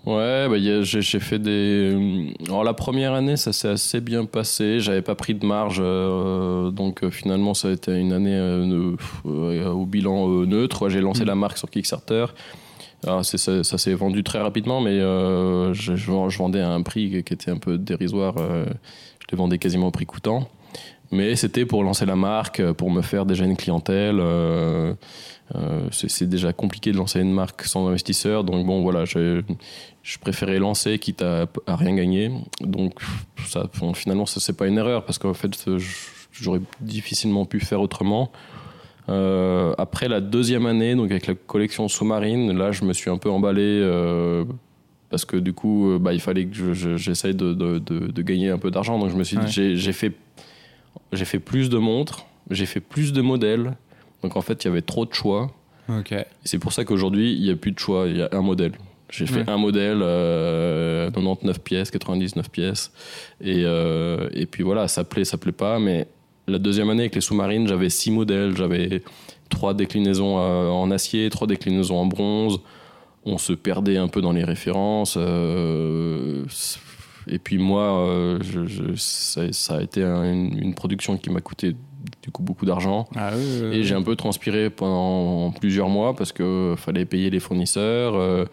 Euh, 0.06 0.46
Ouais, 0.48 0.48
bah, 0.60 0.82
j'ai, 0.82 1.20
fait 1.20 1.38
des. 1.38 2.32
Alors 2.46 2.64
la 2.64 2.74
première 2.74 3.12
année, 3.12 3.36
ça 3.36 3.52
s'est 3.52 3.68
assez 3.68 4.00
bien 4.00 4.24
passé. 4.24 4.80
J'avais 4.80 5.02
pas 5.02 5.14
pris 5.14 5.34
de 5.34 5.44
marge, 5.44 5.78
euh, 5.80 6.70
donc 6.70 7.02
euh, 7.02 7.10
finalement, 7.10 7.54
ça 7.54 7.68
a 7.68 7.72
été 7.72 7.92
une 7.98 8.12
année 8.12 8.34
euh, 8.36 8.92
euh, 9.26 9.68
au 9.70 9.84
bilan 9.86 10.30
euh, 10.30 10.46
neutre. 10.46 10.88
J'ai 10.88 11.00
lancé 11.00 11.24
Mm. 11.24 11.28
la 11.28 11.34
marque 11.34 11.58
sur 11.58 11.68
Kickstarter. 11.70 12.26
Alors, 13.06 13.24
ça, 13.24 13.62
ça 13.62 13.78
s'est 13.78 13.94
vendu 13.94 14.24
très 14.24 14.40
rapidement, 14.40 14.80
mais 14.80 14.90
euh, 14.98 15.72
je, 15.72 15.94
je 15.94 16.10
vend- 16.10 16.28
je 16.30 16.38
vendais 16.38 16.60
à 16.60 16.70
un 16.70 16.82
prix 16.82 17.22
qui 17.22 17.32
était 17.34 17.50
un 17.50 17.58
peu 17.58 17.78
dérisoire. 17.78 18.34
euh, 18.38 18.64
je 19.20 19.26
les 19.30 19.38
vendais 19.38 19.58
quasiment 19.58 19.88
au 19.88 19.90
prix 19.92 20.06
coûtant. 20.06 20.48
Mais 21.10 21.36
c'était 21.36 21.64
pour 21.64 21.82
lancer 21.84 22.04
la 22.06 22.16
marque, 22.16 22.62
pour 22.72 22.90
me 22.90 23.00
faire 23.02 23.24
déjà 23.26 23.44
une 23.44 23.56
clientèle. 23.56 24.18
euh, 24.20 24.92
euh, 25.54 25.80
c'est 25.90 26.28
déjà 26.28 26.52
compliqué 26.52 26.92
de 26.92 26.98
lancer 26.98 27.20
une 27.20 27.32
marque 27.32 27.62
sans 27.62 27.88
investisseur. 27.88 28.44
Donc 28.44 28.66
bon, 28.66 28.82
voilà, 28.82 29.06
je, 29.06 29.40
je 30.02 30.18
préférais 30.18 30.58
lancer 30.58 30.98
quitte 30.98 31.22
à, 31.22 31.46
à 31.66 31.76
rien 31.76 31.94
gagner. 31.94 32.30
Donc 32.60 32.92
ça, 33.46 33.66
bon, 33.80 33.94
finalement, 33.94 34.26
ça 34.26 34.40
c'est 34.40 34.56
pas 34.56 34.66
une 34.66 34.76
erreur 34.76 35.04
parce 35.06 35.16
qu'en 35.18 35.32
fait, 35.32 35.50
j'aurais 36.32 36.60
difficilement 36.82 37.46
pu 37.46 37.60
faire 37.60 37.80
autrement. 37.80 38.30
Euh, 39.08 39.72
après 39.78 40.06
la 40.08 40.20
deuxième 40.20 40.66
année, 40.66 40.94
donc 40.94 41.10
avec 41.10 41.26
la 41.26 41.34
collection 41.34 41.88
sous-marine, 41.88 42.52
là, 42.52 42.72
je 42.72 42.84
me 42.84 42.92
suis 42.92 43.08
un 43.10 43.16
peu 43.16 43.30
emballé 43.30 43.62
euh, 43.62 44.44
parce 45.08 45.24
que 45.24 45.38
du 45.38 45.54
coup, 45.54 45.92
euh, 45.92 45.98
bah, 45.98 46.12
il 46.12 46.20
fallait 46.20 46.44
que 46.44 46.54
je- 46.54 46.74
je- 46.74 46.96
j'essaye 46.98 47.34
de, 47.34 47.54
de- 47.54 47.78
de- 47.78 48.08
de 48.08 48.22
gagner 48.22 48.50
un 48.50 48.58
peu 48.58 48.70
d'argent. 48.70 48.98
Donc 48.98 49.08
je 49.08 49.16
me 49.16 49.24
suis 49.24 49.38
dit, 49.38 49.60
Ouais. 49.60 49.76
j'ai 49.76 49.92
fait, 49.94 50.12
j'ai 51.12 51.24
fait 51.24 51.38
plus 51.38 51.68
de 51.70 51.78
montres, 51.78 52.26
j'ai 52.50 52.66
fait 52.66 52.80
plus 52.80 53.12
de 53.12 53.20
modèles. 53.22 53.76
Donc 54.22 54.36
en 54.36 54.40
fait, 54.42 54.64
il 54.64 54.68
y 54.68 54.70
avait 54.70 54.82
trop 54.82 55.06
de 55.06 55.14
choix. 55.14 55.50
Ok. 55.88 56.12
Et 56.12 56.24
c'est 56.44 56.58
pour 56.58 56.72
ça 56.72 56.84
qu'aujourd'hui, 56.84 57.32
il 57.34 57.42
n'y 57.42 57.50
a 57.50 57.56
plus 57.56 57.72
de 57.72 57.78
choix, 57.78 58.06
il 58.08 58.16
y 58.18 58.22
a 58.22 58.28
un 58.32 58.42
modèle. 58.42 58.72
J'ai 59.10 59.26
fait 59.26 59.48
un 59.48 59.56
modèle, 59.56 60.00
euh, 60.02 61.10
99 61.10 61.60
pièces, 61.60 61.90
99 61.90 62.50
pièces. 62.50 62.92
Et, 63.40 63.62
euh, 63.64 64.28
et 64.32 64.44
puis 64.44 64.62
voilà, 64.62 64.86
ça 64.86 65.02
plaît, 65.04 65.24
ça 65.24 65.38
plaît 65.38 65.52
pas. 65.52 65.78
Mais 65.78 66.06
la 66.46 66.58
deuxième 66.58 66.90
année 66.90 67.04
avec 67.04 67.14
les 67.14 67.22
sous-marines, 67.22 67.66
j'avais 67.68 67.88
six 67.88 68.10
modèles. 68.10 68.54
J'avais 68.54 69.02
trois 69.48 69.72
déclinaisons 69.72 70.38
euh, 70.38 70.68
en 70.68 70.90
acier, 70.90 71.30
trois 71.30 71.46
déclinaisons 71.46 71.96
en 71.96 72.04
bronze. 72.04 72.60
On 73.24 73.38
se 73.38 73.54
perdait 73.54 73.96
un 73.96 74.08
peu 74.08 74.20
dans 74.20 74.32
les 74.32 74.44
références. 74.44 75.14
euh, 75.16 76.44
et 77.28 77.38
puis 77.38 77.58
moi, 77.58 78.06
euh, 78.08 78.38
je- 78.42 78.66
je- 78.66 78.94
ça, 78.96 79.52
ça 79.52 79.76
a 79.76 79.82
été 79.82 80.02
un- 80.02 80.24
une, 80.32 80.58
une 80.58 80.74
production 80.74 81.16
qui 81.16 81.30
m'a 81.30 81.40
coûté 81.40 81.76
du 82.22 82.30
coup 82.30 82.42
beaucoup 82.42 82.66
d'argent. 82.66 83.08
Ah, 83.16 83.30
oui, 83.36 83.44
oui, 83.62 83.76
Et 83.78 83.82
j'ai 83.84 83.94
un 83.94 84.02
peu 84.02 84.16
transpiré 84.16 84.70
pendant 84.70 85.50
plusieurs 85.52 85.88
mois 85.88 86.14
parce 86.16 86.32
que 86.32 86.74
fallait 86.76 87.04
payer 87.04 87.30
les 87.30 87.40
fournisseurs. 87.40 88.14
euh, 88.16 88.44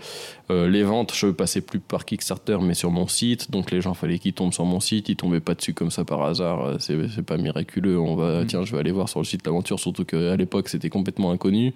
euh, 0.52 0.70
les 0.70 0.84
ventes, 0.84 1.12
je 1.16 1.28
passais 1.28 1.62
plus 1.62 1.80
par 1.80 2.06
Kickstarter 2.06 2.58
mais 2.62 2.76
sur 2.76 2.92
mon 2.92 3.08
site. 3.08 3.50
Donc 3.50 3.72
les 3.72 3.82
gens, 3.82 3.94
fallait 3.96 4.20
qu'ils 4.20 4.34
tombent 4.34 4.54
sur 4.54 4.66
mon 4.66 4.80
site. 4.80 5.10
Ils 5.10 5.16
tombaient 5.16 5.40
pas 5.40 5.56
dessus 5.56 5.74
comme 5.74 5.90
ça 5.92 6.06
par 6.06 6.22
hasard. 6.24 6.64
euh, 6.66 6.76
C'est 6.80 6.96
c'est 7.10 7.26
pas 7.26 7.38
miraculeux. 7.38 7.98
On 8.00 8.16
va, 8.16 8.44
Mm. 8.44 8.46
tiens, 8.48 8.64
je 8.66 8.72
vais 8.74 8.80
aller 8.80 8.92
voir 8.92 9.10
sur 9.10 9.20
le 9.20 9.26
site 9.26 9.46
l'aventure. 9.46 9.80
Surtout 9.80 10.06
qu'à 10.06 10.36
l'époque, 10.36 10.70
c'était 10.70 10.90
complètement 10.90 11.32
inconnu. 11.32 11.74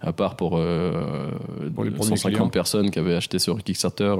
À 0.00 0.12
part 0.12 0.36
pour, 0.36 0.56
euh, 0.56 1.30
Pour 1.74 1.84
les 1.84 1.90
premiers 1.90 2.10
150 2.16 2.32
clients. 2.32 2.48
personnes 2.48 2.90
qui 2.90 2.98
avaient 2.98 3.14
acheté 3.14 3.38
sur 3.38 3.62
Kickstarter. 3.62 4.14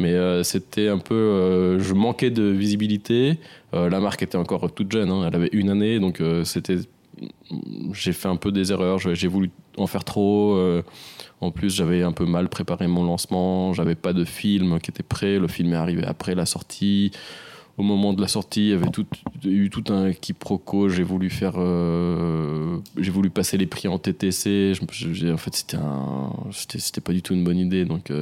Mais 0.00 0.14
c'était 0.44 0.88
un 0.88 0.98
peu. 0.98 1.78
je 1.78 1.94
manquais 1.94 2.30
de 2.30 2.42
visibilité. 2.44 3.38
Euh, 3.74 3.90
la 3.90 4.00
marque 4.00 4.22
était 4.22 4.38
encore 4.38 4.72
toute 4.72 4.90
jeune. 4.90 5.10
hein. 5.10 5.24
Elle 5.26 5.34
avait 5.34 5.50
une 5.52 5.70
année. 5.70 6.00
Donc 6.00 6.20
euh, 6.20 6.44
c'était 6.44 6.78
j'ai 7.92 8.12
fait 8.12 8.28
un 8.28 8.36
peu 8.36 8.52
des 8.52 8.70
erreurs, 8.70 8.98
j'ai 8.98 9.26
voulu 9.28 9.50
en 9.76 9.88
faire 9.88 10.04
trop. 10.04 10.54
euh, 10.54 10.82
en 11.40 11.50
plus, 11.50 11.74
j'avais 11.74 12.02
un 12.02 12.12
peu 12.12 12.26
mal 12.26 12.48
préparé 12.48 12.86
mon 12.86 13.02
lancement, 13.04 13.72
j'avais 13.72 13.96
pas 13.96 14.12
de 14.12 14.24
film 14.24 14.78
qui 14.80 14.90
était 14.90 15.02
prêt, 15.02 15.38
le 15.38 15.48
film 15.48 15.72
est 15.72 15.76
arrivé 15.76 16.04
après 16.04 16.34
la 16.36 16.46
sortie. 16.46 17.10
Au 17.76 17.82
moment 17.82 18.12
de 18.12 18.20
la 18.20 18.26
sortie, 18.28 18.66
il 18.66 18.70
y 18.70 18.72
avait 18.72 18.88
eu 19.44 19.70
tout 19.70 19.84
un 19.88 20.12
quiproquo. 20.12 20.88
J'ai 20.88 21.04
voulu 21.04 21.30
faire, 21.30 21.54
j'ai 22.96 23.10
voulu 23.10 23.30
passer 23.30 23.56
les 23.56 23.66
prix 23.66 23.86
en 23.86 23.98
TTC. 23.98 24.72
En 25.32 25.36
fait, 25.36 25.54
c'était 26.50 27.00
pas 27.00 27.12
du 27.12 27.22
tout 27.22 27.34
une 27.34 27.44
bonne 27.44 27.58
idée. 27.58 27.84
Donc, 27.84 28.12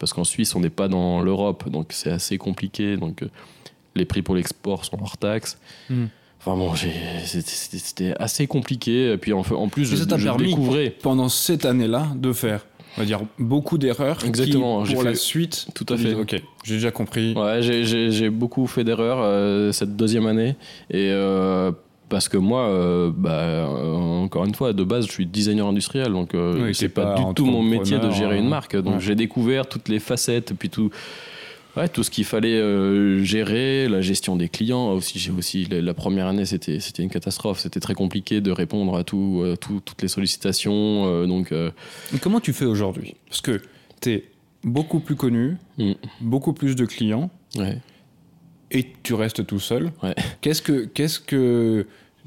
parce 0.00 0.12
qu'en 0.12 0.24
Suisse, 0.24 0.56
on 0.56 0.60
n'est 0.60 0.70
pas 0.70 0.88
dans 0.88 1.20
l'Europe, 1.22 1.68
donc 1.68 1.92
c'est 1.92 2.10
assez 2.10 2.36
compliqué. 2.36 2.96
Donc, 2.96 3.22
les 3.96 4.04
prix 4.04 4.22
pour 4.22 4.34
l'export 4.34 4.84
sont 4.84 4.98
hors 5.00 5.16
taxe. 5.16 5.58
Hmm. 5.90 6.06
Enfin 6.40 6.56
bon, 6.56 6.72
c'était- 6.76 8.14
assez 8.20 8.46
compliqué. 8.46 9.12
Et 9.12 9.16
puis 9.16 9.32
en, 9.32 9.42
plus, 9.68 9.84
je, 9.86 9.96
ça 9.96 10.04
je 10.16 10.24
permis 10.24 10.46
découvrais. 10.48 10.90
pendant 11.02 11.28
cette 11.28 11.64
année-là 11.64 12.06
de 12.14 12.32
faire, 12.32 12.66
on 12.96 13.00
va 13.00 13.06
dire, 13.06 13.20
beaucoup 13.38 13.78
d'erreurs. 13.78 14.18
qui, 14.18 14.26
Exactement, 14.28 14.84
j'ai 14.84 14.94
Pour 14.94 15.02
la 15.02 15.14
suite. 15.16 15.66
Tout 15.74 15.86
à 15.88 15.96
fait. 15.96 16.14
Ok, 16.14 16.40
j'ai 16.62 16.74
déjà 16.74 16.90
compris. 16.92 17.34
Ouais, 17.34 17.62
j'ai- 17.62 18.30
beaucoup 18.30 18.66
fait 18.68 18.84
d'erreurs 18.84 19.18
euh, 19.22 19.72
cette 19.72 19.96
deuxième 19.96 20.26
année. 20.26 20.54
Et 20.90 21.10
euh, 21.10 21.72
parce 22.08 22.28
que 22.28 22.36
moi, 22.36 22.68
euh, 22.68 23.10
bah, 23.12 23.68
encore 23.68 24.44
une 24.44 24.54
fois, 24.54 24.72
de 24.72 24.84
base, 24.84 25.06
je 25.08 25.12
suis 25.12 25.26
designer 25.26 25.66
industriel. 25.66 26.12
Donc, 26.12 26.30
Oui, 26.34 26.72
c'est 26.76 26.88
pas, 26.90 27.14
pas 27.16 27.24
du 27.24 27.34
tout 27.34 27.46
mon 27.46 27.62
métier 27.62 27.98
de 27.98 28.10
gérer 28.12 28.38
une 28.38 28.46
euh, 28.46 28.50
marque. 28.50 28.76
Donc, 28.76 28.94
ouais. 28.94 29.00
j'ai 29.00 29.16
découvert 29.16 29.66
toutes 29.68 29.88
les 29.88 29.98
facettes, 29.98 30.52
puis 30.56 30.70
tout. 30.70 30.90
Ouais, 31.76 31.88
tout 31.88 32.02
ce 32.02 32.10
qu'il 32.10 32.24
fallait 32.24 32.56
euh, 32.58 33.22
gérer, 33.22 33.86
la 33.88 34.00
gestion 34.00 34.34
des 34.36 34.48
clients 34.48 34.92
aussi. 34.92 35.18
J'ai 35.18 35.30
aussi 35.30 35.66
la, 35.66 35.80
la 35.82 35.94
première 35.94 36.26
année, 36.26 36.46
c'était 36.46 36.80
c'était 36.80 37.02
une 37.02 37.10
catastrophe. 37.10 37.60
C'était 37.60 37.80
très 37.80 37.94
compliqué 37.94 38.40
de 38.40 38.50
répondre 38.50 38.96
à 38.96 39.04
tout, 39.04 39.40
euh, 39.44 39.56
tout- 39.56 39.80
toutes 39.84 40.00
les 40.00 40.08
sollicitations. 40.08 41.04
euh, 41.06 41.26
donc, 41.26 41.52
Et 41.52 42.18
comment 42.20 42.40
tu 42.40 42.52
fais 42.54 42.64
aujourd'hui? 42.64 43.14
Parce 43.28 43.42
que 43.42 43.60
tu 44.00 44.10
es 44.12 44.24
beaucoup 44.64 45.00
plus 45.00 45.16
connu, 45.16 45.56
Mm. 45.78 45.92
beaucoup 46.22 46.52
plus 46.54 46.74
de 46.76 46.86
clients, 46.86 47.30
ouais. 47.56 47.78
et 48.70 48.86
tu 49.02 49.12
restes 49.14 49.46
tout 49.46 49.60
seul. 49.60 49.92
Ouais. 50.02 50.14
Qu'est-ce 50.40 50.62
que, 50.62 50.86
qu'est-ce 50.86 51.20
que 51.20 51.86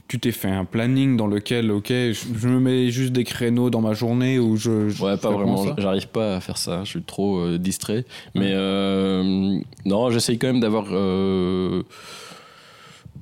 tu 0.10 0.20
t'es 0.20 0.32
fait 0.32 0.50
un 0.50 0.66
planning 0.66 1.16
dans 1.16 1.28
lequel, 1.28 1.72
ok, 1.72 1.88
je, 1.90 2.14
je 2.36 2.48
me 2.50 2.60
mets 2.60 2.90
juste 2.90 3.14
des 3.14 3.24
créneaux 3.24 3.70
dans 3.70 3.80
ma 3.82 3.94
journée 3.94 4.40
où 4.40 4.58
je. 4.58 4.90
je 4.90 5.04
Ouais, 5.04 5.16
pas 5.18 5.30
vraiment. 5.30 5.64
J'arrive 5.78 6.08
pas 6.08 6.36
à 6.36 6.40
faire 6.42 6.58
ça. 6.58 6.84
Je 6.84 6.90
suis 6.90 7.04
trop 7.04 7.38
euh, 7.40 7.58
distrait. 7.60 8.06
Mais 8.36 8.52
euh, 8.54 9.60
non, 9.86 10.10
j'essaye 10.10 10.38
quand 10.40 10.48
même 10.48 10.60
d'avoir. 10.60 10.88
euh, 10.92 11.84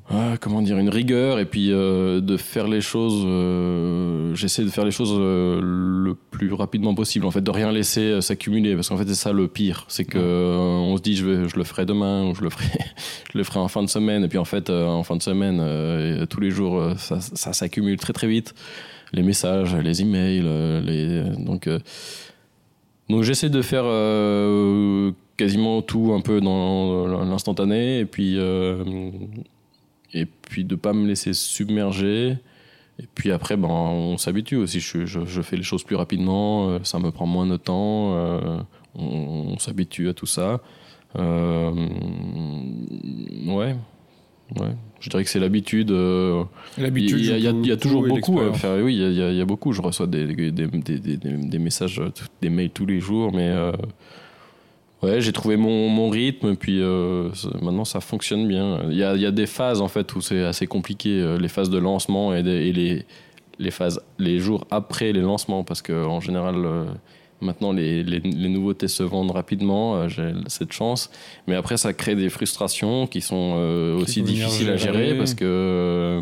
ah, 0.09 0.35
comment 0.39 0.61
dire 0.61 0.77
une 0.77 0.89
rigueur 0.89 1.37
et 1.37 1.45
puis 1.45 1.73
euh, 1.73 2.21
de 2.21 2.37
faire 2.37 2.69
les 2.69 2.79
choses 2.79 3.23
euh, 3.25 4.33
j'essaie 4.35 4.63
de 4.63 4.69
faire 4.69 4.85
les 4.85 4.91
choses 4.91 5.13
euh, 5.13 5.59
le 5.61 6.15
plus 6.15 6.53
rapidement 6.53 6.95
possible 6.95 7.25
en 7.25 7.31
fait 7.31 7.41
de 7.41 7.51
rien 7.51 7.73
laisser 7.73 8.01
euh, 8.01 8.21
s'accumuler 8.21 8.75
parce 8.75 8.87
qu'en 8.87 8.95
fait 8.95 9.07
c'est 9.07 9.15
ça 9.15 9.33
le 9.33 9.49
pire. 9.49 9.83
C'est 9.89 10.05
que 10.05 10.17
euh, 10.17 10.55
on 10.55 10.95
se 10.95 11.01
dit 11.01 11.17
je 11.17 11.25
vais 11.25 11.49
je 11.49 11.57
le 11.57 11.65
ferai 11.65 11.85
demain 11.85 12.25
ou 12.25 12.35
je 12.35 12.41
le 12.41 12.49
ferai 12.49 12.69
je 13.33 13.37
le 13.37 13.43
ferai 13.43 13.59
en 13.59 13.67
fin 13.67 13.83
de 13.83 13.89
semaine. 13.89 14.23
Et 14.23 14.29
puis 14.29 14.37
en 14.37 14.45
fait 14.45 14.69
euh, 14.69 14.85
en 14.85 15.03
fin 15.03 15.17
de 15.17 15.21
semaine 15.21 15.57
tous 16.27 16.39
les 16.39 16.51
jours 16.51 16.81
ça, 16.97 17.19
ça 17.19 17.51
s'accumule 17.51 17.97
très 17.97 18.13
très 18.13 18.27
vite. 18.27 18.55
Les 19.11 19.23
messages 19.23 19.75
les 19.75 20.01
emails 20.01 20.41
les 20.85 21.23
donc 21.37 21.67
Donc 23.09 23.23
j'essaie 23.23 23.49
de 23.49 23.61
faire 23.61 23.83
quasiment 25.35 25.81
tout 25.81 26.13
un 26.13 26.21
peu 26.21 26.39
dans 26.39 27.25
l'instantané. 27.25 27.99
Et 27.99 28.05
puis 28.05 28.37
et 30.13 30.25
puis 30.25 30.63
de 30.63 30.75
pas 30.75 30.93
me 30.93 31.07
laisser 31.07 31.33
submerger. 31.33 32.37
Et 32.99 33.05
puis 33.13 33.31
après, 33.31 33.57
ben, 33.57 33.67
on 33.69 34.17
s'habitue 34.17 34.55
aussi. 34.55 34.79
Je, 34.79 35.05
je, 35.05 35.41
fais 35.41 35.55
les 35.55 35.63
choses 35.63 35.83
plus 35.83 35.95
rapidement, 35.95 36.69
euh, 36.69 36.79
ça 36.83 36.99
me 36.99 37.11
prend 37.11 37.27
moins 37.27 37.45
de 37.45 37.57
temps. 37.57 38.13
on, 38.15 38.65
on 38.95 39.59
s'habitue 39.59 40.09
à 40.09 40.13
tout 40.13 40.25
ça. 40.25 40.61
ouais, 41.15 41.23
ouais. 44.59 44.75
Je 44.99 45.09
dirais 45.09 45.23
que 45.23 45.29
c'est 45.29 45.39
l'habitude. 45.39 45.91
l'habitude. 46.77 47.19
Il 47.19 47.65
y, 47.67 47.71
a 47.71 47.77
toujours 47.77 48.07
beaucoup. 48.07 48.39
oui, 48.39 48.95
il 48.95 49.13
y, 49.13 49.41
a 49.41 49.45
beaucoup. 49.45 49.73
Je 49.73 49.81
reçois 49.81 50.07
des, 50.07 50.25
des, 50.25 50.51
des, 50.51 50.67
des, 50.67 51.59
messages, 51.59 52.01
des 52.41 52.49
mails 52.49 52.71
tous 52.71 52.87
les 52.87 52.99
jours, 52.99 53.31
mais 53.31 53.53
ouais, 55.01 55.21
j'ai 55.21 55.33
trouvé 55.33 55.57
mon, 55.57 55.89
mon, 55.89 56.09
rythme. 56.09 56.55
Puis 56.55 56.81
maintenant, 57.61 57.85
ça 57.85 57.99
fonctionne 57.99 58.47
bien. 58.47 58.81
Il 58.89 58.97
y 58.97 59.03
a, 59.03 59.15
y 59.15 59.25
a, 59.25 59.31
des 59.31 59.47
phases 59.47 59.81
en 59.81 59.87
fait 59.87 60.15
où 60.15 60.21
c'est 60.21 60.43
assez 60.43 60.67
compliqué, 60.67 61.37
les 61.39 61.47
phases 61.47 61.69
de 61.69 61.77
lancement 61.77 62.33
et, 62.33 62.39
et, 62.39 62.73
les, 62.73 63.05
les 63.59 63.71
phases, 63.71 64.01
les 64.19 64.39
jours 64.39 64.65
après 64.71 65.11
les 65.11 65.21
lancements, 65.21 65.63
parce 65.63 65.81
que 65.81 66.05
en 66.05 66.19
général 66.19 66.87
Maintenant, 67.39 67.71
les, 67.71 68.03
les, 68.03 68.49
nouveautés 68.49 68.87
se 68.87 69.03
vendent 69.03 69.29
rapidement, 69.29 69.95
euh, 69.95 70.07
j'ai 70.07 70.33
cette 70.47 70.71
chance. 70.71 71.11
Mais 71.45 71.55
après, 71.55 71.77
ça 71.77 71.93
crée 71.93 72.15
des 72.15 72.29
frustrations 72.29 73.05
qui 73.05 73.21
sont 73.21 73.53
euh, 73.57 73.95
aussi 73.95 74.23
difficiles 74.23 74.71
à 74.71 74.75
gérer 74.75 75.15
parce 75.15 75.35
que 75.35 75.45
euh, 75.45 76.21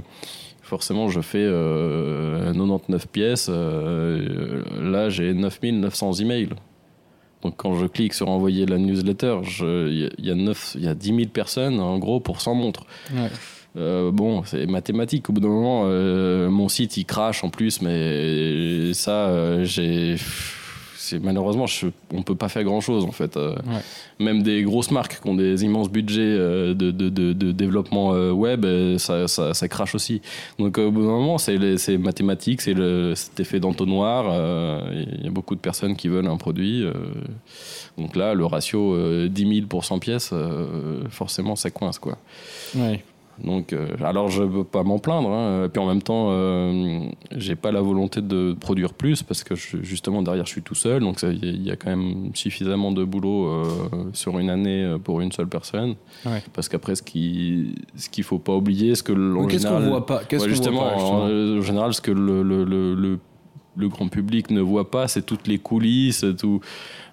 forcément, 0.61 1.07
je 1.07 1.21
fais 1.21 1.45
99 1.45 3.07
pièces. 3.07 3.47
là, 3.49 5.09
j'ai 5.09 5.33
9900 5.33 6.13
emails. 6.15 6.49
Donc, 7.45 7.53
quand 7.57 7.75
je 7.75 7.85
clique 7.85 8.15
sur 8.15 8.27
envoyer 8.29 8.65
la 8.65 8.79
newsletter, 8.79 9.37
il 9.61 10.09
y, 10.19 10.31
a 10.31 10.33
y, 10.33 10.79
y 10.79 10.87
a 10.87 10.95
10 10.95 11.07
000 11.07 11.19
personnes, 11.31 11.79
en 11.79 11.99
gros, 11.99 12.19
pour 12.19 12.41
100 12.41 12.55
montres. 12.55 12.85
bon, 13.75 14.43
c'est 14.45 14.65
mathématique. 14.65 15.29
Au 15.29 15.33
bout 15.33 15.41
d'un 15.41 15.49
moment, 15.49 15.83
mon 16.49 16.69
site 16.69 16.97
il 16.97 17.05
crache 17.05 17.43
en 17.43 17.49
plus, 17.49 17.81
mais 17.81 18.93
ça, 18.93 19.63
j'ai 19.63 20.15
malheureusement 21.21 21.65
on 22.13 22.23
peut 22.23 22.35
pas 22.35 22.49
faire 22.49 22.63
grand 22.63 22.81
chose 22.81 23.05
en 23.05 23.11
fait. 23.11 23.37
Euh. 23.37 23.55
Même 24.19 24.43
des 24.43 24.63
grosses 24.63 24.91
marques 24.91 25.21
qui 25.21 25.29
ont 25.29 25.35
des 25.35 25.63
immenses 25.63 25.89
budgets 25.89 26.21
euh, 26.21 26.73
de, 26.73 26.91
de, 26.91 27.09
de, 27.09 27.51
développement 27.51 28.13
euh, 28.13 28.31
web, 28.31 28.65
ça, 28.97 29.27
ça, 29.27 29.53
ça, 29.53 29.67
crache 29.67 29.95
aussi. 29.95 30.21
Donc 30.59 30.77
au 30.77 30.91
bout 30.91 31.01
d'un 31.01 31.07
moment, 31.07 31.37
c'est 31.37 31.97
mathématique, 31.97 32.61
c'est 32.61 32.75
cet 33.15 33.39
effet 33.39 33.59
d'entonnoir. 33.59 34.25
Il 34.93 35.23
y 35.23 35.27
a 35.27 35.31
beaucoup 35.31 35.55
de 35.55 35.59
personnes 35.59 35.95
qui 35.95 36.07
veulent 36.07 36.27
un 36.27 36.37
produit. 36.37 36.85
donc 37.97 38.15
là, 38.15 38.33
le 38.33 38.45
ratio 38.45 39.27
10 39.27 39.55
000 39.55 39.67
pour 39.67 39.85
100 39.85 39.99
pièces, 39.99 40.33
forcément, 41.09 41.55
ça 41.55 41.69
coince 41.69 41.99
quoi. 41.99 42.17
Ouais. 42.75 43.03
Donc, 43.43 43.73
euh, 43.73 43.87
alors 44.03 44.29
je 44.29 44.43
veux 44.43 44.63
pas 44.63 44.83
m'en 44.83 44.99
plaindre. 44.99 45.29
Hein. 45.29 45.65
Et 45.65 45.69
puis 45.69 45.81
en 45.81 45.87
même 45.87 46.01
temps, 46.01 46.27
euh, 46.29 47.01
j'ai 47.35 47.55
pas 47.55 47.71
la 47.71 47.81
volonté 47.81 48.21
de 48.21 48.55
produire 48.59 48.93
plus 48.93 49.23
parce 49.23 49.43
que 49.43 49.55
justement 49.55 50.21
derrière, 50.21 50.45
je 50.45 50.51
suis 50.51 50.61
tout 50.61 50.75
seul. 50.75 51.01
Donc 51.01 51.21
il 51.23 51.61
y, 51.61 51.71
a 51.71 51.75
quand 51.75 51.89
même 51.89 52.31
suffisamment 52.33 52.91
de 52.91 53.03
boulot 53.03 53.47
euh, 53.47 53.65
sur 54.13 54.39
une 54.39 54.49
année 54.49 54.95
pour 55.03 55.21
une 55.21 55.31
seule 55.31 55.47
personne. 55.47 55.95
Parce 56.53 56.69
qu'après, 56.69 56.95
ce 56.95 57.03
qui 57.03 57.75
ce 57.95 58.09
qu'il 58.09 58.23
faut 58.23 58.39
pas 58.39 58.53
oublier, 58.53 58.95
ce 58.95 59.03
que 59.03 59.47
qu'est-ce 59.47 59.67
qu'on 59.67 59.79
voit 59.81 60.05
pas 60.05 60.23
Qu'est-ce 60.23 60.47
justement, 60.47 60.81
voit 60.81 60.95
pas, 60.95 61.03
en, 61.03 61.61
général, 61.61 61.93
ce 61.93 62.01
que 62.01 62.11
le, 62.11 62.41
le, 62.41 62.63
le, 62.63 62.93
le 62.95 63.19
grand 63.77 64.07
public 64.07 64.49
ne 64.51 64.61
voit 64.61 64.89
pas, 64.89 65.07
c'est 65.07 65.25
toutes 65.25 65.47
les 65.47 65.59
coulisses, 65.59 66.25
tout 66.37 66.61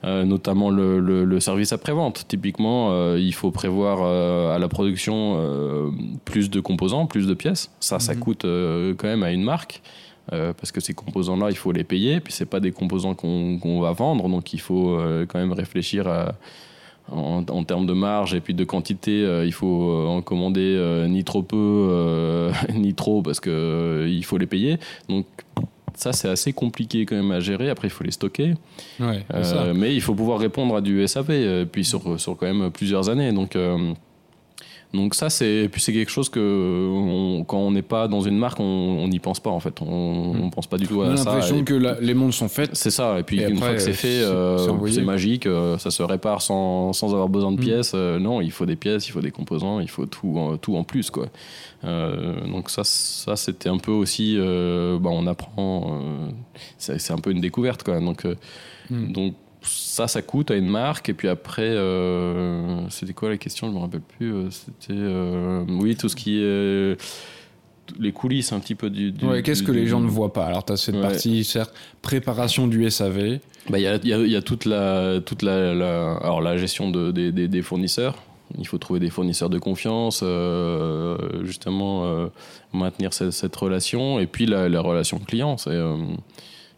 euh, 0.05 0.25
notamment 0.25 0.71
le, 0.71 0.99
le, 0.99 1.41
service 1.41 1.73
après-vente. 1.73 2.25
Typiquement, 2.27 2.91
euh, 2.91 3.21
il 3.21 3.33
faut 3.33 3.53
prévoir 3.53 4.01
euh, 4.03 4.55
à 4.55 4.59
la 4.59 4.69
production 4.69 5.93
plus 6.25 6.51
de 6.51 6.61
composants, 6.61 7.07
plus 7.07 7.27
de 7.27 7.35
pièces. 7.35 7.71
Ça, 7.79 8.01
ça 8.01 8.15
mhm. 8.15 8.21
coûte 8.21 8.43
quand 8.43 9.07
même 9.07 9.23
à 9.23 9.31
une 9.31 9.45
marque. 9.45 9.81
parce 10.31 10.73
que 10.73 10.81
ces 10.81 10.95
composants-là, 10.95 11.51
il 11.51 11.57
faut 11.57 11.73
les 11.73 11.85
payer, 11.85 12.21
puis 12.21 12.33
c'est 12.33 12.47
pas 12.47 12.61
des 12.61 12.73
composants 12.73 13.15
qu'on 13.15 13.81
va 13.81 13.93
vendre, 13.93 14.29
donc 14.29 14.53
il 14.53 14.61
faut 14.61 14.99
quand 15.29 15.39
même 15.39 15.53
réfléchir 15.53 16.07
en, 17.11 17.45
en, 17.49 17.65
termes 17.65 17.87
de 17.87 17.93
marge 17.93 18.35
et 18.35 18.41
puis 18.41 18.55
de 18.55 18.65
quantité. 18.65 19.23
il 19.45 19.53
faut 19.53 20.07
en 20.09 20.23
commander 20.23 21.07
ni 21.09 21.23
trop 21.23 21.43
peu, 21.43 22.51
ni 22.75 22.95
trop, 22.95 23.23
parce 23.23 23.41
que 23.41 24.07
il 24.09 24.25
faut 24.25 24.39
les 24.39 24.47
payer. 24.47 24.79
Donc 25.09 25.27
ça, 25.95 26.13
c'est 26.13 26.29
assez 26.29 26.53
compliqué 26.53 27.07
quand 27.07 27.17
même 27.17 27.31
à 27.33 27.41
gérer. 27.41 27.71
Après, 27.71 27.89
il 27.89 27.91
faut 27.91 28.05
les 28.05 28.11
stocker. 28.11 28.55
Euh, 29.01 29.75
mais 29.75 29.95
il 29.95 30.01
faut 30.01 30.15
pouvoir 30.15 30.39
répondre 30.39 30.77
à 30.77 30.81
du 30.81 31.07
SAP, 31.07 31.31
euh, 31.31 31.65
puis 31.65 31.85
sur, 31.85 32.21
sur 32.21 32.37
quand 32.37 32.53
même 32.53 32.71
plusieurs 32.71 33.09
années. 33.09 33.33
Donc, 33.33 33.57
euh, 33.57 33.93
donc 34.95 35.15
ça, 35.15 35.31
c'est 35.31 35.69
puis 35.71 35.81
c'est 35.81 35.93
quelque 35.93 36.11
chose 36.11 36.29
que 36.29 37.43
quand 37.47 37.59
on 37.59 37.71
n'est 37.71 37.83
pas 37.83 38.09
dans 38.09 38.21
une 38.21 38.37
marque, 38.37 38.61
on 38.61 39.09
n'y 39.09 39.19
pense 39.19 39.41
pas 39.41 39.51
en 39.51 39.61
fait. 39.61 39.81
On, 39.81 40.35
ne 40.35 40.47
hmm. 40.47 40.51
pense 40.51 40.67
pas 40.67 40.77
du 40.77 40.87
tout 40.87 41.03
à 41.03 41.17
ça. 41.17 41.23
On 41.23 41.27
a 41.27 41.35
l'impression 41.35 41.65
que 41.65 41.75
les 42.01 42.15
mondes 42.15 42.33
sont 42.33 42.49
faits. 42.49 42.71
C'est 42.75 42.91
ça. 42.91 43.19
Et 43.19 43.23
puis 43.23 43.43
une 43.43 43.57
fois 43.57 43.73
que 43.73 43.79
c'est 43.79 43.93
fait, 43.93 44.23
c'est 44.91 45.03
magique. 45.03 45.49
ça 45.79 45.91
se 45.91 46.03
répare 46.03 46.43
sans, 46.43 46.93
sans 46.93 47.13
avoir 47.13 47.29
besoin 47.29 47.53
de 47.53 47.57
hmm. 47.57 47.65
pièces. 47.65 47.95
non, 47.95 48.41
il 48.41 48.53
faut 48.53 48.67
des 48.67 48.77
pièces, 48.77 49.09
il 49.09 49.13
faut 49.13 49.21
des 49.21 49.31
composants, 49.31 49.81
il 49.81 49.89
faut 49.89 50.07
tout, 50.07 50.59
tout 50.61 50.77
en 50.77 50.85
plus 50.85 51.11
quoi. 51.11 51.29
Euh, 51.85 52.47
donc 52.47 52.71
ça, 52.71 52.85
ça 52.85 53.37
c'était 53.37 53.69
un 53.69 53.79
peu 53.79 53.91
aussi, 53.91 54.37
euh, 54.39 54.99
bah, 54.99 55.11
on 55.13 55.27
apprend, 55.27 56.01
euh, 56.01 56.31
c'est 56.79 57.11
un 57.11 57.19
peu 57.19 57.31
une 57.31 57.41
découverte 57.41 57.83
quoi. 57.83 58.01
Donc, 58.01 58.25
hmm. 58.91 59.13
donc 59.13 59.35
ça, 59.63 60.09
ça 60.09 60.23
coûte 60.23 60.51
à 60.51 60.57
une 60.57 60.69
marque. 60.69 61.09
Et 61.09 61.15
puis 61.15 61.29
après, 61.29 61.77
c'était 62.91 63.13
quoi 63.13 63.31
la 63.31 63.37
question 63.37 63.69
Je 63.69 63.73
me 63.75 63.79
rappelle 63.79 64.01
plus. 64.01 64.33
C'était 64.51 65.01
oui, 65.69 65.97
tout 65.97 66.09
ce 66.09 66.17
qui 66.17 66.41
est 66.41 66.97
les 67.99 68.13
coulisses 68.13 68.53
un 68.53 68.61
petit 68.61 68.75
peu 68.75 68.91
du. 68.91 69.13
ouais, 69.23 69.43
qu'est-ce 69.43 69.63
que 69.63 69.73
les 69.73 69.87
gens 69.87 70.01
ne 70.01 70.09
voient 70.09 70.33
pas? 70.33 70.47
Alors, 70.47 70.65
tu 70.65 70.73
as 70.73 70.77
cette 70.77 71.01
partie, 71.01 71.45
certes, 71.45 71.75
préparation 72.01 72.67
du 72.67 72.89
SAV. 72.91 73.39
Bah, 73.69 73.79
il 73.79 73.83
y, 73.83 73.87
a, 73.87 73.97
y, 73.97 74.37
a, 74.37 74.43
toute 74.43 74.65
la, 74.65 75.21
toute 75.21 75.43
la, 75.43 75.71
alors, 75.71 76.41
la 76.41 76.57
gestion 76.57 76.91
de, 76.91 77.11
des, 77.11 77.31
des 77.33 77.63
fournisseurs. 77.63 78.17
Il 78.59 78.67
faut 78.67 78.79
trouver 78.79 79.01
des 79.01 79.11
fournisseurs 79.11 79.49
de 79.49 79.59
confiance, 79.59 80.21
euh, 80.23 81.17
justement 81.45 82.05
euh, 82.05 82.27
maintenir 82.73 83.13
cette, 83.15 83.57
relation. 83.57 84.19
Et 84.19 84.27
puis 84.27 84.47
la, 84.47 84.81
relation 84.81 85.19
client, 85.19 85.57
c'est 85.57 85.71
euh, 85.71 85.97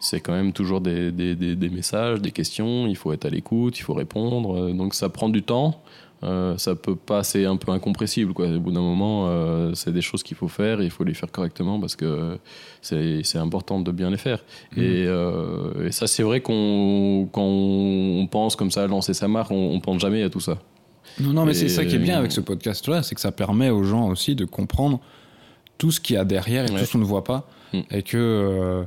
c'est 0.04 0.20
quand 0.20 0.32
même 0.32 0.52
toujours 0.52 0.80
des, 0.80 1.10
des, 1.10 1.34
des, 1.34 1.68
messages, 1.68 2.20
des 2.20 2.30
questions. 2.30 2.86
Il 2.86 2.96
faut 2.96 3.12
être 3.12 3.24
à 3.24 3.30
l'écoute, 3.30 3.78
il 3.78 3.82
faut 3.82 3.94
répondre. 3.94 4.70
Donc 4.72 4.94
ça 4.94 5.08
prend 5.08 5.28
du 5.28 5.42
temps. 5.42 5.80
ça 6.22 6.74
peut 6.74 6.94
passer 6.94 7.46
un 7.46 7.56
peu 7.56 7.72
incompressible. 7.72 8.34
Quoi. 8.34 8.48
Au 8.48 8.60
bout 8.60 8.72
d'un 8.72 8.82
moment, 8.82 9.72
c'est 9.74 9.92
des 9.92 10.02
choses 10.02 10.22
qu'il 10.22 10.36
faut 10.36 10.48
faire 10.48 10.82
et 10.82 10.84
il 10.84 10.90
faut 10.90 11.04
les 11.04 11.14
faire 11.14 11.32
correctement 11.32 11.80
parce 11.80 11.96
que 11.96 12.38
c'est 12.82 13.38
important 13.38 13.80
de 13.80 13.90
bien 13.92 14.10
les 14.10 14.18
faire. 14.18 14.44
Mmh. 14.76 14.82
Et, 14.82 15.86
et, 15.86 15.92
ça, 15.92 16.06
c'est 16.06 16.22
vrai 16.22 16.42
qu'on 16.42 17.28
quand 17.32 17.42
on 17.42 18.26
pense 18.30 18.56
comme 18.56 18.70
ça, 18.70 18.86
lancer 18.86 19.14
sa 19.14 19.26
marque, 19.26 19.50
on, 19.52 19.72
on 19.72 19.80
pense 19.80 20.00
jamais 20.00 20.22
à 20.22 20.28
tout 20.28 20.40
ça. 20.40 20.58
Non, 21.20 21.32
non, 21.32 21.44
mais 21.44 21.54
c'est 21.54 21.68
ça 21.68 21.84
qui 21.84 21.96
est 21.96 21.98
bien 21.98 22.18
avec 22.18 22.32
ce 22.32 22.40
podcast-là, 22.40 23.02
c'est 23.02 23.14
que 23.14 23.20
ça 23.20 23.32
permet 23.32 23.70
aux 23.70 23.84
gens 23.84 24.08
aussi 24.08 24.34
de 24.34 24.44
comprendre 24.44 25.00
tout 25.78 25.90
ce 25.90 26.00
qu'il 26.00 26.16
y 26.16 26.18
a 26.18 26.24
derrière 26.24 26.64
et 26.64 26.68
tout 26.68 26.78
ce 26.78 26.92
qu'on 26.92 26.98
ne 26.98 27.04
voit 27.04 27.24
pas. 27.24 27.48
Mm. 27.72 27.80
Et 27.90 28.02
que 28.02 28.16
euh, 28.16 28.84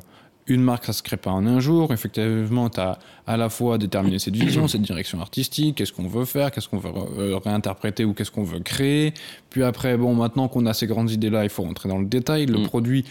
une 0.48 0.62
marque, 0.62 0.86
ça 0.86 0.94
se 0.94 1.04
crée 1.04 1.18
pas 1.18 1.32
en 1.32 1.46
un 1.46 1.60
jour. 1.60 1.92
Effectivement, 1.94 2.70
tu 2.70 2.80
as 2.80 3.00
à 3.26 3.38
la 3.38 3.50
fois 3.50 3.78
déterminé 3.78 4.20
cette 4.20 4.36
vision, 4.36 4.68
cette 4.68 4.82
direction 4.82 5.20
artistique, 5.20 5.76
qu'est-ce 5.76 5.92
qu'on 5.92 6.08
veut 6.08 6.26
faire, 6.26 6.52
qu'est-ce 6.52 6.70
qu'on 6.70 6.78
veut 6.78 6.92
euh, 7.18 7.38
réinterpréter 7.38 8.06
ou 8.06 8.14
qu'est-ce 8.14 8.32
qu'on 8.32 8.44
veut 8.44 8.60
créer. 8.60 9.14
Puis 9.50 9.64
après, 9.64 9.98
bon, 9.98 10.16
maintenant 10.16 10.48
qu'on 10.48 10.66
a 10.66 10.74
ces 10.74 10.88
grandes 10.88 11.12
idées-là, 11.12 11.44
il 11.44 11.50
faut 11.50 11.64
rentrer 11.64 11.90
dans 11.90 12.00
le 12.00 12.06
détail. 12.06 12.46
Le 12.46 12.60
mm. 12.60 12.68
produit, 12.68 13.06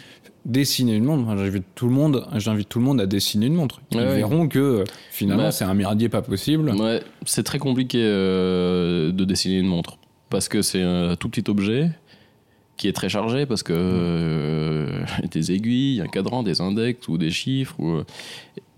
dessiner 0.46 0.94
une 0.94 1.04
montre. 1.04 1.36
J'invite 1.36 1.64
tout 1.74 1.86
le 1.86 1.92
monde, 1.92 2.26
j'invite 2.36 2.68
tout 2.68 2.78
le 2.78 2.84
monde 2.84 3.00
à 3.00 3.06
dessiner 3.06 3.46
une 3.46 3.54
montre. 3.54 3.80
Ils 3.90 4.00
verront 4.00 4.48
que 4.48 4.84
finalement 5.10 5.44
bah, 5.44 5.52
c'est 5.52 5.64
un 5.64 5.74
merdier 5.74 6.08
pas 6.08 6.22
possible. 6.22 6.70
Ouais, 6.70 7.02
c'est 7.26 7.42
très 7.42 7.58
compliqué 7.58 7.98
euh, 8.02 9.12
de 9.12 9.24
dessiner 9.24 9.58
une 9.58 9.66
montre 9.66 9.98
parce 10.30 10.48
que 10.48 10.62
c'est 10.62 10.82
un 10.82 11.16
tout 11.16 11.28
petit 11.28 11.48
objet 11.50 11.90
qui 12.76 12.88
est 12.88 12.92
très 12.92 13.08
chargé 13.08 13.46
parce 13.46 13.62
que 13.62 13.72
euh, 13.74 15.04
des 15.30 15.52
aiguilles, 15.52 16.00
un 16.00 16.06
cadran, 16.06 16.42
des 16.42 16.60
index 16.60 17.08
ou 17.08 17.18
des 17.18 17.30
chiffres 17.30 17.74
ou, 17.78 18.02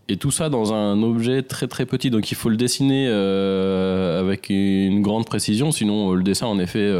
et 0.08 0.16
tout 0.16 0.30
ça 0.30 0.48
dans 0.48 0.72
un 0.72 1.02
objet 1.02 1.42
très 1.42 1.66
très 1.66 1.86
petit. 1.86 2.10
Donc 2.10 2.30
il 2.30 2.34
faut 2.34 2.48
le 2.48 2.56
dessiner 2.56 3.06
euh, 3.08 4.20
avec 4.20 4.48
une 4.50 5.02
grande 5.02 5.26
précision, 5.26 5.72
sinon 5.72 6.12
le 6.12 6.22
dessin 6.22 6.46
en 6.46 6.58
effet 6.58 6.90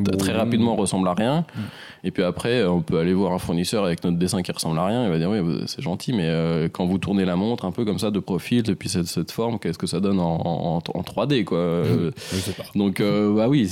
bah, 0.00 0.16
très 0.18 0.32
rapidement 0.32 0.76
ressemble 0.76 1.08
à 1.08 1.14
rien. 1.14 1.44
Mm. 1.54 1.60
Et 2.04 2.10
puis 2.10 2.22
après, 2.22 2.64
on 2.64 2.80
peut 2.80 2.98
aller 2.98 3.12
voir 3.12 3.32
un 3.32 3.38
fournisseur 3.38 3.84
avec 3.84 4.04
notre 4.04 4.18
dessin 4.18 4.42
qui 4.42 4.52
ressemble 4.52 4.78
à 4.78 4.86
rien. 4.86 5.04
Il 5.04 5.10
va 5.10 5.18
dire 5.18 5.30
oui, 5.30 5.40
c'est 5.66 5.82
gentil, 5.82 6.12
mais 6.12 6.26
euh, 6.26 6.68
quand 6.70 6.86
vous 6.86 6.98
tournez 6.98 7.24
la 7.24 7.36
montre 7.36 7.64
un 7.64 7.72
peu 7.72 7.84
comme 7.84 7.98
ça 7.98 8.10
de 8.10 8.20
profil 8.20 8.62
depuis 8.62 8.88
cette, 8.88 9.06
cette 9.06 9.32
forme, 9.32 9.58
qu'est-ce 9.58 9.78
que 9.78 9.86
ça 9.86 10.00
donne 10.00 10.20
en, 10.20 10.76
en, 10.76 11.02
3D 11.02 11.44
quoi 11.44 11.58
euh, 11.58 12.10
Donc 12.74 13.00
euh, 13.00 13.34
bah 13.34 13.48
oui, 13.48 13.68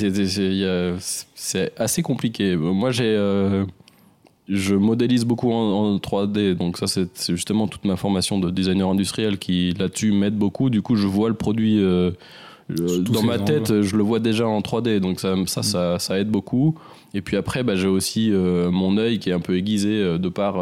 c'est 1.35 1.73
assez 1.79 2.03
compliqué. 2.03 2.57
Moi 2.57 2.91
j'ai 2.91 3.17
je 4.49 4.75
modélise 4.75 5.25
beaucoup 5.25 5.53
en, 5.53 5.97
3D, 5.97 6.55
donc 6.55 6.79
ça 6.79 6.87
c'est 6.87 7.09
justement 7.35 7.67
toute 7.67 7.85
ma 7.85 7.97
formation 7.97 8.39
de 8.39 8.51
designer 8.51 8.89
industriel 8.89 9.39
qui 9.39 9.75
là-dessus 9.79 10.13
m'aide 10.13 10.37
beaucoup. 10.37 10.71
Du 10.71 10.83
coup, 10.83 10.97
je 10.97 11.07
vois 11.07 11.29
le 11.29 11.35
produit 11.35 11.81
euh, 11.81 12.13
dans 12.69 13.23
ma 13.23 13.39
tête, 13.39 13.83
je 13.83 13.97
le 13.97 14.03
vois 14.03 14.21
déjà 14.21 14.47
en 14.47 14.61
3D, 14.61 15.01
donc 15.01 15.21
ça, 15.21 15.35
ça, 15.47 15.63
ça, 15.63 15.99
ça 15.99 16.19
aide 16.19 16.29
beaucoup. 16.29 16.77
Et 17.15 17.23
puis 17.23 17.37
après, 17.37 17.63
bah, 17.63 17.77
j'ai 17.77 17.89
aussi 17.89 18.31
euh, 18.31 18.71
mon 18.71 18.99
œil 18.99 19.19
qui 19.19 19.31
est 19.31 19.33
un 19.33 19.41
peu 19.41 19.57
aiguisé 19.57 19.89
euh, 19.91 20.19
de 20.19 20.29
par 20.29 20.55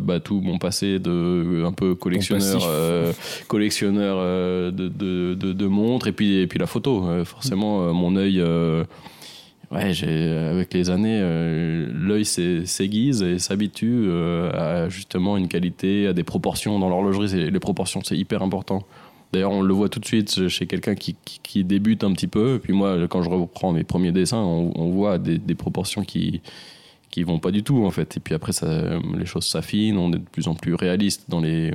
bah, 0.00 0.18
tout 0.18 0.40
mon 0.40 0.58
passé 0.58 0.98
de 0.98 1.64
un 1.64 1.72
peu 1.72 1.94
collectionneur, 1.94 2.62
collectionneur 3.46 4.18
de, 4.72 4.88
de, 4.88 5.34
de, 5.34 5.52
de, 5.52 5.66
montres 5.66 6.08
et 6.08 6.12
puis, 6.12 6.38
et 6.38 6.46
puis 6.46 6.58
la 6.58 6.66
photo. 6.66 7.04
forcément, 7.24 7.92
mon 7.94 8.16
œil 8.16 8.42
ouais, 9.70 9.92
j'ai, 9.92 10.30
avec 10.30 10.74
les 10.74 10.90
années, 10.90 11.20
euh, 11.22 11.88
l'œil 11.92 12.24
s'aiguise 12.24 13.22
et 13.22 13.38
s'habitue 13.38 14.04
euh, 14.06 14.50
à 14.52 14.88
justement 14.88 15.36
une 15.36 15.48
qualité, 15.48 16.06
à 16.06 16.12
des 16.12 16.24
proportions 16.24 16.78
dans 16.78 16.88
l'horlogerie. 16.88 17.50
Les 17.50 17.60
proportions, 17.60 18.02
c'est 18.04 18.16
hyper 18.16 18.42
important. 18.42 18.84
D'ailleurs, 19.32 19.52
on 19.52 19.62
le 19.62 19.72
voit 19.72 19.88
tout 19.88 20.00
de 20.00 20.06
suite 20.06 20.48
chez 20.48 20.66
quelqu'un 20.66 20.96
qui, 20.96 21.14
qui, 21.24 21.62
débute 21.62 22.02
un 22.02 22.12
petit 22.12 22.26
peu. 22.26 22.56
Et 22.56 22.58
puis 22.58 22.72
moi, 22.72 23.06
quand 23.08 23.22
je 23.22 23.30
reprends 23.30 23.72
mes 23.72 23.84
premiers 23.84 24.10
dessins, 24.10 24.38
on, 24.38 24.90
voit 24.90 25.18
des, 25.18 25.54
proportions 25.54 26.02
qui 26.02 26.40
qui 27.12 27.24
vont 27.24 27.38
pas 27.38 27.50
du 27.52 27.62
tout 27.62 27.84
en 27.84 27.90
fait. 27.90 28.16
Et 28.16 28.20
puis 28.20 28.34
après, 28.34 28.52
les 29.16 29.26
choses 29.26 29.46
s'affinent, 29.46 29.98
on 29.98 30.08
est 30.12 30.18
de 30.18 30.24
plus 30.32 30.48
en 30.48 30.54
plus 30.54 30.74
réaliste 30.74 31.24
dans 31.28 31.40
les 31.40 31.72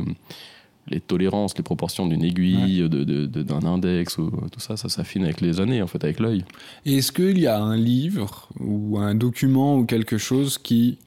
les 0.88 1.00
tolérances, 1.00 1.58
les 1.58 1.64
proportions 1.64 2.06
d'une 2.06 2.24
aiguille, 2.24 2.88
d'un 2.90 3.66
index, 3.66 4.18
ou, 4.18 4.30
tout 4.52 4.60
ça, 4.60 4.78
ça 4.78 4.90
s'affine 4.90 5.24
avec 5.24 5.42
les 5.42 5.60
années, 5.60 5.82
en 5.82 5.88
fait, 5.88 6.04
avec 6.04 6.20
l'œil. 6.20 6.46
Et 6.86 6.98
est-ce 6.98 7.12
qu'il 7.12 7.40
y 7.40 7.48
a 7.48 7.62
un 7.62 7.76
livre 7.76 8.50
ou 8.60 9.00
un 9.00 9.16
document 9.16 9.78
ou 9.78 9.86
quelque 9.86 10.18
chose 10.18 10.58
qui, 10.58 11.00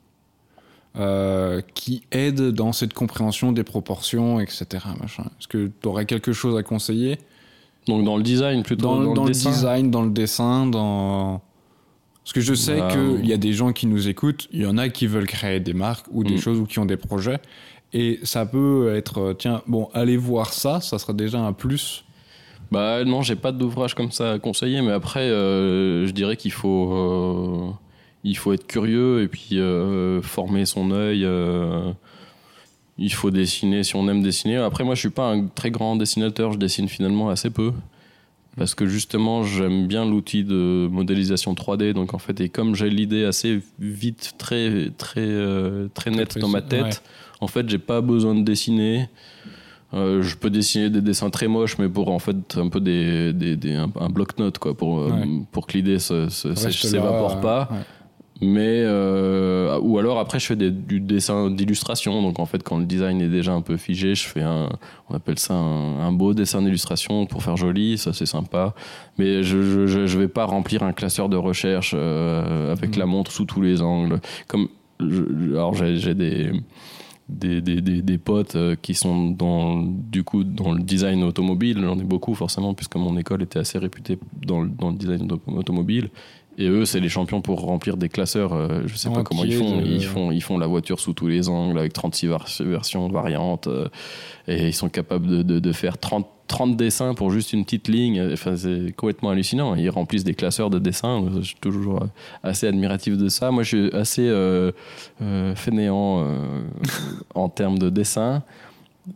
euh, 0.97 1.61
qui 1.75 2.03
aide 2.11 2.51
dans 2.51 2.73
cette 2.73 2.93
compréhension 2.93 3.53
des 3.53 3.63
proportions, 3.63 4.41
etc. 4.41 4.67
Est-ce 5.05 5.47
que 5.47 5.71
tu 5.81 5.89
aurais 5.89 6.07
quelque 6.07 6.33
chose 6.33 6.57
à 6.57 6.63
conseiller? 6.63 7.19
Donc 7.87 8.05
dans 8.05 8.17
le 8.17 8.23
design 8.23 8.63
plutôt 8.63 8.83
Dans, 8.83 9.15
dans, 9.15 9.25
le, 9.25 9.31
design, 9.31 9.91
dans 9.91 10.03
le 10.03 10.11
dessin, 10.11 10.67
dans... 10.67 11.41
Parce 12.25 12.33
que 12.35 12.41
je 12.41 12.53
sais 12.53 12.81
bah, 12.81 12.89
qu'il 12.91 13.27
y 13.27 13.33
a 13.33 13.39
des 13.39 13.55
gens 13.55 13.73
qui 13.73 13.87
nous 13.87 14.09
écoutent, 14.09 14.49
il 14.53 14.61
y 14.61 14.67
en 14.67 14.77
a 14.77 14.91
qui 14.91 15.07
veulent 15.07 15.27
créer 15.27 15.61
des 15.61 15.73
marques 15.73 16.07
ou 16.11 16.25
des 16.25 16.35
mm. 16.35 16.39
choses 16.39 16.59
ou 16.59 16.67
qui 16.67 16.79
ont 16.79 16.85
des 16.85 16.99
projets. 16.99 17.41
Et 17.93 18.21
ça 18.23 18.45
peut 18.45 18.95
être, 18.95 19.19
euh, 19.19 19.35
tiens, 19.35 19.63
bon, 19.67 19.89
allez 19.95 20.17
voir 20.17 20.53
ça, 20.53 20.81
ça 20.81 20.99
sera 20.99 21.13
déjà 21.13 21.39
un 21.39 21.53
plus. 21.53 22.05
Bah 22.71 23.05
non, 23.05 23.23
j'ai 23.23 23.37
pas 23.37 23.51
d'ouvrage 23.51 23.95
comme 23.95 24.13
ça 24.13 24.33
à 24.33 24.39
conseiller, 24.39 24.83
mais 24.83 24.93
après, 24.93 25.31
euh, 25.31 26.07
je 26.07 26.13
dirais 26.13 26.37
qu'il 26.37 26.53
faut, 26.53 26.93
euh, 26.93 27.71
il 28.25 28.37
faut 28.37 28.53
être 28.53 28.67
curieux 28.67 29.23
et 29.23 29.29
puis 29.29 29.59
former 30.23 30.67
son 30.67 30.91
œil. 30.91 31.27
il 32.99 33.15
faut 33.15 33.31
dessiner 33.31 33.85
si 33.85 33.97
on 33.97 34.07
aime 34.09 34.23
dessiner. 34.23 34.57
Après, 34.57 34.85
moi, 34.85 34.95
je 34.95 35.01
suis 35.01 35.11
pas 35.11 35.31
un 35.31 35.47
très 35.47 35.71
grand 35.71 35.97
dessinateur, 35.97 36.53
je 36.53 36.59
dessine 36.59 36.89
finalement 36.89 37.31
assez 37.31 37.49
peu. 37.49 37.73
Parce 38.59 38.75
que 38.75 38.87
justement, 38.87 39.45
j'aime 39.45 39.87
bien 39.87 40.05
l'outil 40.05 40.43
de 40.43 40.89
modélisation 40.91 41.55
3D. 41.55 41.93
Donc 41.93 42.13
en 42.13 42.19
fait, 42.19 42.41
et 42.41 42.49
comme 42.49 42.75
j'ai 42.75 42.91
l'idée 42.91 43.25
assez 43.25 43.63
vite, 43.79 44.35
très, 44.37 44.91
très, 44.99 45.31
très 45.95 46.11
nette 46.11 46.37
dans 46.39 46.49
ma 46.49 46.61
tête, 46.61 47.03
en 47.41 47.47
fait, 47.47 47.69
j'ai 47.69 47.79
pas 47.79 48.01
besoin 48.01 48.35
de 48.35 48.43
dessiner. 48.43 49.09
Euh, 49.95 50.23
je 50.23 50.37
peux 50.37 50.51
dessiner 50.51 50.91
des 50.91 51.01
dessins 51.01 51.31
très 51.31 51.49
moches, 51.49 51.79
mais 51.79 51.89
pour 51.89 52.09
en 52.09 52.19
fait 52.19 52.57
un 52.57 52.69
peu 52.69 52.81
des, 52.81 53.33
des, 53.33 53.75
un, 53.75 53.89
bloc-notes 54.11 54.59
quoi, 54.59 54.75
pour, 54.75 55.01
euh, 55.01 55.11
pour 55.51 55.67
que 55.67 55.75
l'idée 55.75 55.95
ne 55.95 56.29
s'évapore 56.29 57.41
pas. 57.41 57.71
Mais 58.41 58.83
euh, 58.85 59.81
ou 59.81 59.99
alors 59.99 60.21
après 60.21 60.39
je 60.39 60.47
fais 60.47 60.57
du 60.57 61.01
dessin 61.01 61.51
d'illustration. 61.51 62.23
Donc 62.23 62.39
en 62.39 62.47
fait 62.47 62.63
quand 62.63 62.79
le 62.79 62.85
design 62.85 63.21
est 63.21 63.29
déjà 63.29 63.53
un 63.53 63.63
peu 63.63 63.77
figé, 63.77 64.15
je 64.15 64.29
fais 64.29 64.43
un, 64.43 64.69
on 65.09 65.15
appelle 65.17 65.39
ça 65.41 65.55
un, 65.55 66.13
beau 66.13 66.35
dessin 66.35 66.63
d'illustration 66.63 67.27
pour 67.27 67.43
faire 67.43 67.57
joli. 67.57 67.99
Ça 67.99 68.13
c'est 68.13 68.27
sympa. 68.27 68.75
Mais 69.17 69.43
je, 69.43 69.87
je, 69.87 70.07
je 70.07 70.19
vais 70.19 70.29
pas 70.29 70.45
remplir 70.45 70.83
un 70.83 70.93
classeur 70.93 71.29
de 71.29 71.37
recherche 71.37 71.95
avec 71.95 72.97
mm. 72.97 73.01
la 73.01 73.07
montre 73.07 73.33
sous 73.33 73.47
tous 73.47 73.63
les 73.63 73.81
angles. 73.83 74.21
Comme 74.47 74.69
alors 75.01 75.75
j'ai 75.75 76.15
des 76.15 76.53
des, 77.29 77.61
des, 77.61 77.81
des, 77.81 78.19
potes 78.19 78.57
euh, 78.57 78.75
qui 78.81 78.95
sont 78.95 79.31
dans, 79.31 79.83
du 79.83 80.25
coup, 80.25 80.45
dans 80.45 80.73
le 80.73 80.83
design 80.83 81.23
automobile. 81.23 81.79
J'en 81.83 81.99
ai 81.99 82.05
beaucoup, 82.05 82.35
forcément, 82.35 82.75
puisque 82.75 82.97
mon 82.97 83.17
école 83.19 83.43
était 83.43 83.59
assez 83.59 83.79
réputée 83.79 84.19
dans 84.47 84.63
le, 84.63 84.69
dans 84.69 84.91
le 84.91 84.97
design 84.97 85.29
automobile. 85.47 86.09
Et 86.57 86.69
eux, 86.69 86.85
c'est 86.85 87.01
les 87.01 87.09
champions 87.09 87.41
pour 87.41 87.61
remplir 87.61 87.97
des 87.97 88.09
classeurs. 88.09 88.53
Euh, 88.53 88.83
je 88.87 88.97
sais 88.97 89.11
pas 89.11 89.23
comment 89.23 89.45
ils 89.45 89.55
font. 89.55 89.81
Ils 89.85 90.05
font. 90.05 90.33
Ils 90.33 90.43
font 90.43 90.59
la 90.59 90.67
voiture 90.67 90.99
sous 90.99 91.13
tous 91.13 91.29
les 91.29 91.49
angles 91.49 91.79
avec 91.79 91.93
36 91.93 92.29
versions 92.61 93.09
variantes. 93.09 93.69
Euh, 93.69 93.89
et 94.49 94.69
ils 94.69 94.75
sont 94.75 94.89
capables 94.89 95.29
de, 95.29 95.43
de, 95.43 95.61
de 95.61 95.73
faire 95.73 95.99
30 95.99 96.27
30 96.49 96.77
dessins 96.77 97.15
pour 97.15 97.31
juste 97.31 97.53
une 97.53 97.65
petite 97.65 97.89
ligne. 97.89 98.31
Enfin, 98.33 98.57
c'est 98.57 98.93
complètement 98.97 99.31
hallucinant. 99.31 99.75
Ils 99.75 99.91
remplissent 99.91 100.25
des 100.25 100.35
classeurs 100.35 100.71
de 100.71 100.79
dessins. 100.79 101.23
Je 101.37 101.43
suis 101.43 101.57
toujours 101.61 102.07
assez 102.43 102.67
admiratif 102.67 103.17
de 103.17 103.29
ça. 103.29 103.51
Moi, 103.51 103.63
je 103.63 103.69
suis 103.69 103.95
assez 103.95 104.27
euh, 104.27 104.73
euh 105.23 105.55
fainéant 105.55 106.25
euh, 106.25 106.63
en 107.35 107.49
termes 107.49 107.79
de 107.79 107.91
dessin. 107.91 108.43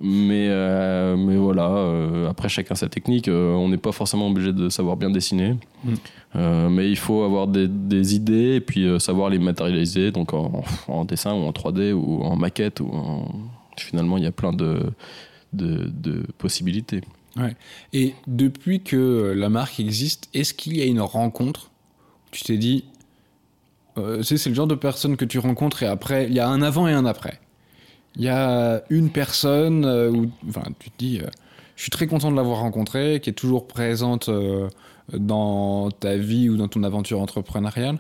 Mais, 0.01 0.47
euh, 0.49 1.17
mais 1.19 1.37
voilà, 1.37 2.29
après 2.31 2.49
chacun 2.49 2.75
sa 2.75 2.89
technique. 2.89 3.29
on 3.29 3.69
n'est 3.69 3.77
pas 3.77 3.93
forcément 3.93 4.29
obligé 4.29 4.53
de 4.53 4.71
savoir 4.71 4.97
bien 4.97 5.11
dessiner. 5.11 5.57
Mm. 5.85 6.69
mais 6.71 6.91
il 6.91 6.97
faut 6.97 7.25
avoir 7.25 7.47
des, 7.47 7.69
des 7.69 8.15
idées 8.15 8.55
et 8.55 8.61
puis 8.61 8.89
savoir 8.99 9.29
les 9.29 9.39
matérialiser, 9.39 10.11
donc 10.11 10.33
en, 10.33 10.65
en, 10.89 11.05
dessin 11.05 11.35
ou 11.35 11.45
en 11.45 11.51
3D 11.51 11.93
ou 11.93 12.23
en 12.23 12.37
maquette. 12.37 12.81
Ou 12.81 12.91
Finalement, 13.77 14.17
il 14.17 14.25
y 14.25 14.27
a 14.27 14.33
plein 14.33 14.53
de, 14.53 14.81
de, 15.53 15.91
de 15.93 16.23
possibilités. 16.39 17.03
Ouais. 17.37 17.57
Et 17.93 18.15
depuis 18.27 18.81
que 18.81 19.33
la 19.37 19.49
marque 19.49 19.81
existe, 19.81 20.29
est-ce 20.35 20.53
qu'il 20.55 20.77
y 20.77 20.83
a 20.83 20.85
une 20.85 21.01
rencontre 21.01 21.71
Tu 22.31 22.43
t'es 22.43 22.59
dit, 22.59 22.85
euh, 23.99 24.23
c'est 24.23 24.47
le 24.47 24.55
genre 24.55 24.67
de 24.67 24.75
personne 24.75 25.17
que 25.17 25.25
tu 25.25 25.39
rencontres 25.39 25.83
et 25.83 25.87
après, 25.87 26.27
il 26.27 26.35
y 26.35 26.41
a 26.41 26.49
un 26.49 26.63
avant 26.63 26.89
et 26.89 26.93
un 26.93 27.07
après. 27.07 27.41
Il 28.17 28.23
y 28.23 28.29
a 28.29 28.83
une 28.91 29.11
personne 29.11 29.85
euh, 29.85 30.11
où, 30.11 30.31
enfin, 30.49 30.65
tu 30.79 30.91
te 30.91 30.99
dis, 30.99 31.21
euh, 31.21 31.29
je 31.77 31.83
suis 31.83 31.91
très 31.91 32.07
content 32.07 32.31
de 32.31 32.37
l'avoir 32.37 32.59
rencontrée, 32.59 33.21
qui 33.23 33.31
est 33.31 33.35
toujours 33.35 33.67
présente 33.67 34.29
euh, 34.29 34.69
dans 35.13 35.91
ta 35.91 36.17
vie 36.17 36.49
ou 36.49 36.57
dans 36.57 36.69
ton 36.69 36.83
aventure 36.83 37.21
entrepreneuriale. 37.21 37.99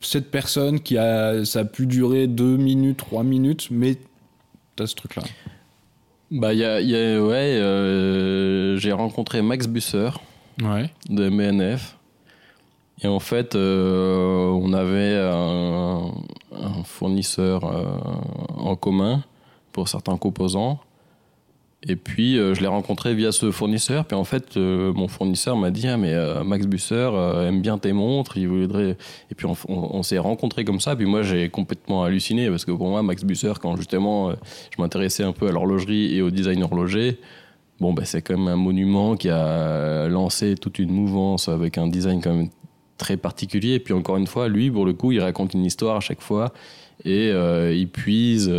Cette 0.00 0.30
personne 0.30 0.80
qui 0.80 0.98
a, 0.98 1.44
ça 1.44 1.60
a 1.60 1.64
pu 1.64 1.86
durer 1.86 2.26
deux 2.26 2.56
minutes, 2.56 2.98
trois 2.98 3.24
minutes, 3.24 3.68
mais 3.70 3.96
tu 4.76 4.82
as 4.82 4.86
ce 4.86 4.94
truc-là. 4.94 5.22
Bah, 6.30 6.52
y 6.52 6.64
a, 6.64 6.80
y 6.80 6.94
a, 6.94 7.22
ouais, 7.22 7.56
euh, 7.58 8.76
j'ai 8.76 8.92
rencontré 8.92 9.40
Max 9.40 9.66
Busser 9.66 10.10
ouais. 10.62 10.90
de 11.08 11.28
MNF. 11.28 11.96
Et 13.02 13.06
en 13.06 13.20
fait, 13.20 13.54
euh, 13.54 14.48
on 14.48 14.72
avait 14.72 15.16
un, 15.16 16.12
un 16.52 16.82
fournisseur 16.84 17.64
euh, 17.64 17.84
en 18.56 18.76
commun 18.76 19.22
pour 19.72 19.88
certains 19.88 20.16
composants. 20.16 20.80
Et 21.86 21.94
puis, 21.94 22.36
euh, 22.38 22.54
je 22.54 22.60
l'ai 22.60 22.66
rencontré 22.66 23.14
via 23.14 23.30
ce 23.30 23.52
fournisseur. 23.52 24.04
Puis 24.04 24.16
en 24.16 24.24
fait, 24.24 24.56
euh, 24.56 24.92
mon 24.92 25.06
fournisseur 25.06 25.56
m'a 25.56 25.70
dit 25.70 25.86
ah, 25.86 25.96
mais 25.96 26.12
euh, 26.12 26.42
Max 26.42 26.66
Busser 26.66 27.08
aime 27.46 27.62
bien 27.62 27.78
tes 27.78 27.92
montres. 27.92 28.36
Il 28.36 28.48
voudrait. 28.48 28.96
Et 29.30 29.34
puis, 29.36 29.46
on, 29.68 30.02
s'est 30.02 30.18
rencontrés 30.18 30.64
comme 30.64 30.80
ça. 30.80 30.96
Puis 30.96 31.06
moi, 31.06 31.22
j'ai 31.22 31.48
complètement 31.50 32.02
halluciné 32.02 32.50
parce 32.50 32.64
que 32.64 32.72
pour 32.72 32.88
moi, 32.88 33.02
Max 33.02 33.22
Busser, 33.24 33.52
quand 33.60 33.76
justement 33.76 34.32
je 34.32 34.82
m'intéressais 34.82 35.22
un 35.22 35.32
peu 35.32 35.46
à 35.48 35.52
l'horlogerie 35.52 36.16
et 36.16 36.22
au 36.22 36.30
design 36.30 36.64
horloger, 36.64 37.20
bon, 37.78 37.92
bah, 37.92 38.04
c'est 38.04 38.22
quand 38.22 38.36
même 38.36 38.48
un 38.48 38.56
monument 38.56 39.16
qui 39.16 39.28
a 39.28 40.08
lancé 40.08 40.56
toute 40.56 40.80
une 40.80 40.90
mouvance 40.90 41.48
avec 41.48 41.78
un 41.78 41.86
design 41.86 42.20
quand 42.20 42.34
même 42.34 42.48
très 42.96 43.16
particulier. 43.16 43.74
Et 43.74 43.80
puis, 43.80 43.94
encore 43.94 44.16
une 44.16 44.26
fois, 44.26 44.48
lui, 44.48 44.68
pour 44.68 44.84
le 44.84 44.94
coup, 44.94 45.12
il 45.12 45.20
raconte 45.20 45.54
une 45.54 45.64
histoire 45.64 45.96
à 45.96 46.00
chaque 46.00 46.22
fois 46.22 46.52
et 47.04 47.28
il 47.30 47.88
puise 47.88 48.52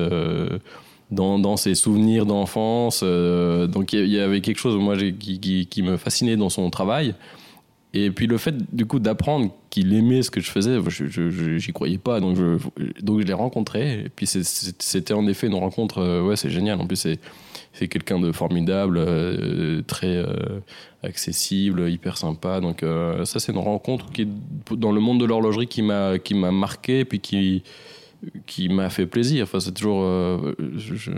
dans, 1.12 1.58
ses 1.58 1.76
souvenirs 1.76 2.26
d'enfance. 2.26 3.02
Euh, 3.04 3.68
donc 3.68 3.94
il 3.94 4.08
y, 4.08 4.20
avait 4.20 4.42
quelque 4.42 4.60
chose 4.60 4.76
moi 4.76 4.96
qui, 4.98 5.82
me 5.82 5.98
fascinait 5.98 6.38
dans 6.38 6.50
son 6.50 6.70
travail. 6.70 7.16
Et 7.96 8.12
puis 8.12 8.28
le 8.28 8.38
fait 8.38 8.56
du 8.76 8.86
coup 8.86 9.00
d'apprendre 9.00 9.52
qu'il 9.72 9.92
aimait 9.96 10.22
ce 10.22 10.30
que 10.30 10.42
je 10.42 10.52
faisais, 10.52 10.78
je 10.88 11.58
j'y 11.58 11.74
croyais 11.74 11.98
pas, 11.98 12.20
donc 12.20 12.38
je, 12.38 12.58
donc 13.02 13.22
je 13.22 13.26
l'ai 13.26 13.34
rencontré. 13.34 14.02
Et 14.02 14.10
puis 14.10 14.28
c'était 14.28 15.14
en 15.16 15.26
effet 15.26 15.48
une 15.48 15.56
rencontre, 15.56 15.98
euh, 15.98 16.22
ouais 16.22 16.36
c'est 16.36 16.52
génial. 16.52 16.80
En 16.80 16.86
plus 16.86 17.08
c'est 17.74 17.88
quelqu'un 17.88 18.20
de 18.20 18.32
formidable, 18.32 19.00
euh, 19.00 19.82
très 19.88 20.24
accessible, 21.02 21.90
hyper 21.90 22.18
sympa. 22.18 22.60
Donc 22.62 22.86
ça 23.26 23.40
c'est 23.40 23.52
une 23.52 23.58
rencontre 23.58 24.12
qui 24.12 24.28
dans 24.72 24.92
le 24.92 25.02
monde 25.02 25.20
de 25.20 25.26
l'horlogerie 25.26 25.68
qui 25.68 25.82
m'a 25.82 26.20
qui 26.20 26.36
m'a 26.36 26.52
marqué, 26.52 27.06
puis 27.06 27.20
qui 27.20 27.64
qui 28.46 28.68
m'a 28.68 28.90
fait 28.90 29.06
plaisir. 29.06 29.44
Enfin, 29.44 29.60
c'est 29.62 29.72
toujours, 29.74 30.02
euh, 30.04 30.54
je- 30.76 31.12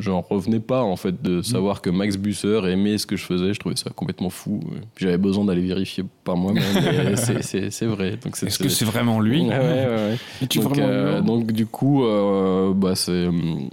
j'en 0.00 0.20
revenais 0.20 0.60
pas 0.60 0.82
en 0.82 0.96
fait 0.96 1.22
de 1.22 1.40
savoir 1.40 1.80
que 1.80 1.88
Max 1.88 2.16
Busser 2.18 2.60
aimait 2.68 2.98
ce 2.98 3.06
que 3.06 3.16
je 3.16 3.24
faisais. 3.24 3.54
Je 3.54 3.58
trouvais 3.58 3.76
ça 3.76 3.88
complètement 3.90 4.28
fou. 4.28 4.60
Puis 4.94 5.06
j'avais 5.06 5.16
besoin 5.18 5.44
d'aller 5.46 5.62
vérifier 5.62 6.04
par 6.24 6.36
moi-même. 6.36 6.62
c'est- 7.16 7.86
vrai. 7.86 8.18
Donc 8.22 8.36
Est-ce 8.42 8.58
que 8.58 8.68
c'est 8.68 8.84
vraiment 8.84 9.18
lui 9.20 9.40
Ouais, 9.42 9.48
ouais, 9.48 9.86
ouais, 9.86 10.16
donc, 10.60 10.74
vraiment 10.74 10.88
euh, 10.92 11.20
lui 11.20 11.26
donc, 11.26 11.52
du 11.52 11.64
coup, 11.66 12.04
euh, 12.04 12.72
bah, 12.74 12.94
c'est 12.96 13.26
hum, 13.26 13.68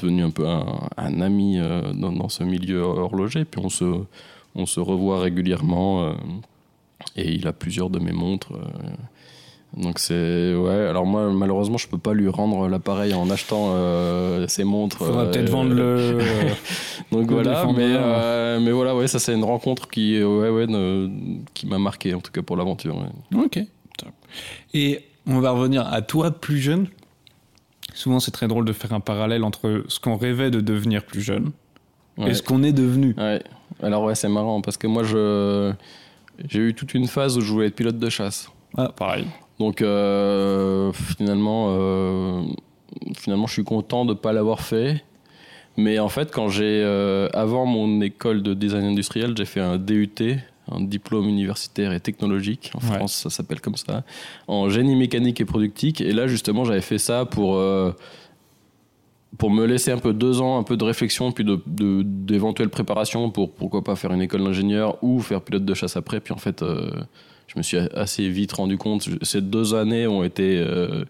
devenu 0.00 0.22
un 0.22 0.30
peu 0.30 0.46
un, 0.46 0.64
un 0.96 1.20
ami 1.20 1.58
euh, 1.58 1.92
dans, 1.94 2.12
dans 2.12 2.28
ce 2.28 2.44
milieu 2.44 2.80
horloger. 2.82 3.44
Puis 3.44 3.60
on 3.64 3.68
se, 3.68 3.84
on 4.54 4.66
se 4.66 4.78
revoit 4.80 5.20
régulièrement. 5.20 6.04
euh, 6.04 6.12
et 7.16 7.32
il 7.32 7.46
a 7.46 7.52
plusieurs 7.52 7.90
de 7.90 7.98
mes 7.98 8.12
montres. 8.12 8.52
Euh, 9.76 9.82
donc 9.82 9.98
c'est 9.98 10.54
ouais. 10.54 10.86
Alors 10.88 11.04
moi 11.06 11.30
malheureusement 11.32 11.76
je 11.78 11.88
peux 11.88 11.98
pas 11.98 12.14
lui 12.14 12.28
rendre 12.28 12.68
l'appareil 12.68 13.12
en 13.14 13.28
achetant 13.30 13.72
euh, 13.74 14.46
ses 14.48 14.64
montres. 14.64 14.98
Faudra 14.98 15.22
euh, 15.24 15.30
peut-être 15.30 15.50
vendre 15.50 15.74
le. 15.74 16.18
Donc 17.12 17.30
voilà, 17.30 17.64
mais 17.74 17.84
euh, 17.86 18.60
mais 18.60 18.70
voilà 18.70 18.94
ouais 18.94 19.08
ça 19.08 19.18
c'est 19.18 19.34
une 19.34 19.44
rencontre 19.44 19.88
qui 19.88 20.22
ouais 20.22 20.48
ouais 20.50 20.66
ne- 20.66 21.08
qui 21.54 21.66
m'a 21.66 21.78
marqué 21.78 22.14
en 22.14 22.20
tout 22.20 22.32
cas 22.32 22.42
pour 22.42 22.56
l'aventure. 22.56 22.96
ouais. 22.96 23.38
ok. 23.44 23.60
Et 24.74 25.00
on 25.26 25.40
va 25.40 25.50
revenir 25.50 25.86
à 25.86 26.02
toi 26.02 26.30
plus 26.30 26.58
jeune. 26.58 26.86
Souvent, 27.94 28.20
c'est 28.20 28.30
très 28.30 28.46
drôle 28.48 28.64
de 28.64 28.72
faire 28.72 28.92
un 28.92 29.00
parallèle 29.00 29.42
entre 29.44 29.84
ce 29.88 29.98
qu'on 29.98 30.16
rêvait 30.16 30.50
de 30.50 30.60
devenir 30.60 31.04
plus 31.04 31.20
jeune 31.20 31.50
Ouais. 32.16 32.30
et 32.30 32.34
ce 32.34 32.42
qu'on 32.42 32.62
est 32.64 32.72
devenu. 32.72 33.14
Ouais. 33.16 33.42
Alors 33.82 34.02
ouais, 34.04 34.14
c'est 34.14 34.28
marrant 34.28 34.60
parce 34.60 34.76
que 34.76 34.86
moi 34.88 35.04
je 35.04 35.72
j'ai 36.48 36.58
eu 36.60 36.74
toute 36.74 36.94
une 36.94 37.06
phase 37.06 37.36
où 37.38 37.40
je 37.40 37.52
voulais 37.52 37.66
être 37.68 37.76
pilote 37.76 37.98
de 37.98 38.08
chasse. 38.10 38.50
Ah, 38.76 38.90
pareil. 38.94 39.26
Donc 39.58 39.82
euh, 39.82 40.92
finalement 40.92 41.68
euh, 41.70 42.42
finalement 43.16 43.46
je 43.46 43.52
suis 43.54 43.64
content 43.64 44.04
de 44.04 44.14
pas 44.14 44.32
l'avoir 44.32 44.60
fait. 44.60 45.02
Mais 45.76 45.98
en 46.00 46.08
fait, 46.08 46.32
quand 46.32 46.48
j'ai 46.48 46.82
euh, 46.84 47.28
avant 47.34 47.64
mon 47.64 48.00
école 48.00 48.42
de 48.42 48.52
design 48.54 48.84
industriel, 48.84 49.34
j'ai 49.36 49.44
fait 49.44 49.60
un 49.60 49.78
DUT, 49.78 50.10
un 50.70 50.80
diplôme 50.80 51.28
universitaire 51.28 51.92
et 51.92 52.00
technologique. 52.00 52.72
En 52.74 52.78
Ouais. 52.88 52.96
France, 52.96 53.14
ça 53.14 53.30
s'appelle 53.30 53.60
comme 53.60 53.76
ça, 53.76 54.02
en 54.48 54.68
génie 54.68 54.96
mécanique 54.96 55.40
et 55.40 55.44
productique. 55.44 56.00
Et 56.00 56.12
là, 56.12 56.26
justement, 56.26 56.64
j'avais 56.64 56.80
fait 56.80 56.98
ça 56.98 57.26
pour 57.26 57.60
pour 59.36 59.50
me 59.50 59.66
laisser 59.66 59.92
un 59.92 59.98
peu 59.98 60.12
deux 60.12 60.40
ans, 60.40 60.58
un 60.58 60.62
peu 60.64 60.76
de 60.76 60.84
réflexion, 60.84 61.30
puis 61.32 61.44
de 61.44 61.60
de- 61.66 62.02
d'éventuelles 62.02 62.70
préparations 62.70 63.30
pour 63.30 63.52
pourquoi 63.52 63.84
pas 63.84 63.94
faire 63.94 64.12
une 64.12 64.22
école 64.22 64.42
d'ingénieur 64.42 64.98
ou 65.02 65.20
faire 65.20 65.42
pilote 65.42 65.64
de 65.64 65.74
chasse 65.74 65.96
après. 65.96 66.18
Puis 66.20 66.32
en 66.34 66.38
fait, 66.38 66.62
euh, 66.62 66.90
je 67.48 67.54
me 67.58 67.62
suis 67.62 67.78
assez 67.78 68.28
vite 68.28 68.52
rendu 68.52 68.76
compte. 68.78 69.08
Ces 69.22 69.40
deux 69.40 69.74
années 69.74 70.06
ont 70.06 70.22
été, 70.22 70.58
euh, 70.58 71.04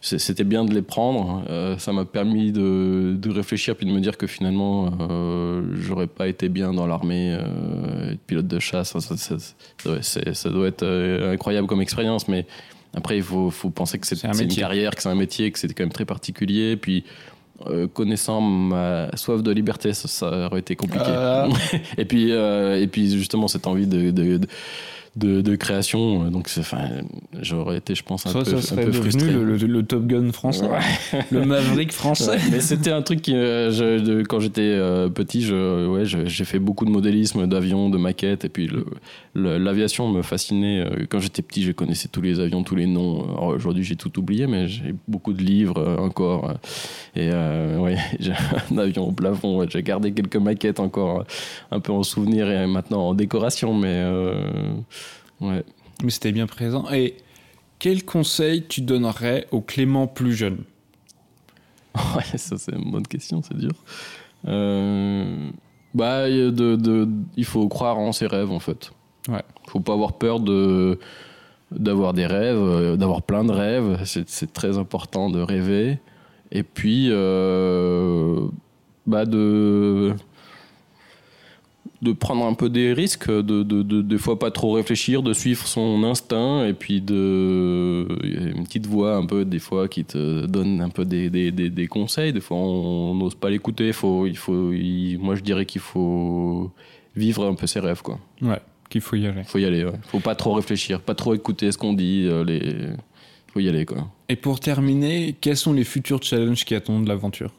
c'était 0.00 0.44
bien 0.44 0.64
de 0.64 0.74
les 0.74 0.82
prendre. 0.82 1.44
Euh, 1.48 1.78
ça 1.78 1.92
m'a 1.92 2.04
permis 2.04 2.52
de, 2.52 3.14
de 3.16 3.30
réfléchir 3.30 3.76
puis 3.76 3.86
de 3.86 3.92
me 3.92 4.00
dire 4.00 4.16
que 4.16 4.26
finalement, 4.26 4.90
euh, 5.10 5.62
j'aurais 5.80 6.06
pas 6.08 6.28
été 6.28 6.48
bien 6.48 6.72
dans 6.72 6.86
l'armée, 6.86 7.36
euh, 7.40 8.14
pilote 8.26 8.46
de 8.48 8.58
chasse. 8.58 8.90
Ça, 8.90 9.00
ça- 9.00 9.16
ça- 9.16 9.38
ça 9.38 9.54
doit- 9.84 10.02
ça 10.34 10.50
doit 10.50 10.66
être 10.68 10.82
euh, 10.82 11.32
incroyable 11.32 11.66
comme 11.68 11.80
expérience, 11.80 12.28
mais 12.28 12.44
après, 12.94 13.16
il 13.18 13.22
faut, 13.22 13.50
faut 13.50 13.70
penser 13.70 13.98
que 13.98 14.06
c'est 14.06 14.24
un 14.26 14.32
une 14.32 14.48
carrière, 14.48 14.94
que 14.94 15.02
c'est 15.02 15.08
un 15.08 15.14
métier, 15.14 15.50
que 15.52 15.58
c'est 15.58 15.68
quand 15.72 15.84
même 15.84 15.92
très 15.92 16.04
particulier. 16.06 16.76
Puis 16.76 17.04
euh, 17.66 17.88
connaissant 17.88 18.40
ma 18.40 19.10
soif 19.16 19.42
de 19.42 19.50
liberté, 19.50 19.92
ça, 19.92 20.06
ça 20.06 20.46
aurait 20.46 20.60
été 20.60 20.76
compliqué. 20.76 21.04
Ah. 21.08 21.48
et 21.98 22.04
puis, 22.04 22.30
euh, 22.32 22.80
et 22.80 22.86
puis 22.86 23.10
justement 23.10 23.48
cette 23.48 23.66
envie 23.66 23.86
de, 23.88 24.10
de, 24.12 24.38
de, 24.38 24.46
de 25.24 25.56
création, 25.56 26.24
euh, 26.26 26.30
donc 26.30 26.48
j'aurais 27.40 27.78
été, 27.78 27.94
je 27.94 28.02
pense, 28.02 28.26
un 28.26 28.30
Ça, 28.30 28.38
peu, 28.40 28.44
ça 28.44 28.56
un 28.56 28.60
serait 28.60 28.84
peu 28.84 28.92
frustré. 28.92 29.30
le, 29.30 29.44
le- 29.44 29.56
le 29.56 29.82
Top 29.82 30.06
Gun 30.06 30.30
français, 30.32 30.66
le 31.30 31.44
Maverick 31.44 31.92
français. 31.92 32.30
Ouais, 32.30 32.38
mais 32.50 32.60
c'était 32.60 32.90
un 32.92 33.02
truc 33.02 33.22
qui, 33.22 33.34
euh, 33.34 33.70
je- 33.70 33.98
de- 34.00 34.22
quand 34.22 34.40
j'étais 34.40 34.60
euh, 34.62 35.08
petit, 35.08 35.42
je, 35.42 35.86
ouais, 35.88 36.04
j'ai 36.04 36.44
fait 36.44 36.58
beaucoup 36.58 36.84
de 36.84 36.90
modélisme 36.90 37.46
d'avions, 37.46 37.90
de 37.90 37.98
maquettes, 37.98 38.44
et 38.44 38.48
puis 38.48 38.70
l'aviation 39.34 40.08
me 40.08 40.22
fascinait. 40.22 40.84
Quand 41.08 41.20
j'étais 41.20 41.42
petit, 41.42 41.62
je 41.62 41.72
connaissais 41.72 42.08
tous 42.08 42.22
les 42.22 42.40
avions, 42.40 42.62
tous 42.62 42.74
les 42.76 42.86
noms. 42.86 43.20
Aujourd'hui, 43.48 43.84
j'ai 43.84 43.96
tout 43.96 44.16
oublié, 44.18 44.46
mais 44.46 44.68
j'ai 44.68 44.94
beaucoup 45.06 45.32
de 45.32 45.42
livres 45.42 45.96
encore. 45.98 46.52
Et 47.16 47.30
euh, 47.32 47.78
ouais, 47.78 47.96
j'ai 48.20 48.32
un 48.70 48.78
avion 48.78 49.08
au 49.08 49.12
plafond. 49.12 49.64
j'ai 49.68 49.82
gardé 49.82 50.12
quelques 50.12 50.36
maquettes 50.36 50.80
encore, 50.80 51.24
un 51.70 51.80
peu 51.80 51.92
en 51.92 52.02
souvenir 52.02 52.50
et 52.50 52.66
maintenant 52.66 53.08
en 53.08 53.14
décoration, 53.14 53.74
mais 53.74 54.02
ouais. 55.40 55.64
Mais 56.04 56.10
c'était 56.10 56.32
bien 56.32 56.46
présent. 56.46 56.90
Et 56.92 57.16
quel 57.78 58.04
conseil 58.04 58.64
tu 58.68 58.80
donnerais 58.80 59.46
au 59.50 59.60
Clément 59.60 60.06
plus 60.06 60.32
jeune? 60.34 60.58
Ouais, 62.16 62.38
ça 62.38 62.56
c'est 62.58 62.72
une 62.76 62.90
bonne 62.92 63.06
question, 63.06 63.42
c'est 63.42 63.56
dur. 63.56 63.72
Euh, 64.46 65.50
bah, 65.94 66.28
de, 66.28 66.50
de- 66.50 67.08
il 67.36 67.44
faut 67.44 67.66
croire 67.68 67.98
en 67.98 68.12
ses 68.12 68.26
rêves 68.28 68.52
en 68.52 68.60
fait. 68.60 68.92
Ouais. 69.28 69.42
Faut 69.68 69.80
pas 69.80 69.94
avoir 69.94 70.12
peur 70.14 70.38
de 70.40 70.98
d'avoir 71.72 72.14
des 72.14 72.26
rêves, 72.26 72.56
euh, 72.56 72.96
d'avoir 72.96 73.22
plein 73.22 73.44
de 73.44 73.52
rêves. 73.52 74.00
C'est 74.04 74.28
c'est 74.28 74.52
très 74.52 74.78
important 74.78 75.28
de 75.28 75.40
rêver. 75.40 75.98
Et 76.52 76.62
puis, 76.62 77.08
euh, 77.10 78.46
bah 79.06 79.24
de 79.26 80.14
de 82.00 82.12
prendre 82.12 82.44
un 82.46 82.54
peu 82.54 82.68
des 82.68 82.92
risques, 82.92 83.28
de, 83.28 83.42
de, 83.42 83.82
de- 83.82 84.02
des 84.02 84.18
fois 84.18 84.38
pas 84.38 84.50
trop 84.52 84.72
réfléchir, 84.72 85.22
de 85.22 85.32
suivre 85.32 85.66
son 85.66 86.04
instinct 86.04 86.64
et 86.64 86.72
puis 86.72 87.00
de 87.00 88.06
il 88.22 88.34
y 88.34 88.36
a 88.36 88.48
une 88.50 88.64
petite 88.64 88.86
voix 88.86 89.16
un 89.16 89.26
peu 89.26 89.44
des 89.44 89.58
fois 89.58 89.88
qui 89.88 90.04
te 90.04 90.46
donne 90.46 90.80
un 90.80 90.90
peu 90.90 91.04
des, 91.04 91.28
des, 91.30 91.50
des, 91.50 91.70
des 91.70 91.86
conseils. 91.88 92.32
Des 92.32 92.40
fois 92.40 92.56
on 92.56 93.14
n'ose 93.14 93.34
pas 93.34 93.50
l'écouter. 93.50 93.92
Faut 93.92 94.26
il 94.26 94.36
faut 94.36 94.72
il- 94.72 95.18
moi 95.18 95.34
je 95.34 95.40
dirais 95.42 95.66
qu'il 95.66 95.80
faut 95.80 96.70
vivre 97.16 97.44
un 97.46 97.54
peu 97.54 97.66
ses 97.66 97.80
rêves 97.80 98.02
quoi. 98.02 98.20
Ouais, 98.42 98.60
qu'il 98.88 99.00
faut 99.00 99.16
y 99.16 99.26
aller. 99.26 99.42
Faut 99.44 99.58
y 99.58 99.64
aller. 99.64 99.84
Ouais. 99.84 99.98
Faut 100.06 100.20
pas 100.20 100.36
trop 100.36 100.52
réfléchir, 100.52 101.00
pas 101.00 101.14
trop 101.16 101.34
écouter 101.34 101.72
ce 101.72 101.78
qu'on 101.78 101.94
dit. 101.94 102.26
euh, 102.28 102.44
les 102.44 102.76
faut 103.52 103.60
y 103.60 103.68
aller 103.68 103.84
quoi. 103.86 104.06
Et 104.28 104.36
pour 104.36 104.60
terminer, 104.60 105.34
quels 105.40 105.56
sont 105.56 105.72
les 105.72 105.84
futurs 105.84 106.22
challenges 106.22 106.64
qui 106.64 106.74
attendent 106.76 107.08
l'aventure? 107.08 107.50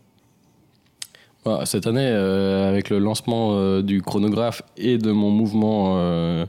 Cette 1.66 1.88
année, 1.88 2.02
euh, 2.06 2.70
avec 2.70 2.90
le 2.90 3.00
lancement 3.00 3.52
euh, 3.54 3.82
du 3.82 4.02
chronographe 4.02 4.62
et 4.78 4.98
de 4.98 5.12
mon 5.12 5.32
mouvement 5.32 5.96
euh, 5.98 6.46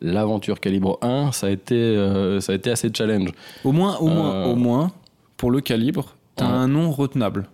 l'aventure 0.00 0.60
calibre 0.60 0.98
1, 1.02 1.32
ça 1.32 1.48
a 1.48 1.50
été, 1.50 1.96
ça 2.40 2.52
a 2.52 2.54
été 2.54 2.70
assez 2.70 2.90
challenge. 2.96 3.30
Au 3.64 3.72
moins, 3.72 3.96
au 3.98 4.08
moins, 4.08 4.44
au 4.46 4.54
moins, 4.56 4.92
pour 5.36 5.50
le 5.50 5.60
calibre, 5.60 6.14
t'as 6.36 6.46
Ouais. 6.46 6.52
un 6.52 6.68
nom 6.68 6.90
retenable. 6.90 7.48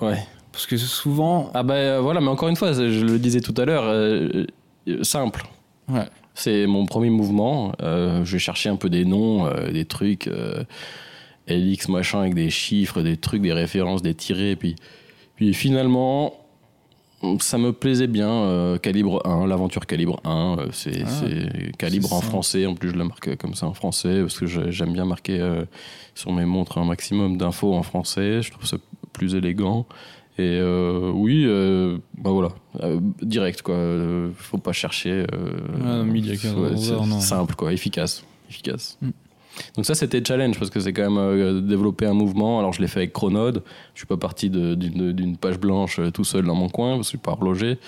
Ouais. 0.00 0.18
Parce 0.50 0.66
que 0.66 0.76
souvent, 0.76 1.50
Ah 1.54 1.62
ben 1.62 1.74
euh, 1.74 2.00
voilà, 2.00 2.20
mais 2.20 2.28
encore 2.28 2.48
une 2.48 2.56
fois, 2.56 2.72
je 2.72 3.04
le 3.04 3.18
disais 3.18 3.40
tout 3.40 3.54
à 3.58 3.64
l'heure, 3.64 3.84
simple. 5.02 5.46
ouais, 5.88 6.06
C'est 6.34 6.66
mon 6.66 6.86
premier 6.86 7.10
mouvement. 7.10 7.72
Je 7.80 8.24
vais 8.32 8.38
chercher 8.38 8.70
un 8.70 8.76
peu 8.76 8.88
des 8.88 9.04
noms, 9.04 9.48
des 9.72 9.84
trucs, 9.84 10.28
LX 11.48 11.88
machin 11.88 12.20
avec 12.20 12.34
des 12.34 12.50
chiffres, 12.50 13.02
des 13.02 13.16
trucs, 13.16 13.42
des 13.42 13.52
références, 13.52 14.02
des 14.02 14.14
tirés. 14.14 14.56
Puis, 14.56 14.74
puis 15.38 15.54
finalement, 15.54 16.34
ça 17.38 17.58
me 17.58 17.72
plaisait 17.72 18.08
bien. 18.08 18.28
euh, 18.28 18.76
calibre 18.78 19.24
1, 19.24 19.46
l'aventure 19.46 19.86
calibre 19.86 20.18
1. 20.24 20.56
euh, 20.58 20.66
c'est 20.72 21.02
Ah, 21.04 21.08
c'est 21.08 21.76
calibre 21.76 22.12
en 22.12 22.20
ça. 22.20 22.26
français. 22.26 22.66
En 22.66 22.74
plus, 22.74 22.88
je 22.90 22.94
le 22.96 23.04
marque 23.04 23.36
comme 23.36 23.54
ça 23.54 23.66
en 23.66 23.72
français 23.72 24.20
parce 24.20 24.36
que 24.36 24.46
j'aime 24.46 24.92
bien 24.92 25.04
marquer 25.04 25.38
euh, 25.40 25.64
sur 26.16 26.32
mes 26.32 26.44
montres 26.44 26.78
un 26.78 26.84
maximum 26.84 27.36
d'infos 27.38 27.72
en 27.72 27.84
français. 27.84 28.42
Je 28.42 28.50
trouve 28.50 28.66
ça 28.66 28.78
plus 29.12 29.36
élégant. 29.36 29.86
Et 30.40 30.60
oui, 31.12 31.46
bah 32.16 32.30
voilà, 32.30 32.50
direct 33.22 33.62
quoi. 33.62 33.76
Faut 34.36 34.58
pas 34.58 34.72
chercher. 34.72 35.24
Ah, 35.84 36.02
midi 36.02 36.32
à 36.32 36.36
15 36.36 36.54
ouais, 36.54 36.76
c'est 36.76 37.20
simple 37.20 37.54
quoi, 37.54 37.72
efficace, 37.72 38.24
efficace. 38.50 38.98
Mm. 39.02 39.08
Donc 39.76 39.86
ça 39.86 39.94
c'était 39.94 40.22
challenge 40.24 40.58
parce 40.58 40.70
que 40.70 40.80
c'est 40.80 40.92
quand 40.92 41.02
même 41.10 41.18
euh, 41.18 41.60
développer 41.60 42.06
un 42.06 42.14
mouvement. 42.14 42.58
Alors 42.58 42.72
je 42.72 42.80
l'ai 42.80 42.88
fait 42.88 43.00
avec 43.00 43.12
Chronode. 43.12 43.62
Je 43.94 44.00
suis 44.00 44.06
pas 44.06 44.16
parti 44.16 44.50
d'une 44.50 45.36
page 45.36 45.58
blanche 45.58 45.98
euh, 45.98 46.10
tout 46.10 46.24
seul 46.24 46.44
dans 46.44 46.54
mon 46.54 46.68
coin 46.68 46.96
parce 46.96 47.00
que 47.00 47.04
je 47.04 47.08
suis 47.10 47.18
pas 47.18 47.32
horloger, 47.32 47.78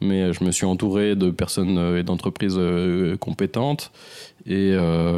mais 0.00 0.22
euh, 0.22 0.32
je 0.32 0.44
me 0.44 0.50
suis 0.50 0.66
entouré 0.66 1.16
de 1.16 1.30
personnes 1.30 1.96
et 1.96 2.02
d'entreprises 2.02 2.58
compétentes. 3.20 3.90
Et 4.46 4.74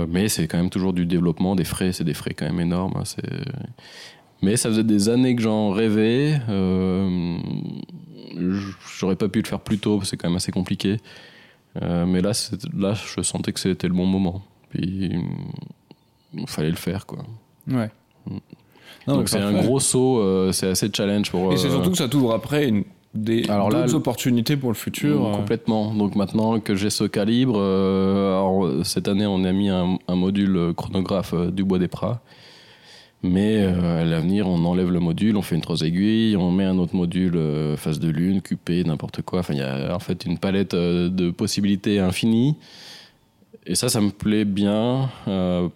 mais 0.09 0.29
c'est 0.29 0.49
quand 0.49 0.59
même 0.59 0.71
toujours 0.71 0.93
du 0.93 1.07
développement, 1.07 1.55
des 1.55 1.65
frais, 1.65 1.93
c'est 1.93 2.05
des 2.05 2.15
frais 2.15 2.35
quand 2.35 2.47
même 2.47 2.61
énormes. 2.61 2.95
hein, 2.97 3.25
mais 4.43 4.57
ça 4.57 4.71
faisait 4.71 4.85
des 4.85 5.09
années 5.09 5.37
que 5.37 5.43
j'en 5.43 5.71
rêvais. 5.71 6.41
Euh, 6.49 7.37
J'aurais 8.99 9.17
pas 9.17 9.29
pu 9.29 9.43
le 9.43 9.47
faire 9.47 9.61
plus 9.61 9.79
tôt, 9.79 10.01
c'est 10.03 10.17
quand 10.17 10.29
même 10.29 10.37
assez 10.37 10.53
compliqué. 10.53 10.97
Mais 11.75 12.21
là, 12.21 12.33
là, 12.77 12.95
je 12.95 13.23
sentais 13.23 13.53
que 13.53 13.61
c'était 13.61 13.89
le 13.89 13.95
bon 13.95 14.07
moment. 14.07 14.43
Il 16.35 16.47
fallait 16.47 16.71
le 16.71 16.77
faire, 16.77 17.07
quoi. 17.07 17.19
ouais. 17.69 17.91
Mm. 18.27 18.37
Non, 19.07 19.17
Donc 19.17 19.29
c'est 19.31 19.39
un 19.39 19.53
gros 19.63 19.81
saut, 19.81 20.19
euh, 20.19 20.53
c'est 20.53 20.69
assez 20.69 20.91
challenge 20.95 21.31
pour. 21.31 21.53
Et 21.53 21.57
c'est 21.57 21.69
euh, 21.69 21.71
surtout 21.71 21.91
que 21.91 21.97
ça 21.97 22.09
t'ouvre 22.09 22.33
après 22.35 22.69
une, 22.69 22.85
des 23.15 23.49
Alors 23.49 23.71
là, 23.71 23.87
opportunités 23.95 24.57
pour 24.57 24.71
le 24.71 24.75
futur. 24.77 25.27
euh. 25.27 25.33
Complètement. 25.33 25.95
Donc 25.95 26.15
maintenant 26.17 26.61
que 26.61 26.75
j'ai 26.75 26.91
ce 26.91 27.05
calibre, 27.05 27.55
euh, 27.57 28.33
alors, 28.37 28.85
cette 28.85 29.09
année 29.09 29.27
on 29.27 29.43
a 29.45 29.53
mis 29.53 29.69
un, 29.71 29.99
un 30.07 30.15
module 30.17 30.75
chronographe 30.77 31.33
euh, 31.35 31.51
du 31.51 31.65
Bois 31.65 31.79
des 31.79 31.89
Pras. 31.89 32.21
Mais 33.23 33.63
à 33.67 34.03
l'avenir, 34.03 34.49
on 34.49 34.65
enlève 34.65 34.91
le 34.91 34.99
module, 34.99 35.37
on 35.37 35.43
fait 35.43 35.55
une 35.55 35.61
trosse 35.61 35.83
aiguille, 35.83 36.37
on 36.39 36.51
met 36.51 36.65
un 36.65 36.79
autre 36.79 36.97
module 36.97 37.39
face 37.77 37.99
de 37.99 38.09
lune, 38.09 38.41
QP, 38.41 38.87
n'importe 38.87 39.21
quoi. 39.21 39.41
Enfin, 39.41 39.53
il 39.53 39.59
y 39.59 39.63
a 39.63 39.95
en 39.95 39.99
fait 39.99 40.25
une 40.25 40.39
palette 40.39 40.75
de 40.75 41.31
possibilités 41.31 41.99
infinies. 41.99 42.57
Et 43.67 43.75
ça, 43.75 43.89
ça 43.89 44.01
me 44.01 44.11
plaît 44.11 44.45
bien 44.45 45.11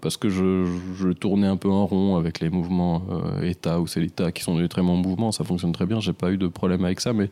parce 0.00 0.16
que 0.16 0.28
je, 0.30 1.12
tournais 1.12 1.46
un 1.46 1.56
peu 1.56 1.68
en 1.68 1.86
rond 1.86 2.16
avec 2.16 2.40
les 2.40 2.48
mouvements 2.48 3.02
ETA 3.42 3.78
ou 3.78 3.86
CELITA 3.86 4.32
qui 4.32 4.42
sont 4.42 4.58
des 4.58 4.68
très 4.68 4.82
bons 4.82 4.96
mouvements. 4.96 5.32
Ça 5.32 5.44
fonctionne 5.44 5.72
très 5.72 5.86
bien. 5.86 6.00
J'ai 6.00 6.14
pas 6.14 6.32
eu 6.32 6.38
de 6.38 6.48
problème 6.48 6.84
avec 6.84 7.00
ça, 7.00 7.12
mais 7.12 7.30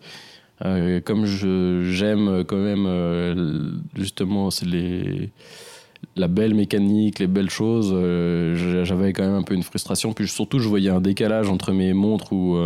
euh, 0.64 1.00
comme 1.00 1.26
j'aime 1.26 2.44
quand 2.46 2.56
même 2.56 2.84
euh, 2.86 3.72
justement 3.96 4.50
c'est 4.50 4.66
les 4.66 5.30
la 6.16 6.26
belle 6.26 6.54
mécanique, 6.54 7.20
les 7.20 7.28
belles 7.28 7.48
choses, 7.48 7.92
euh, 7.94 8.84
j'avais 8.84 9.12
quand 9.12 9.22
même 9.22 9.36
un 9.36 9.44
peu 9.44 9.54
une 9.54 9.62
frustration. 9.62 10.12
Puis 10.12 10.26
surtout, 10.26 10.58
je 10.58 10.68
voyais 10.68 10.90
un 10.90 11.00
décalage 11.00 11.48
entre 11.48 11.72
mes 11.72 11.92
montres 11.92 12.32
où, 12.32 12.58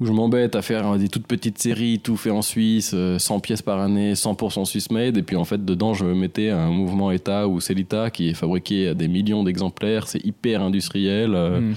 où 0.00 0.06
je 0.06 0.12
m'embête 0.12 0.56
à 0.56 0.62
faire 0.62 0.96
des 0.96 1.08
toutes 1.08 1.26
petites 1.26 1.58
séries, 1.58 2.00
tout 2.00 2.16
fait 2.16 2.30
en 2.30 2.42
Suisse, 2.42 2.94
100 3.18 3.40
pièces 3.40 3.62
par 3.62 3.80
année, 3.80 4.14
100% 4.14 4.64
Swiss 4.64 4.90
made. 4.90 5.16
Et 5.18 5.22
puis 5.22 5.36
en 5.36 5.44
fait, 5.44 5.64
dedans, 5.64 5.94
je 5.94 6.04
me 6.04 6.14
mettais 6.14 6.48
un 6.48 6.70
mouvement 6.70 7.12
ETA 7.12 7.46
ou 7.46 7.60
Celita 7.60 8.10
qui 8.10 8.30
est 8.30 8.34
fabriqué 8.34 8.88
à 8.88 8.94
des 8.94 9.08
millions 9.08 9.44
d'exemplaires. 9.44 10.08
C'est 10.08 10.24
hyper 10.24 10.62
industriel. 10.62 11.30
Mm. 11.30 11.74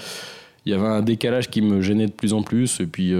Il 0.65 0.71
y 0.71 0.75
avait 0.75 0.87
un 0.87 1.01
décalage 1.01 1.49
qui 1.49 1.61
me 1.61 1.81
gênait 1.81 2.07
de 2.07 2.13
plus 2.13 2.33
en 2.33 2.43
plus. 2.43 2.79
Et 2.79 2.87
puis 2.87 3.13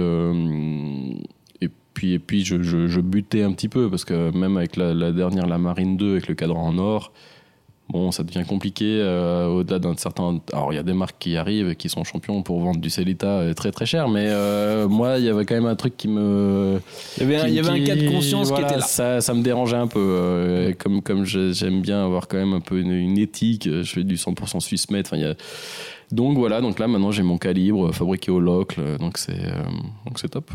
puis, 1.94 2.12
et 2.12 2.18
puis 2.18 2.44
je, 2.44 2.62
je, 2.62 3.00
butais 3.00 3.42
un 3.42 3.52
petit 3.52 3.68
peu 3.68 3.88
parce 3.88 4.04
que 4.04 4.36
même 4.36 4.56
avec 4.56 4.76
la, 4.76 5.12
dernière, 5.12 5.46
la 5.46 5.58
Marine 5.58 5.96
2, 5.96 6.12
avec 6.12 6.28
le 6.28 6.34
cadran 6.34 6.66
en 6.66 6.78
or, 6.78 7.12
bon, 7.88 8.10
ça 8.12 8.22
devient 8.22 8.44
compliqué 8.46 8.98
euh, 9.00 9.46
au-delà 9.46 9.78
d'un 9.78 9.96
certain. 9.96 10.40
Alors, 10.52 10.72
il 10.72 10.76
y 10.76 10.78
a 10.78 10.82
des 10.82 10.92
marques 10.92 11.16
qui 11.18 11.36
arrivent 11.36 11.70
et 11.70 11.76
qui 11.76 11.88
sont 11.88 12.04
champions 12.04 12.42
pour 12.42 12.60
vendre 12.60 12.80
du 12.80 12.90
Celita 12.90 13.26
euh, 13.26 13.54
très 13.54 13.72
très 13.72 13.86
cher, 13.86 14.08
mais 14.08 14.26
euh, 14.28 14.88
moi, 14.88 15.18
il 15.18 15.24
y 15.24 15.28
avait 15.28 15.44
quand 15.44 15.54
même 15.54 15.66
un 15.66 15.76
truc 15.76 15.96
qui 15.96 16.08
me. 16.08 16.80
Il 17.16 17.22
y 17.22 17.26
avait 17.26 17.36
un, 17.36 17.48
il 17.48 17.54
y 17.54 17.58
avait 17.58 17.70
un 17.70 17.84
cas 17.84 17.96
de 17.96 18.08
conscience 18.08 18.50
qui 18.50 18.60
était 18.60 18.76
là. 18.76 18.80
Ça, 18.80 19.20
ça 19.20 19.34
me 19.34 19.42
dérangeait 19.42 19.76
un 19.76 19.86
peu. 19.86 20.74
comme 20.78 21.02
comme 21.02 21.24
j'aime 21.24 21.82
bien 21.82 22.04
avoir 22.04 22.28
quand 22.28 22.38
même 22.38 22.54
un 22.54 22.60
peu 22.60 22.78
une, 22.80 23.18
éthique, 23.18 23.68
je 23.70 23.90
fais 23.90 24.04
du 24.04 24.16
100% 24.16 24.60
Swiss 24.60 24.90
made. 24.90 25.06
Enfin, 25.06 25.16
il 25.16 25.22
y 25.22 25.26
a. 25.26 25.34
Donc 26.12 26.36
voilà, 26.36 26.60
donc 26.60 26.78
là 26.78 26.86
maintenant 26.86 27.10
j'ai 27.10 27.22
mon 27.22 27.38
calibre 27.38 27.92
fabriqué 27.92 28.30
au 28.30 28.38
locle, 28.38 28.98
donc 28.98 29.18
c'est 29.18 29.40
donc 30.06 30.18
c'est 30.18 30.28
top. 30.28 30.50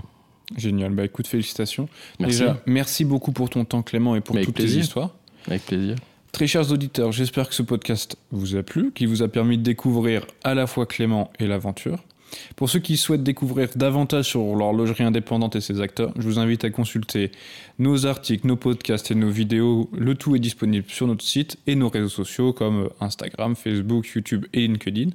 Génial. 0.56 0.94
Bah 0.94 1.06
écoute, 1.06 1.28
félicitations. 1.28 1.90
Merci. 2.20 2.40
Déjà, 2.40 2.62
merci 2.66 3.06
beaucoup 3.06 3.32
pour 3.32 3.50
ton 3.50 3.66
temps, 3.66 3.82
Clément, 3.82 4.16
et 4.16 4.22
pour 4.22 4.40
toutes 4.40 4.56
tes 4.56 4.64
histoires. 4.64 5.16
Avec 5.48 5.66
plaisir. 5.66 5.96
Très 6.32 6.48
chers 6.48 6.72
auditeurs, 6.72 7.12
j'espère 7.12 7.50
que 7.50 7.56
ce 7.56 7.64
podcast 7.64 8.16
vous 8.32 8.56
a 8.56 8.64
plu, 8.64 8.92
qu'il 8.92 9.08
vous 9.08 9.24
a 9.24 9.28
permis 9.28 9.58
de 9.58 9.64
découvrir 9.64 10.26
à 10.44 10.54
la 10.54 10.68
fois 10.68 10.86
Clément 10.86 11.32
et 11.40 11.48
l'aventure. 11.48 12.00
Pour 12.56 12.70
ceux 12.70 12.80
qui 12.80 12.98
souhaitent 12.98 13.24
découvrir 13.24 13.70
davantage 13.76 14.26
sur 14.26 14.56
l'horlogerie 14.56 15.04
indépendante 15.04 15.56
et 15.56 15.62
ses 15.62 15.82
acteurs, 15.82 16.14
je 16.18 16.22
vous 16.22 16.40
invite 16.40 16.64
à 16.64 16.70
consulter 16.70 17.32
nos 17.80 18.06
articles, 18.06 18.46
nos 18.46 18.56
podcasts 18.56 19.12
et 19.12 19.16
nos 19.16 19.30
vidéos. 19.30 19.90
Le 19.98 20.16
tout 20.16 20.36
est 20.36 20.40
disponible 20.40 20.86
sur 20.90 21.08
notre 21.08 21.26
site 21.26 21.58
et 21.68 21.76
nos 21.76 21.90
réseaux 21.90 22.10
sociaux 22.10 22.54
comme 22.54 22.90
Instagram, 23.00 23.56
Facebook, 23.56 24.08
YouTube 24.08 24.46
et 24.54 24.68
LinkedIn. 24.68 25.10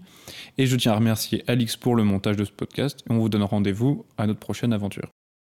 Et 0.58 0.66
je 0.66 0.76
tiens 0.76 0.92
à 0.92 0.96
remercier 0.96 1.44
Alix 1.46 1.76
pour 1.76 1.94
le 1.94 2.04
montage 2.04 2.36
de 2.36 2.44
ce 2.44 2.52
podcast 2.52 3.00
et 3.08 3.12
on 3.12 3.18
vous 3.18 3.28
donne 3.28 3.44
rendez-vous 3.44 4.04
à 4.18 4.26
notre 4.26 4.40
prochaine 4.40 4.72
aventure. 4.72 5.13